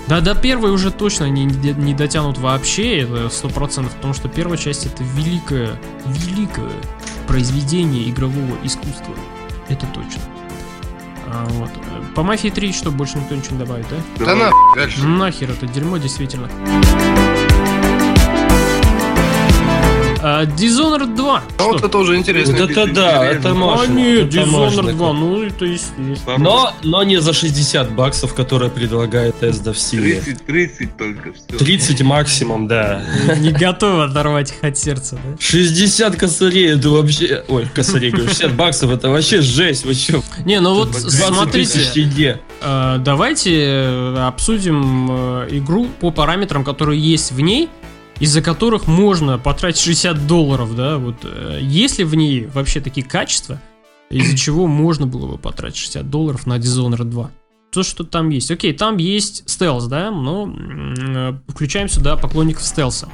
Да, 0.08 0.22
до 0.22 0.36
первой 0.36 0.72
уже 0.72 0.92
точно 0.92 1.30
не, 1.30 1.46
не 1.46 1.94
дотянут 1.94 2.38
вообще, 2.38 3.00
это 3.00 3.30
сто 3.30 3.50
процентов, 3.50 3.94
потому 3.96 4.14
что 4.14 4.30
первая 4.30 4.58
часть 4.58 4.86
это 4.86 5.04
великое, 5.04 5.78
великое 6.06 6.72
произведение 7.28 8.10
игрового 8.10 8.58
искусства. 8.64 9.14
Это 9.68 9.86
точно. 9.88 10.22
А, 11.28 11.46
вот. 11.50 11.72
По 12.16 12.24
Мафии 12.24 12.50
3 12.50 12.72
что, 12.72 12.92
больше 12.92 13.18
никто 13.18 13.36
ничего 13.36 13.58
не 13.58 13.66
добавит, 13.66 13.86
да? 13.90 13.98
Да 14.18 14.26
Давай. 14.26 14.50
на, 14.50 14.76
дальше. 14.76 15.06
Нахер 15.06 15.52
это 15.52 15.68
дерьмо, 15.68 15.98
действительно. 15.98 16.50
А, 20.22 20.46
Dishonored 20.46 21.16
2. 21.16 21.44
А 21.58 21.64
вот 21.64 21.78
Что? 21.78 21.88
это 21.88 21.98
уже 21.98 22.16
интересно. 22.18 22.58
Вот 22.58 22.70
это 22.72 22.88
да, 22.88 23.26
это 23.26 23.52
А 23.52 23.54
можно. 23.54 23.94
нет, 23.94 24.34
это 24.34 24.46
можно. 24.46 24.82
Dishonored 24.82 24.94
2, 24.94 25.14
ну 25.14 25.44
это 25.44 25.66
естественно. 25.66 26.38
Но, 26.38 26.74
но 26.84 27.04
не 27.04 27.22
за 27.22 27.34
60 27.34 27.92
баксов, 27.92 28.34
которые 28.34 28.72
предлагает 28.72 29.44
Эсда 29.44 29.74
в 29.74 29.80
Стиме. 29.80 30.22
30, 30.22 30.46
30 30.46 30.98
только, 30.98 31.34
все. 31.34 31.58
30 31.58 32.02
максимум, 32.02 32.68
да. 32.68 33.04
Не 33.40 33.52
готов 33.52 34.10
оторвать 34.10 34.52
их 34.52 34.64
от 34.64 34.78
сердца, 34.78 35.16
да? 35.24 35.38
60 35.40 36.16
косарей, 36.16 36.76
это 36.76 36.90
вообще... 36.90 37.44
Ой, 37.48 37.68
косарей, 37.74 38.12
говорю, 38.12 38.30
60 38.30 38.56
баксов, 38.56 38.92
это 38.92 39.10
вообще 39.10 39.42
жесть, 39.42 39.86
вы 39.86 39.96
чё? 39.96 40.22
Не, 40.46 40.60
ну 40.60 40.74
вот 40.76 40.92
20 40.92 41.12
смотрите. 41.12 42.40
Э, 42.62 42.98
Давайте 43.00 43.52
э, 43.56 44.26
обсудим 44.28 45.08
э, 45.10 45.48
игру 45.52 45.88
по 46.00 46.12
параметрам, 46.12 46.64
которые 46.64 47.00
есть 47.00 47.32
в 47.32 47.40
ней, 47.40 47.70
из-за 48.20 48.42
которых 48.42 48.88
можно 48.88 49.38
потратить 49.38 49.82
60 49.82 50.28
долларов, 50.28 50.76
да, 50.76 50.98
вот 50.98 51.18
э, 51.24 51.60
есть 51.62 52.00
ли 52.00 52.06
в 52.06 52.16
ней 52.16 52.46
вообще 52.46 52.82
такие 52.82 53.06
качества, 53.06 53.62
из-за 54.10 54.38
чего 54.38 54.68
можно 54.68 55.06
было 55.06 55.28
бы 55.28 55.38
потратить 55.38 55.78
60 55.78 56.10
долларов 56.10 56.48
на 56.48 56.58
Dishonored 56.58 57.06
2? 57.06 57.32
То, 57.72 57.84
что 57.84 58.04
там 58.04 58.30
есть. 58.30 58.50
Окей, 58.50 58.74
там 58.74 58.98
есть 58.98 59.48
стелс, 59.50 59.86
да, 59.86 60.10
но 60.10 60.48
э, 60.50 61.34
включаем 61.48 61.90
сюда 61.90 62.16
поклонников 62.16 62.64
стелса. 62.64 63.10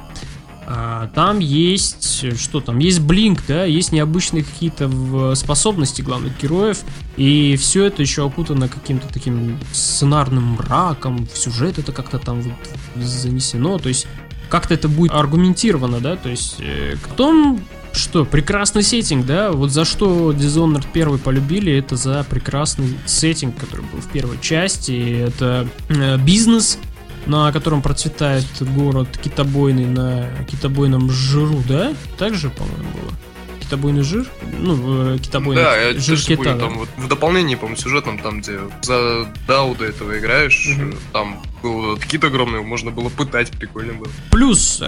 А, 0.66 1.08
там 1.08 1.40
есть, 1.40 2.24
э, 2.24 2.34
что 2.36 2.60
там, 2.60 2.78
есть 2.78 3.00
блинк, 3.00 3.42
да, 3.46 3.64
есть 3.64 3.92
необычные 3.92 4.44
какие-то 4.44 5.34
способности 5.34 6.00
главных 6.00 6.40
героев, 6.40 6.82
и 7.16 7.56
все 7.56 7.84
это 7.84 8.00
еще 8.00 8.24
окутано 8.24 8.68
каким-то 8.68 9.08
таким 9.12 9.58
сценарным 9.72 10.52
мраком, 10.54 11.26
в 11.26 11.36
сюжет 11.36 11.78
это 11.78 11.92
как-то 11.92 12.18
там 12.18 12.40
вот 12.40 13.04
занесено, 13.04 13.78
то 13.78 13.88
есть 13.88 14.06
как-то 14.54 14.74
это 14.74 14.88
будет 14.88 15.10
аргументировано, 15.10 15.98
да, 15.98 16.14
то 16.14 16.28
есть 16.28 16.58
э, 16.60 16.94
потом 17.08 17.60
что, 17.92 18.24
прекрасный 18.24 18.84
сеттинг, 18.84 19.26
да, 19.26 19.50
вот 19.50 19.72
за 19.72 19.84
что 19.84 20.30
Dishonored 20.30 20.86
1 20.92 21.18
полюбили, 21.18 21.76
это 21.76 21.96
за 21.96 22.24
прекрасный 22.30 22.96
сеттинг, 23.04 23.56
который 23.58 23.84
был 23.86 24.00
в 24.00 24.08
первой 24.12 24.38
части, 24.40 25.26
это 25.26 25.66
э, 25.88 26.18
бизнес, 26.18 26.78
на 27.26 27.50
котором 27.50 27.82
процветает 27.82 28.46
город 28.60 29.08
китобойный 29.20 29.86
на 29.86 30.28
китобойном 30.48 31.10
жиру, 31.10 31.60
да? 31.68 31.92
Так 32.16 32.34
же, 32.34 32.48
по-моему, 32.50 32.90
было. 32.92 33.33
Китобойный 33.74 34.02
жир? 34.02 34.26
Ну, 34.60 35.14
э, 35.14 35.18
китобойный 35.18 35.62
Да, 35.62 35.98
жир 36.00 36.16
кита, 36.18 36.36
помню, 36.36 36.52
да. 36.54 36.58
там 36.60 36.78
вот 36.78 36.88
в 36.96 37.08
дополнении, 37.08 37.56
по-моему, 37.56 37.76
сюжетном, 37.76 38.18
там, 38.20 38.40
где 38.40 38.60
за 38.82 39.26
Дауда 39.48 39.84
этого 39.84 40.16
играешь, 40.16 40.68
Мгм. 40.78 40.94
там 41.12 41.42
был 41.60 41.72
вот 41.90 42.04
кит 42.04 42.22
огромный, 42.22 42.62
можно 42.62 42.92
было 42.92 43.08
пытать, 43.08 43.50
прикольно 43.50 43.94
было. 43.94 44.08
Плюс 44.30 44.78
э, 44.80 44.84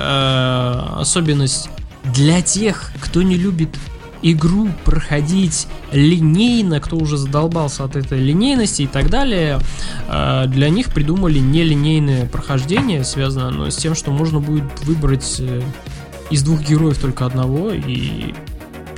особенность 1.00 1.68
для 2.14 2.42
тех, 2.42 2.92
кто 3.00 3.22
не 3.22 3.34
любит 3.36 3.70
игру 4.22 4.68
проходить 4.84 5.66
линейно, 5.92 6.80
кто 6.80 6.96
уже 6.96 7.16
задолбался 7.16 7.84
от 7.84 7.96
этой 7.96 8.20
линейности 8.20 8.82
и 8.82 8.86
так 8.86 9.10
далее, 9.10 9.58
э, 10.08 10.44
для 10.46 10.68
них 10.68 10.92
придумали 10.92 11.40
нелинейное 11.40 12.26
прохождение, 12.26 13.04
связанное 13.04 13.48
оно 13.48 13.70
с 13.70 13.76
тем, 13.76 13.96
что 13.96 14.12
можно 14.12 14.38
будет 14.38 14.64
выбрать 14.84 15.36
э, 15.40 15.60
из 16.30 16.42
двух 16.42 16.60
героев 16.62 16.98
только 16.98 17.24
одного 17.24 17.70
и 17.72 18.34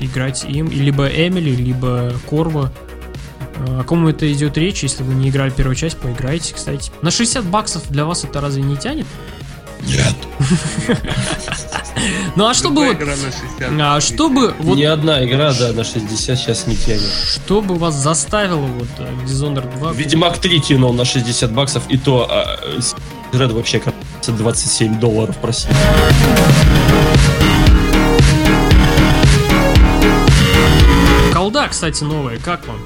играть 0.01 0.45
им, 0.45 0.71
либо 0.71 1.07
Эмили, 1.07 1.51
либо 1.51 2.13
Корва. 2.29 2.73
Э, 3.57 3.81
О 3.81 3.85
ком 3.85 4.07
это 4.07 4.31
идет 4.33 4.57
речь, 4.59 4.83
если 4.83 5.03
вы 5.03 5.15
не 5.15 5.31
играли 5.31 5.51
первую 5.51 5.75
часть, 5.77 5.99
поиграйте, 5.99 6.55
кстати. 6.55 6.91
На 7.03 7.11
60 7.11 7.45
баксов 7.45 7.89
для 7.91 8.05
вас 8.05 8.25
это 8.25 8.41
разве 8.41 8.63
не 8.63 8.77
тянет? 8.77 9.07
Нет. 9.83 10.15
Ну 12.37 12.47
а 12.47 12.55
чтобы 12.55 12.83
Любая 12.83 12.93
вот, 12.93 13.03
игра 13.03 13.15
на 13.17 13.33
60. 13.33 13.81
а 13.81 14.01
чтобы 14.01 14.55
вот, 14.61 14.77
Ни 14.77 14.85
одна 14.85 15.25
игра, 15.25 15.53
да, 15.53 15.73
на 15.73 15.83
60 15.83 16.39
сейчас 16.39 16.67
не 16.69 16.77
тянет. 16.77 17.11
чтобы 17.35 17.75
вас 17.75 17.97
заставило 17.97 18.59
вот 18.67 18.89
э, 18.99 19.09
Dishonored 19.25 19.79
2 19.79 19.93
Ведьмак 19.95 20.39
3 20.39 20.61
тянул 20.61 20.93
на 20.93 21.05
60 21.05 21.53
баксов, 21.53 21.83
и 21.89 21.99
то 21.99 22.29
а, 22.31 22.61
э, 22.63 22.79
Red 23.37 23.53
вообще 23.53 23.81
кажется 23.81 24.31
27 24.31 25.01
долларов 25.01 25.37
просил. 25.39 25.71
Кстати, 31.71 32.03
новая, 32.05 32.39
как 32.39 32.67
вам? 32.67 32.79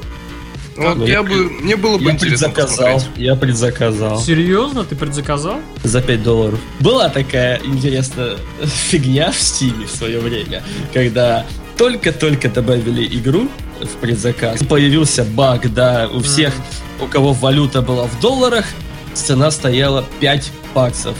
Вот 0.76 0.96
ну, 0.98 1.04
я 1.06 1.14
я- 1.14 1.22
бы, 1.22 1.50
мне 1.50 1.76
было 1.76 1.98
бы 1.98 2.04
Я 2.04 2.12
интересно 2.12 2.48
предзаказал, 2.48 2.94
посмотреть. 2.94 3.22
я 3.26 3.36
предзаказал 3.36 4.20
Серьезно, 4.22 4.84
ты 4.84 4.96
предзаказал? 4.96 5.60
за 5.84 6.00
5 6.00 6.22
долларов. 6.22 6.58
Была 6.80 7.08
такая 7.10 7.60
интересная 7.62 8.36
фигня 8.64 9.32
в 9.32 9.38
Стиме 9.38 9.86
в 9.86 9.90
свое 9.90 10.18
время, 10.18 10.62
когда 10.94 11.44
только-только 11.76 12.48
добавили 12.48 13.06
игру, 13.18 13.48
в 13.82 13.88
предзаказ. 14.00 14.60
Появился 14.68 15.24
баг, 15.24 15.72
да, 15.74 16.08
у 16.12 16.20
всех, 16.20 16.54
у 17.02 17.06
кого 17.06 17.32
валюта 17.32 17.82
была 17.82 18.04
в 18.06 18.20
долларах, 18.20 18.64
цена 19.12 19.50
стояла 19.50 20.04
5 20.20 20.50
баксов. 20.74 21.16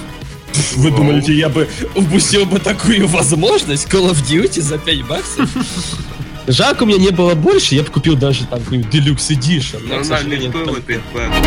Вы 0.76 0.90
Вау. 0.90 0.98
думаете, 1.00 1.34
я 1.34 1.48
бы 1.50 1.68
упустил 1.94 2.46
бы 2.46 2.58
такую 2.58 3.06
возможность 3.08 3.86
Call 3.88 4.10
of 4.10 4.22
Duty 4.26 4.62
за 4.62 4.78
5 4.78 5.06
баксов? 5.06 5.50
Жалко, 6.47 6.82
у 6.82 6.86
меня 6.86 6.99
не 6.99 7.11
было 7.11 7.34
больше, 7.34 7.74
я 7.76 7.82
бы 7.82 7.88
купил 7.90 8.16
даже 8.16 8.47
там 8.47 8.61
какой-нибудь 8.61 8.93
Deluxe 8.93 9.30
Edition. 9.38 9.80
но, 9.82 9.88
к 9.88 9.93
Она 9.93 9.99
не 9.99 10.05
сожалению, 10.05 10.51
стоила 10.51 10.66
только- 10.66 10.82
5 10.82 11.01
баксов. 11.14 11.47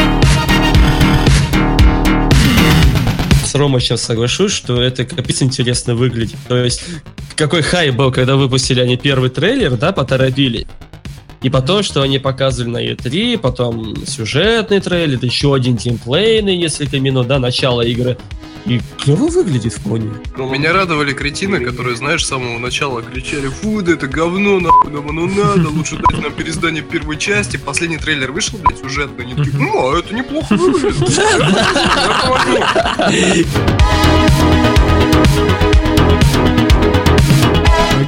с 3.45 3.55
Ромой 3.55 3.81
сейчас 3.81 4.01
соглашусь, 4.01 4.51
что 4.53 4.81
это 4.81 5.05
капец 5.05 5.41
интересно 5.41 5.95
выглядит. 5.95 6.37
То 6.47 6.57
есть, 6.57 6.81
какой 7.35 7.61
хай 7.61 7.91
был, 7.91 8.11
когда 8.11 8.35
выпустили 8.37 8.79
они 8.79 8.97
первый 8.97 9.29
трейлер, 9.29 9.71
да, 9.77 9.91
поторопили. 9.91 10.65
И 11.41 11.49
потом, 11.49 11.83
что 11.83 12.01
они 12.01 12.17
показывали 12.17 12.71
на 12.71 12.83
E3, 12.83 13.37
потом 13.37 13.95
сюжетный 14.07 14.79
трейлер, 14.79 15.19
еще 15.21 15.53
один 15.53 15.75
геймплейный 15.75 16.57
несколько 16.57 16.99
минут, 16.99 17.27
да, 17.27 17.37
начало 17.37 17.81
игры. 17.81 18.17
И 18.65 18.81
клево 18.99 19.29
выглядит 19.29 19.73
вполне. 19.73 20.09
Меня 20.37 20.73
радовали 20.73 21.13
кретины, 21.13 21.63
которые, 21.63 21.95
знаешь, 21.95 22.25
с 22.25 22.27
самого 22.27 22.57
начала 22.57 23.03
кричали, 23.03 23.47
фу, 23.47 23.83
да 23.83 23.93
это 23.93 24.07
говно, 24.07 24.59
нахуй 24.59 24.91
нам 24.91 25.09
оно 25.09 25.27
надо, 25.27 25.69
лучше 25.69 25.97
дать 25.97 26.19
нам 26.21 26.33
переиздание 26.33 26.81
первой 26.81 27.17
части. 27.17 27.57
Последний 27.57 27.97
трейлер 27.97 28.31
вышел, 28.31 28.57
блядь, 28.57 28.79
сюжетный, 28.79 29.25
они 29.25 29.35
такие, 29.35 29.57
ну, 29.57 29.91
а 29.91 29.99
это 29.99 30.15
неплохо 30.15 30.55
выглядит. 30.55 31.09
Я 31.19 32.15
помогу». 32.21 32.55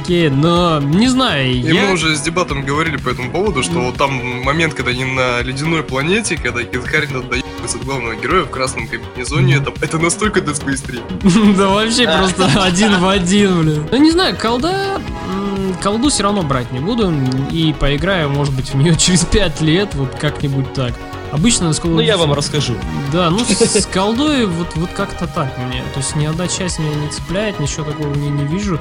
Окей, 0.08 0.30
но 0.30 0.80
не 0.80 1.06
знаю, 1.06 1.52
И 1.52 1.62
мы 1.64 1.68
я... 1.68 1.92
уже 1.92 2.16
с 2.16 2.22
дебатом 2.22 2.64
говорили 2.64 2.96
по 2.96 3.10
этому 3.10 3.30
поводу, 3.30 3.62
что 3.62 3.78
вот 3.80 3.96
там 3.96 4.42
момент, 4.42 4.72
когда 4.72 4.90
они 4.90 5.04
на 5.04 5.42
ледяной 5.42 5.82
планете, 5.82 6.38
когда 6.38 6.64
Кит 6.64 6.82
Харрингтон 6.82 7.28
доебывается 7.28 7.76
от 7.76 7.84
главного 7.84 8.14
героя 8.14 8.44
в 8.44 8.48
красном 8.48 8.88
комбинезоне, 8.88 9.56
это, 9.56 9.70
это 9.82 9.98
настолько 9.98 10.40
Dead 10.40 10.58
Space 10.58 10.82
3. 10.86 11.54
Да 11.58 11.68
вообще 11.68 12.04
просто 12.04 12.46
один 12.62 12.96
в 12.96 13.06
один, 13.06 13.60
блин. 13.60 13.86
Ну 13.90 13.98
не 13.98 14.10
знаю, 14.10 14.34
колда... 14.34 14.98
Колду 15.82 16.08
все 16.08 16.22
равно 16.22 16.42
брать 16.42 16.72
не 16.72 16.80
буду 16.80 17.12
и 17.52 17.74
поиграю, 17.78 18.30
может 18.30 18.54
быть, 18.54 18.70
в 18.70 18.76
нее 18.76 18.96
через 18.98 19.26
5 19.26 19.60
лет, 19.60 19.94
вот 19.94 20.14
как-нибудь 20.14 20.72
так. 20.72 20.94
Обычно 21.32 21.70
с 21.74 21.84
Ну, 21.84 22.00
я 22.00 22.16
вам 22.16 22.32
расскажу. 22.32 22.74
Да, 23.12 23.28
ну 23.28 23.40
с 23.40 23.86
колдой 23.92 24.46
вот, 24.46 24.68
вот 24.76 24.88
как-то 24.92 25.26
так 25.26 25.58
мне. 25.58 25.82
То 25.92 26.00
есть 26.00 26.16
ни 26.16 26.24
одна 26.24 26.48
часть 26.48 26.78
меня 26.78 26.94
не 26.94 27.08
цепляет, 27.08 27.60
ничего 27.60 27.84
такого 27.84 28.14
не, 28.14 28.30
не 28.30 28.44
вижу. 28.46 28.80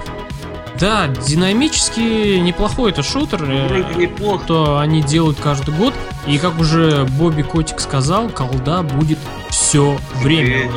Да, 0.80 1.08
динамически 1.08 2.38
неплохой 2.40 2.92
это 2.92 3.04
шутер. 3.04 3.44
э, 3.44 3.84
неплохо. 3.98 4.44
что 4.46 4.78
они 4.80 5.02
делают 5.02 5.40
каждый 5.40 5.74
год. 5.74 5.94
И 6.28 6.38
как 6.38 6.60
уже 6.60 7.06
Бобби 7.12 7.42
Котик 7.42 7.80
сказал, 7.80 8.30
колда 8.30 8.84
будет 8.84 9.18
все 9.50 9.98
время. 10.16 10.64
Вечно. 10.64 10.72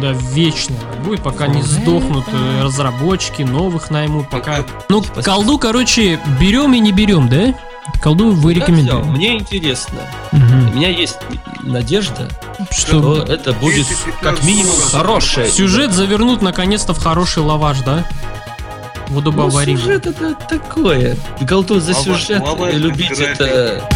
Да, 0.00 0.12
вечно. 0.12 0.76
Будет, 1.04 1.22
пока 1.22 1.46
не 1.46 1.62
сдохнут 1.62 2.24
э, 2.32 2.62
разработчики, 2.64 3.42
новых 3.42 3.90
наймут, 3.90 4.28
пока... 4.28 4.64
Ну, 4.88 5.04
колду, 5.22 5.58
короче, 5.58 6.18
берем 6.40 6.74
и 6.74 6.80
не 6.80 6.90
берем, 6.92 7.28
да? 7.28 7.54
Колду 8.02 8.30
вы 8.32 8.54
рекомендуете. 8.54 8.96
взял. 9.02 9.12
Мне 9.12 9.36
интересно. 9.36 10.00
Мгм. 10.32 10.70
У 10.70 10.76
меня 10.76 10.88
есть 10.88 11.18
надежда, 11.62 12.28
Что 12.70 13.22
что 13.22 13.22
это 13.32 13.52
будет 13.52 13.86
как 14.20 14.42
минимум 14.42 14.74
хорошее. 14.90 15.48
сюжет 15.48 15.92
завернут 15.92 16.42
наконец-то 16.42 16.92
в 16.94 16.98
хороший 17.02 17.42
лаваш, 17.42 17.78
да? 17.80 18.04
Ну, 19.14 19.20
Водобаварим. 19.20 19.78
сюжет 19.78 20.06
это 20.06 20.34
такое. 20.34 21.16
Голду 21.40 21.78
за 21.78 21.94
сюжет 21.94 22.42
и 22.42 22.44
это 22.44 22.70
любить 22.76 23.20
это 23.20 23.88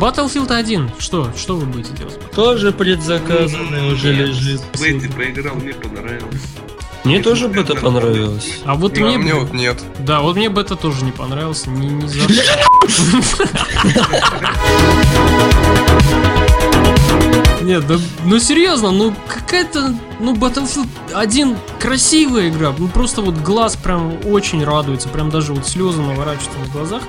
Battlefield 0.00 0.52
1. 0.52 0.90
Что? 0.98 1.32
Что 1.34 1.56
вы 1.56 1.64
будете 1.64 1.94
делать? 1.94 2.18
тоже 2.32 2.72
предзаказанное 2.72 3.90
уже 3.90 4.14
Нет, 4.14 4.28
лежит. 4.28 4.60
Эти 4.74 5.08
поиграл, 5.08 5.54
мне 5.54 5.72
понравилось. 5.72 6.42
Мне 7.04 7.22
тоже 7.22 7.48
бы 7.48 7.60
это 7.60 7.74
понравилось. 7.74 8.58
А 8.64 8.74
вот 8.74 8.98
мне... 8.98 9.16
мне 9.16 9.34
вот 9.34 9.54
нет. 9.54 9.82
Да, 10.00 10.20
вот 10.20 10.36
мне 10.36 10.50
бета 10.50 10.76
тоже 10.76 11.04
не 11.04 11.12
понравился. 11.12 11.70
Ни, 11.70 11.86
ни 11.86 12.06
за 12.06 12.18
Нет, 17.64 17.86
да, 17.86 17.96
ну 18.24 18.38
серьезно, 18.38 18.90
ну 18.90 19.14
какая-то, 19.26 19.94
ну 20.20 20.34
Battlefield 20.34 20.86
1 21.14 21.56
красивая 21.80 22.50
игра, 22.50 22.74
ну 22.76 22.88
просто 22.88 23.22
вот 23.22 23.36
глаз 23.36 23.76
прям 23.76 24.18
очень 24.26 24.62
радуется, 24.62 25.08
прям 25.08 25.30
даже 25.30 25.54
вот 25.54 25.66
слезы 25.66 26.02
наворачиваются 26.02 26.58
на 26.58 26.66
глазах. 26.66 27.02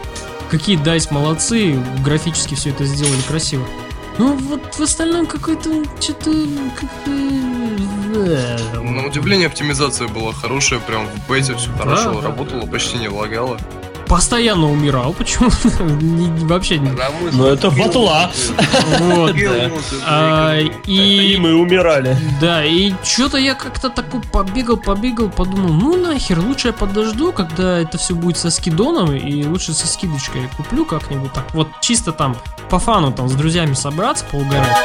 Какие 0.49 0.81
DICE 0.81 1.07
молодцы, 1.11 1.77
графически 2.05 2.55
все 2.55 2.69
это 2.69 2.85
сделали 2.85 3.21
красиво. 3.27 3.65
Ну 4.17 4.37
вот 4.37 4.75
в 4.75 4.81
остальном 4.81 5.25
какой-то 5.25 5.83
что-то 5.99 6.31
как-то... 6.79 7.11
На 8.81 9.05
удивление 9.05 9.47
оптимизация 9.47 10.07
была 10.07 10.31
хорошая, 10.31 10.79
прям 10.79 11.05
в 11.07 11.29
бете 11.29 11.53
все 11.55 11.69
хорошо 11.71 12.13
да. 12.13 12.29
работало, 12.29 12.65
почти 12.65 12.97
не 12.97 13.09
лагало. 13.09 13.57
Постоянно 14.07 14.69
умирал, 14.71 15.13
почему? 15.13 15.49
Не- 16.01 16.45
Вообще 16.45 16.77
не... 16.77 16.91
Ну, 17.31 17.45
это 17.47 17.71
батла. 17.71 18.31
Вот. 18.99 19.35
А, 20.05 20.57
и 20.85 21.37
мы 21.39 21.55
умирали. 21.55 22.15
Да, 22.39 22.63
и 22.63 22.93
что-то 23.03 23.37
я 23.37 23.55
как-то 23.55 23.89
такой 23.89 24.21
побегал, 24.21 24.77
побегал, 24.77 25.29
подумал, 25.29 25.73
ну 25.73 25.97
нахер, 25.97 26.39
лучше 26.39 26.67
я 26.67 26.73
подожду, 26.73 27.31
когда 27.31 27.79
это 27.79 27.97
все 27.97 28.13
будет 28.13 28.37
со 28.37 28.49
скидоном, 28.51 29.13
и 29.15 29.43
лучше 29.45 29.73
со 29.73 29.87
скидочкой 29.87 30.49
куплю 30.55 30.85
как-нибудь 30.85 31.33
так. 31.33 31.45
Вот 31.53 31.67
чисто 31.81 32.11
там 32.11 32.37
по 32.69 32.79
фану 32.79 33.11
там 33.11 33.27
с 33.27 33.33
друзьями 33.33 33.73
собраться, 33.73 34.25
поугарать. 34.31 34.77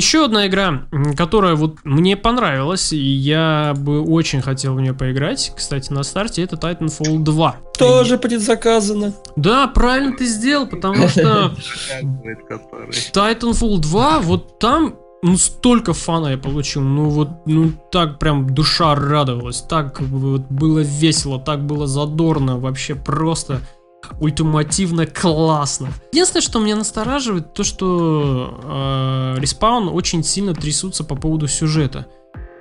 Еще 0.00 0.24
одна 0.24 0.46
игра, 0.46 0.88
которая 1.14 1.56
вот 1.56 1.76
мне 1.84 2.16
понравилась, 2.16 2.90
и 2.90 2.96
я 2.96 3.74
бы 3.76 4.00
очень 4.00 4.40
хотел 4.40 4.74
в 4.74 4.80
нее 4.80 4.94
поиграть, 4.94 5.52
кстати, 5.54 5.92
на 5.92 6.04
старте, 6.04 6.42
это 6.42 6.56
Titanfall 6.56 7.18
2. 7.18 7.56
Тоже 7.78 8.16
предзаказано. 8.16 9.12
Да, 9.36 9.66
правильно 9.66 10.16
ты 10.16 10.24
сделал, 10.24 10.66
потому 10.66 11.06
что. 11.06 11.54
Titanfall 13.12 13.76
2, 13.76 14.20
вот 14.20 14.58
там 14.58 14.94
ну 15.22 15.36
столько 15.36 15.92
фана 15.92 16.28
я 16.28 16.38
получил, 16.38 16.80
ну 16.80 17.10
вот, 17.10 17.28
ну 17.44 17.70
так 17.92 18.18
прям 18.18 18.48
душа 18.48 18.94
радовалась, 18.94 19.60
так 19.60 20.00
вот 20.00 20.46
было 20.48 20.78
весело, 20.78 21.38
так 21.38 21.66
было 21.66 21.86
задорно, 21.86 22.58
вообще 22.58 22.94
просто 22.94 23.60
ультимативно 24.18 25.06
классно. 25.06 25.88
Единственное, 26.12 26.42
что 26.42 26.58
меня 26.58 26.76
настораживает, 26.76 27.52
то 27.52 27.64
что 27.64 28.60
э, 28.62 29.40
Респаун 29.40 29.88
очень 29.88 30.24
сильно 30.24 30.54
трясутся 30.54 31.04
по 31.04 31.14
поводу 31.14 31.46
сюжета. 31.48 32.06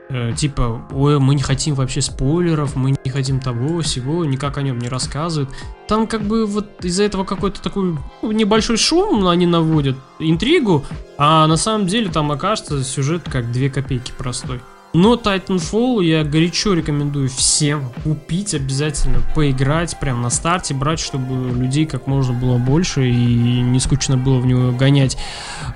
Э, 0.10 0.34
типа, 0.36 0.88
ой, 0.92 1.20
мы 1.20 1.36
не 1.36 1.42
хотим 1.42 1.76
вообще 1.76 2.02
спойлеров, 2.02 2.76
мы 2.76 2.96
не 3.04 3.12
хотим 3.12 3.40
того, 3.40 3.82
всего, 3.82 4.26
никак 4.26 4.58
о 4.58 4.64
нем 4.64 4.80
не 4.80 4.90
рассказывают. 4.90 5.52
Там 5.88 6.08
как 6.08 6.24
бы 6.24 6.48
вот 6.48 6.84
из-за 6.84 7.04
этого 7.04 7.24
какой-то 7.24 7.62
такой 7.62 7.96
ну, 8.22 8.32
небольшой 8.32 8.78
шум 8.78 9.28
они 9.28 9.46
наводят, 9.46 9.98
интригу, 10.18 10.84
а 11.18 11.46
на 11.46 11.58
самом 11.58 11.86
деле 11.86 12.10
там 12.12 12.32
окажется 12.32 12.84
сюжет 12.84 13.24
как 13.30 13.52
две 13.52 13.70
копейки 13.70 14.12
простой. 14.18 14.62
Но 14.94 15.16
Titanfall 15.16 16.04
я 16.04 16.24
горячо 16.24 16.74
рекомендую 16.74 17.30
всем 17.30 17.92
купить 18.04 18.56
обязательно, 18.56 19.20
поиграть 19.36 20.00
прям 20.00 20.24
на 20.24 20.32
старте, 20.32 20.74
брать, 20.74 21.00
чтобы 21.00 21.52
людей 21.52 21.86
как 21.86 22.08
можно 22.08 22.34
было 22.34 22.58
больше 22.58 23.08
и 23.08 23.62
не 23.62 23.80
скучно 23.80 24.18
было 24.18 24.40
в 24.40 24.48
него 24.48 24.72
гонять. 24.72 25.16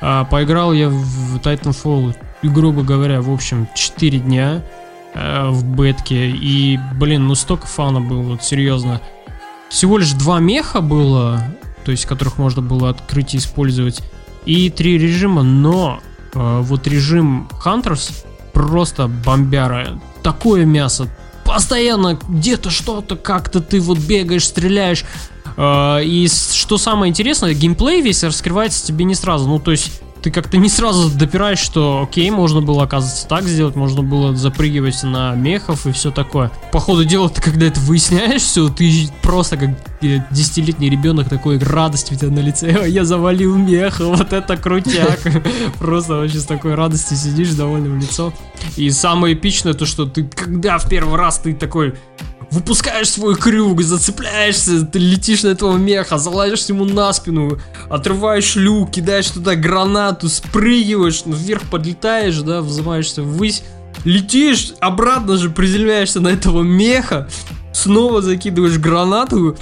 А, 0.02 0.26
поиграл 0.26 0.74
я 0.74 0.90
в 0.90 1.38
Titanfall, 1.38 2.16
грубо 2.42 2.82
говоря, 2.82 3.22
в 3.22 3.32
общем, 3.32 3.68
4 3.76 4.18
дня 4.20 4.64
э, 5.14 5.48
в 5.50 5.64
бетке. 5.64 6.32
И, 6.32 6.80
блин, 6.96 7.28
ну 7.28 7.36
столько 7.36 7.68
фана 7.68 8.02
было, 8.02 8.22
вот 8.22 8.44
серьезно. 8.44 9.00
Всего 9.70 10.00
лишь 10.00 10.14
два 10.14 10.40
меха 10.40 10.82
было, 10.82 11.44
то 11.86 11.92
есть 11.92 12.08
которых 12.08 12.40
можно 12.40 12.64
было 12.64 12.90
открыть 12.90 13.36
и 13.36 13.38
использовать. 13.38 14.02
И 14.46 14.72
три 14.72 14.98
режима, 14.98 15.44
но 15.44 16.00
э, 16.34 16.60
вот 16.62 16.88
режим 16.88 17.48
Hunters 17.64 18.26
просто 18.54 19.08
бомбяра. 19.08 20.00
Такое 20.22 20.66
мясо. 20.66 21.08
Постоянно 21.44 22.18
где-то 22.30 22.70
что-то, 22.70 23.16
как-то 23.18 23.60
ты 23.60 23.82
вот 23.82 23.98
бегаешь, 23.98 24.46
стреляешь. 24.46 25.04
Э, 25.58 26.00
И 26.04 26.28
что 26.30 26.78
самое 26.78 27.10
интересное, 27.10 27.54
геймплей 27.54 28.02
весь 28.02 28.24
раскрывается 28.24 28.86
тебе 28.86 29.04
не 29.06 29.16
сразу. 29.16 29.48
Ну, 29.50 29.60
то 29.60 29.72
есть 29.72 30.03
ты 30.24 30.32
как-то 30.32 30.58
не 30.58 30.70
сразу 30.70 31.10
допираешь, 31.10 31.60
что 31.60 32.08
окей, 32.08 32.32
можно 32.32 32.62
было, 32.62 32.84
оказывается, 32.84 33.28
так 33.28 33.44
сделать, 33.44 33.76
можно 33.76 34.02
было 34.02 34.34
запрыгивать 34.36 35.04
на 35.04 35.36
мехов 35.36 35.86
и 35.86 35.92
все 35.92 36.12
такое. 36.12 36.50
По 36.72 36.80
ходу 36.80 37.04
дела, 37.04 37.30
ты 37.30 37.42
когда 37.42 37.66
это 37.66 37.82
выясняешь 37.82 38.42
все, 38.42 38.70
ты 38.70 39.10
просто 39.22 39.58
как 39.58 39.72
э, 40.02 40.20
десятилетний 40.32 40.90
ребенок 40.90 41.28
такой 41.28 41.58
радость 41.58 42.12
у 42.14 42.16
тебя 42.16 42.32
на 42.32 42.40
лице. 42.40 42.80
«Ой, 42.82 42.92
Я 42.92 43.04
завалил 43.04 43.58
меха, 43.58 44.06
вот 44.06 44.32
это 44.32 44.56
крутяк. 44.56 45.20
Просто 45.80 46.14
вообще 46.14 46.40
с 46.40 46.46
такой 46.46 46.76
радостью 46.76 47.18
сидишь 47.18 47.50
довольным 47.50 48.00
лицом. 48.00 48.34
И 48.78 48.90
самое 48.92 49.36
эпичное 49.36 49.74
то, 49.74 49.86
что 49.86 50.06
ты 50.06 50.24
когда 50.24 50.78
в 50.78 50.88
первый 50.88 51.18
раз 51.18 51.40
ты 51.40 51.54
такой 51.54 51.96
выпускаешь 52.54 53.10
свой 53.10 53.36
крюк, 53.36 53.82
зацепляешься, 53.82 54.86
ты 54.86 55.00
летишь 55.00 55.44
на 55.44 55.50
этого 55.50 55.76
меха, 55.76 56.20
залазишь 56.20 56.66
ему 56.66 56.86
на 56.86 57.12
спину, 57.12 57.58
отрываешь 57.90 58.56
люк, 58.56 58.92
кидаешь 58.92 59.30
туда 59.30 59.56
гранату, 59.56 60.30
спрыгиваешь, 60.30 61.24
вверх 61.26 61.64
подлетаешь, 61.64 62.38
да, 62.38 62.62
взымаешься 62.62 63.24
ввысь, 63.24 63.64
летишь, 64.06 64.74
обратно 64.80 65.38
же 65.38 65.50
приземляешься 65.50 66.20
на 66.20 66.28
этого 66.28 66.62
меха, 66.62 67.28
снова 67.74 68.22
закидываешь 68.22 68.78
гранату 68.78 69.58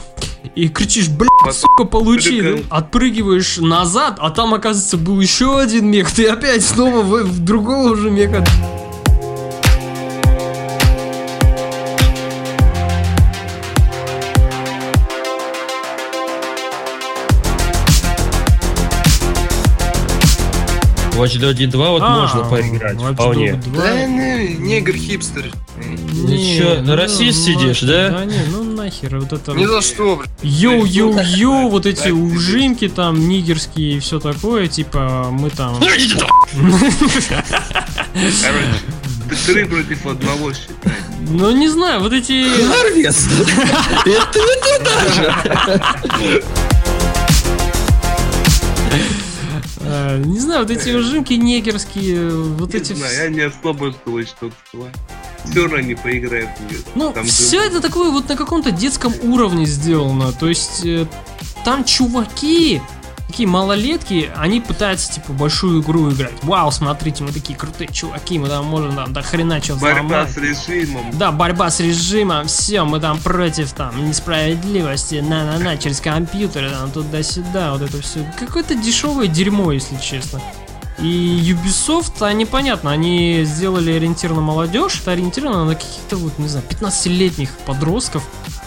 и 0.55 0.67
кричишь, 0.67 1.07
блядь, 1.07 1.55
сука, 1.55 1.85
получи, 1.85 2.65
отпрыгиваешь 2.69 3.57
назад, 3.57 4.17
а 4.19 4.31
там, 4.31 4.53
оказывается, 4.53 4.97
был 4.97 5.21
еще 5.21 5.59
один 5.59 5.89
мех, 5.89 6.11
ты 6.11 6.27
опять 6.27 6.65
снова 6.65 7.01
в, 7.01 7.23
в 7.23 7.39
другого 7.39 7.91
уже 7.91 8.11
меха 8.11 8.43
Watch 21.21 21.39
Dogs 21.39 21.67
2 21.67 21.89
вот 21.89 22.01
А, 22.03 22.21
можно 22.21 22.43
поиграть, 22.43 22.97
Watch 22.97 23.13
вполне. 23.13 23.51
Dogs 23.51 23.63
2. 23.69 23.83
Да 23.83 24.05
не, 24.05 24.55
негр-хипстер. 24.55 25.51
Не, 25.77 26.57
чё, 26.57 26.81
ну, 26.81 26.95
расист 26.95 27.47
ну, 27.47 27.53
сидишь, 27.53 27.81
да? 27.81 28.09
Да 28.09 28.25
не, 28.25 28.39
ну 28.51 28.63
нахер, 28.63 29.19
вот 29.19 29.31
это... 29.31 29.51
Ни 29.53 29.65
за 29.65 29.81
что, 29.81 30.15
блядь. 30.15 30.29
Yo-yo-yo, 30.41 31.69
вот 31.69 31.85
эти 31.85 32.09
ужимки 32.09 32.87
там 32.89 33.27
нигерские 33.27 33.97
и 33.97 33.99
все 33.99 34.19
такое, 34.19 34.67
типа 34.67 35.27
мы 35.31 35.51
там... 35.51 35.75
Короче, 35.79 36.17
ты 39.29 39.53
три 39.53 39.65
против 39.65 40.05
одного 40.05 40.53
считай. 40.53 40.93
Ну 41.29 41.51
не 41.55 41.69
знаю, 41.69 42.01
вот 42.01 42.13
эти... 42.13 42.45
Харвест! 42.65 43.29
Это 44.05 44.39
это 44.79 46.70
Не 50.17 50.39
знаю, 50.39 50.61
вот 50.61 50.71
эти 50.71 50.89
ужимки 50.89 51.33
негерские, 51.37 52.29
вот 52.29 52.73
Не 52.73 52.79
эти... 52.79 52.93
знаю, 52.93 53.15
я 53.15 53.29
не 53.29 53.41
особо 53.41 53.91
жду 53.91 54.21
2. 54.73 54.87
Все 55.49 55.61
равно 55.61 55.79
не 55.79 55.95
поиграет. 55.95 56.49
Ну, 56.95 57.11
Там 57.11 57.25
все 57.25 57.63
это 57.63 57.81
такое 57.81 58.11
вот 58.11 58.29
на 58.29 58.35
каком-то 58.35 58.71
детском 58.71 59.13
уровне 59.23 59.65
сделано. 59.65 60.31
То 60.33 60.47
есть 60.47 60.85
э, 60.85 61.07
там 61.65 61.83
чуваки, 61.83 62.81
такие 63.31 63.47
малолетки, 63.47 64.29
они 64.35 64.59
пытаются, 64.59 65.13
типа, 65.13 65.31
большую 65.31 65.81
игру 65.81 66.11
играть. 66.11 66.33
Вау, 66.43 66.69
смотрите, 66.69 67.23
мы 67.23 67.31
такие 67.31 67.57
крутые 67.57 67.87
чуваки, 67.87 68.37
мы 68.37 68.49
там 68.49 68.65
можем 68.65 68.93
там, 68.93 69.13
до 69.13 69.21
хрена 69.21 69.61
что 69.63 69.75
Борьба 69.75 70.27
с 70.27 70.35
режимом. 70.35 71.05
Да, 71.13 71.31
борьба 71.31 71.69
с 71.69 71.79
режимом, 71.79 72.47
все, 72.47 72.83
мы 72.83 72.99
там 72.99 73.19
против 73.19 73.71
там 73.71 74.05
несправедливости, 74.05 75.15
на-на-на, 75.15 75.77
через 75.77 76.01
компьютеры, 76.01 76.71
там 76.71 76.91
туда-сюда, 76.91 77.71
вот 77.71 77.83
это 77.83 78.01
все. 78.01 78.19
Какое-то 78.37 78.75
дешевое 78.75 79.27
дерьмо, 79.27 79.71
если 79.71 79.97
честно. 79.97 80.41
И 80.99 81.55
Ubisoft, 81.55 82.21
они 82.21 82.45
понятно, 82.45 82.91
они 82.91 83.43
сделали 83.45 83.93
ориентир 83.93 84.33
на 84.33 84.41
молодежь, 84.41 84.99
это 85.01 85.11
ориентировано 85.11 85.63
на 85.63 85.75
каких-то 85.75 86.17
вот, 86.17 86.37
не 86.37 86.49
знаю, 86.49 86.65
15-летних 86.69 87.49
подростков, 87.65 88.23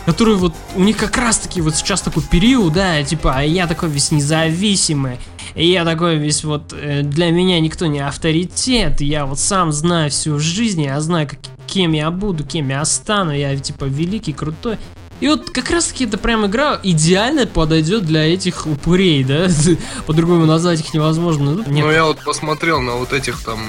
которые 0.07 0.37
вот, 0.37 0.55
у 0.75 0.83
них 0.83 0.97
как 0.97 1.17
раз 1.17 1.39
таки 1.39 1.61
вот 1.61 1.75
сейчас 1.75 2.03
такой 2.03 2.23
период, 2.23 2.73
да, 2.73 3.03
типа, 3.03 3.35
а 3.37 3.43
я 3.43 3.67
такой 3.67 3.89
весь 3.89 4.11
независимый, 4.11 5.19
и 5.55 5.71
я 5.71 5.85
такой 5.85 6.17
весь 6.17 6.45
вот, 6.45 6.73
э, 6.73 7.03
для 7.03 7.31
меня 7.31 7.61
никто 7.61 7.87
не 7.87 8.01
авторитет, 8.01 9.01
я 9.01 9.27
вот 9.27 9.39
сам 9.39 9.73
знаю 9.73 10.11
всю 10.11 10.39
жизнь, 10.39 10.83
я 10.83 11.01
знаю, 11.01 11.29
как, 11.29 11.39
кем 11.67 11.93
я 11.93 12.11
буду, 12.11 12.45
кем 12.45 12.69
я 12.69 12.85
стану, 12.85 13.33
я 13.33 13.57
типа 13.57 13.85
великий, 13.85 14.33
крутой. 14.33 14.79
И 15.21 15.29
вот 15.29 15.51
как 15.51 15.71
раз 15.71 15.87
таки 15.87 16.05
эта 16.05 16.19
прям 16.19 16.45
игра 16.45 16.79
идеально 16.83 17.47
подойдет 17.47 18.05
для 18.05 18.25
этих 18.25 18.67
упырей, 18.67 19.23
да? 19.23 19.47
По-другому 20.07 20.45
назвать 20.45 20.81
их 20.81 20.93
невозможно. 20.93 21.53
Ну. 21.53 21.65
Ну 21.67 21.91
я 21.91 22.05
вот 22.05 22.23
посмотрел 22.25 22.81
на 22.81 22.97
вот 22.97 23.13
этих 23.13 23.43
там 23.43 23.61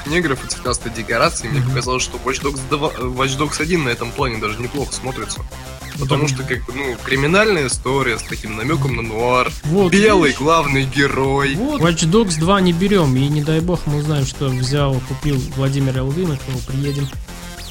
уебанных 0.00 0.06
негров 0.06 0.44
и 0.44 0.48
цветастые 0.48 0.92
декорации, 0.94 1.48
мне 1.48 1.60
показалось, 1.62 2.02
что 2.02 2.18
Watch 2.18 2.42
Dogs, 2.42 2.60
2, 2.70 2.88
Watch 2.88 3.38
Dogs 3.38 3.60
1 3.60 3.84
на 3.84 3.88
этом 3.90 4.10
плане 4.12 4.38
даже 4.38 4.58
неплохо 4.60 4.92
смотрится. 4.92 5.40
Потому 5.98 6.28
что, 6.28 6.42
как 6.44 6.64
бы, 6.64 6.72
ну, 6.74 6.96
криминальная 7.04 7.66
история 7.66 8.18
с 8.18 8.22
таким 8.22 8.56
намеком 8.56 8.96
на 8.96 9.02
нуар. 9.02 9.50
Вот, 9.64 9.92
Белый 9.92 10.30
видишь? 10.30 10.40
главный 10.40 10.84
герой. 10.84 11.54
Вот. 11.56 11.80
Watch 11.82 12.08
Dogs 12.10 12.38
2 12.38 12.60
не 12.62 12.72
берем, 12.72 13.14
и 13.16 13.28
не 13.28 13.42
дай 13.42 13.60
бог 13.60 13.80
мы 13.86 13.98
узнаем, 13.98 14.24
что 14.24 14.46
взял, 14.48 14.94
купил 15.08 15.36
Владимир 15.56 15.98
Элвин, 15.98 16.36
к 16.36 16.48
нему 16.48 16.58
приедем. 16.66 17.08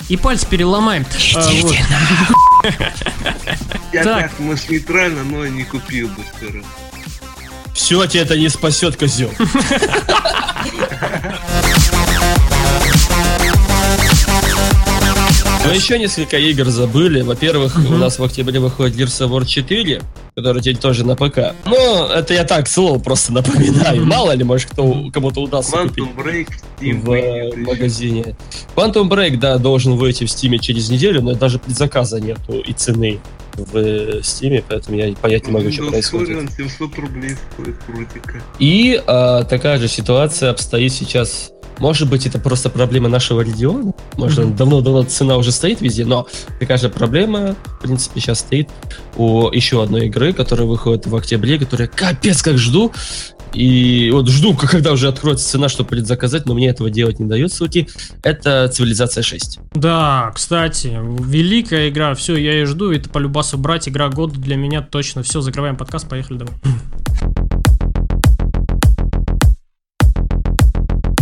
И 0.10 0.18
пальцы 0.18 0.46
переломаем. 0.48 1.06
А, 1.36 1.50
вот. 1.62 1.76
Я 3.94 4.04
Так. 4.04 4.30
так, 4.30 4.40
может, 4.40 4.70
нейтрально, 4.70 5.24
но 5.24 5.48
не 5.48 5.64
купил 5.64 6.08
бы 6.10 6.22
все 6.38 6.46
равно. 6.48 6.64
Все 7.74 8.06
тебя 8.06 8.22
это 8.24 8.38
не 8.38 8.50
спасет, 8.50 8.98
козел. 8.98 9.32
Мы 15.66 15.76
еще 15.76 16.00
несколько 16.00 16.38
игр 16.38 16.70
забыли. 16.70 17.22
Во-первых, 17.22 17.78
у 17.90 17.98
нас 17.98 18.18
в 18.18 18.24
октябре 18.24 18.60
выходит 18.60 18.96
Gears 18.98 19.28
of 19.28 19.30
War 19.30 19.46
4, 19.46 20.02
который 20.36 20.62
теперь 20.62 20.78
тоже 20.78 21.06
на 21.06 21.16
ПК. 21.16 21.54
Но 21.66 22.08
это 22.08 22.34
я 22.34 22.44
так, 22.46 22.68
слово 22.68 22.98
просто 23.00 23.34
напоминаю. 23.34 24.06
Мало 24.06 24.32
ли, 24.32 24.44
может, 24.44 24.70
кто, 24.72 25.10
кому-то 25.12 25.42
удастся 25.42 25.78
купить 25.78 26.06
Quantum 26.06 26.16
Break, 26.16 26.48
Steam 26.80 27.02
в 27.02 27.12
э, 27.12 27.56
магазине. 27.58 28.36
Quantum 28.76 29.10
Break, 29.10 29.38
да, 29.38 29.58
должен 29.58 29.96
выйти 29.96 30.24
в 30.24 30.32
Стиме 30.32 30.60
через 30.60 30.90
неделю, 30.90 31.22
но 31.22 31.34
даже 31.34 31.60
предзаказа 31.60 32.20
нету 32.20 32.60
и 32.60 32.74
цены 32.74 33.20
в 33.58 34.24
Стиме, 34.24 34.64
поэтому 34.68 34.98
я 34.98 35.14
понять 35.14 35.46
не 35.46 35.52
могу, 35.52 35.72
что 35.72 35.84
Windows 35.84 35.90
происходит. 35.90 36.38
Phone 36.38 36.52
700 36.58 36.98
рублей 36.98 37.36
стоит. 37.54 37.76
И 38.60 39.02
а, 39.06 39.44
такая 39.44 39.78
же 39.78 39.88
ситуация 39.88 40.52
обстоит 40.52 40.94
сейчас. 40.94 41.52
Может 41.80 42.10
быть, 42.10 42.26
это 42.26 42.40
просто 42.40 42.70
проблема 42.70 43.10
нашего 43.10 43.42
региона. 43.42 43.94
Может, 44.18 44.46
Мгм. 44.46 44.56
давно-давно 44.56 45.04
цена 45.04 45.38
уже 45.38 45.52
стоит 45.52 45.82
везде, 45.82 46.06
но 46.06 46.28
такая 46.60 46.78
же 46.78 46.90
проблема, 46.90 47.56
в 47.66 47.82
принципе, 47.82 48.20
сейчас 48.20 48.40
стоит 48.40 48.70
у 49.16 49.50
еще 49.52 49.82
одной 49.84 50.08
игры, 50.08 50.34
которая 50.34 50.68
выходит 50.68 51.08
в 51.08 51.16
октябре, 51.16 51.58
которую 51.58 51.90
я 51.92 51.98
капец 51.98 52.42
как 52.42 52.58
жду. 52.58 52.92
И 53.54 54.12
вот 54.14 54.28
жду, 54.30 54.54
когда 54.56 54.92
уже 54.92 55.08
откроется 55.08 55.50
цена, 55.50 55.70
чтобы 55.70 55.90
предзаказать, 55.90 56.46
но 56.46 56.54
мне 56.54 56.68
этого 56.68 56.92
делать 56.92 57.20
не 57.20 57.26
дается 57.26 57.64
уйти. 57.64 57.88
Это 58.22 58.68
Цивилизация 58.68 59.24
6. 59.24 59.60
Да, 59.74 60.32
кстати, 60.36 61.00
великая 61.20 61.90
игра, 61.90 62.14
все, 62.14 62.36
я 62.38 62.52
ее 62.54 62.68
жду, 62.68 62.92
это 62.92 63.10
по 63.10 63.18
любасу 63.18 63.58
брать, 63.58 63.90
игра 63.90 64.10
года 64.10 64.40
для 64.40 64.56
меня 64.56 64.82
точно. 64.82 65.24
Все, 65.24 65.42
закрываем 65.42 65.78
подкаст, 65.78 66.08
поехали 66.08 66.38
домой. 66.38 66.54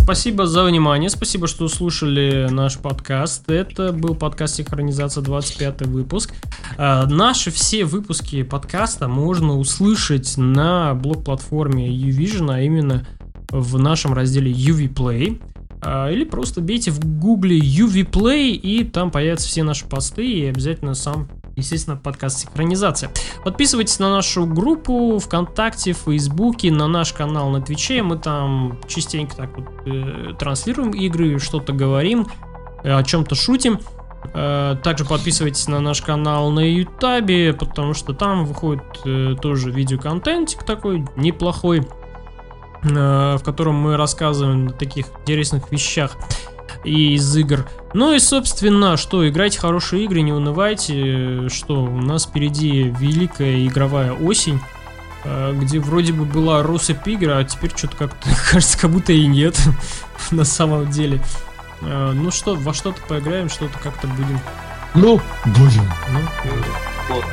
Спасибо 0.07 0.47
за 0.47 0.63
внимание, 0.63 1.09
спасибо, 1.09 1.47
что 1.47 1.67
слушали 1.67 2.47
наш 2.49 2.77
подкаст. 2.77 3.51
Это 3.51 3.91
был 3.91 4.15
подкаст 4.15 4.55
«Синхронизация» 4.55 5.21
25 5.21 5.81
выпуск. 5.81 6.33
А, 6.77 7.05
Наши 7.07 7.51
все 7.51 7.83
выпуски 7.83 8.43
подкаста 8.43 9.09
можно 9.09 9.57
услышать 9.57 10.37
на 10.37 10.93
блог-платформе 10.93 11.89
Uvision, 11.89 12.53
а 12.53 12.61
именно 12.61 13.05
в 13.49 13.77
нашем 13.79 14.13
разделе 14.13 14.49
UV 14.49 14.93
Play. 14.93 15.41
А, 15.81 16.09
Или 16.11 16.23
просто 16.23 16.61
бейте 16.61 16.91
в 16.91 16.99
гугле 17.19 17.59
UV 17.59 18.49
и 18.55 18.83
там 18.83 19.11
появятся 19.11 19.47
все 19.47 19.63
наши 19.63 19.85
посты, 19.85 20.25
и 20.25 20.45
обязательно 20.45 20.95
сам, 20.95 21.27
естественно, 21.55 21.95
подкаст 21.95 22.39
«Синхронизация». 22.39 23.11
Подписывайтесь 23.43 23.99
на 23.99 24.09
нашу 24.09 24.45
группу 24.47 25.19
ВКонтакте, 25.19 25.93
в 25.93 25.97
Фейсбуке, 25.97 26.71
на 26.71 26.87
наш 26.87 27.13
канал 27.13 27.49
на 27.49 27.61
Твиче. 27.61 28.01
Мы 28.01 28.17
там 28.17 28.79
частенько 28.87 29.35
так 29.35 29.55
вот 29.55 29.67
э, 29.85 30.33
транслируем 30.39 30.91
игры, 30.91 31.39
что-то 31.39 31.73
говорим, 31.73 32.27
э, 32.83 32.91
о 32.91 33.03
чем-то 33.03 33.35
шутим. 33.35 33.79
Э, 34.33 34.75
Также 34.83 35.05
подписывайтесь 35.05 35.67
на 35.67 35.79
наш 35.79 36.01
канал 36.01 36.49
на 36.49 36.59
Ютабе, 36.61 37.53
потому 37.53 37.93
что 37.93 38.13
там 38.13 38.45
выходит 38.45 38.83
э, 39.05 39.35
тоже 39.41 39.71
видеоконтентик 39.71 40.63
такой 40.63 41.05
неплохой, 41.15 41.87
в 42.83 43.41
котором 43.43 43.75
мы 43.75 43.97
рассказываем 43.97 44.67
о 44.67 44.71
таких 44.71 45.07
интересных 45.21 45.71
вещах 45.71 46.15
из 46.83 47.35
игр. 47.35 47.65
Ну 47.93 48.13
и, 48.13 48.19
собственно, 48.19 48.97
что, 48.97 49.27
играйте 49.27 49.59
хорошие 49.59 50.05
игры, 50.05 50.21
не 50.21 50.33
унывайте, 50.33 51.49
что 51.49 51.83
у 51.83 52.01
нас 52.01 52.25
впереди 52.25 52.93
великая 52.99 53.65
игровая 53.65 54.13
осень, 54.13 54.59
э, 55.23 55.53
где 55.55 55.79
вроде 55.79 56.13
бы 56.13 56.25
была 56.25 56.63
россыпь 56.63 57.07
игр, 57.07 57.31
а 57.31 57.43
теперь 57.43 57.71
что-то 57.75 57.97
как-то 57.97 58.29
кажется, 58.51 58.77
как 58.79 58.91
будто 58.91 59.13
и 59.13 59.25
нет 59.27 59.59
на 60.31 60.43
самом 60.43 60.89
деле. 60.89 61.21
Э, 61.81 62.11
Ну 62.13 62.31
что, 62.31 62.55
во 62.55 62.73
что-то 62.73 63.01
поиграем, 63.07 63.49
что-то 63.49 63.77
как-то 63.79 64.07
будем. 64.07 64.39
Ну, 64.93 65.21
будем. 65.45 65.83
Ну, 66.11 66.19
вот. 67.09 67.25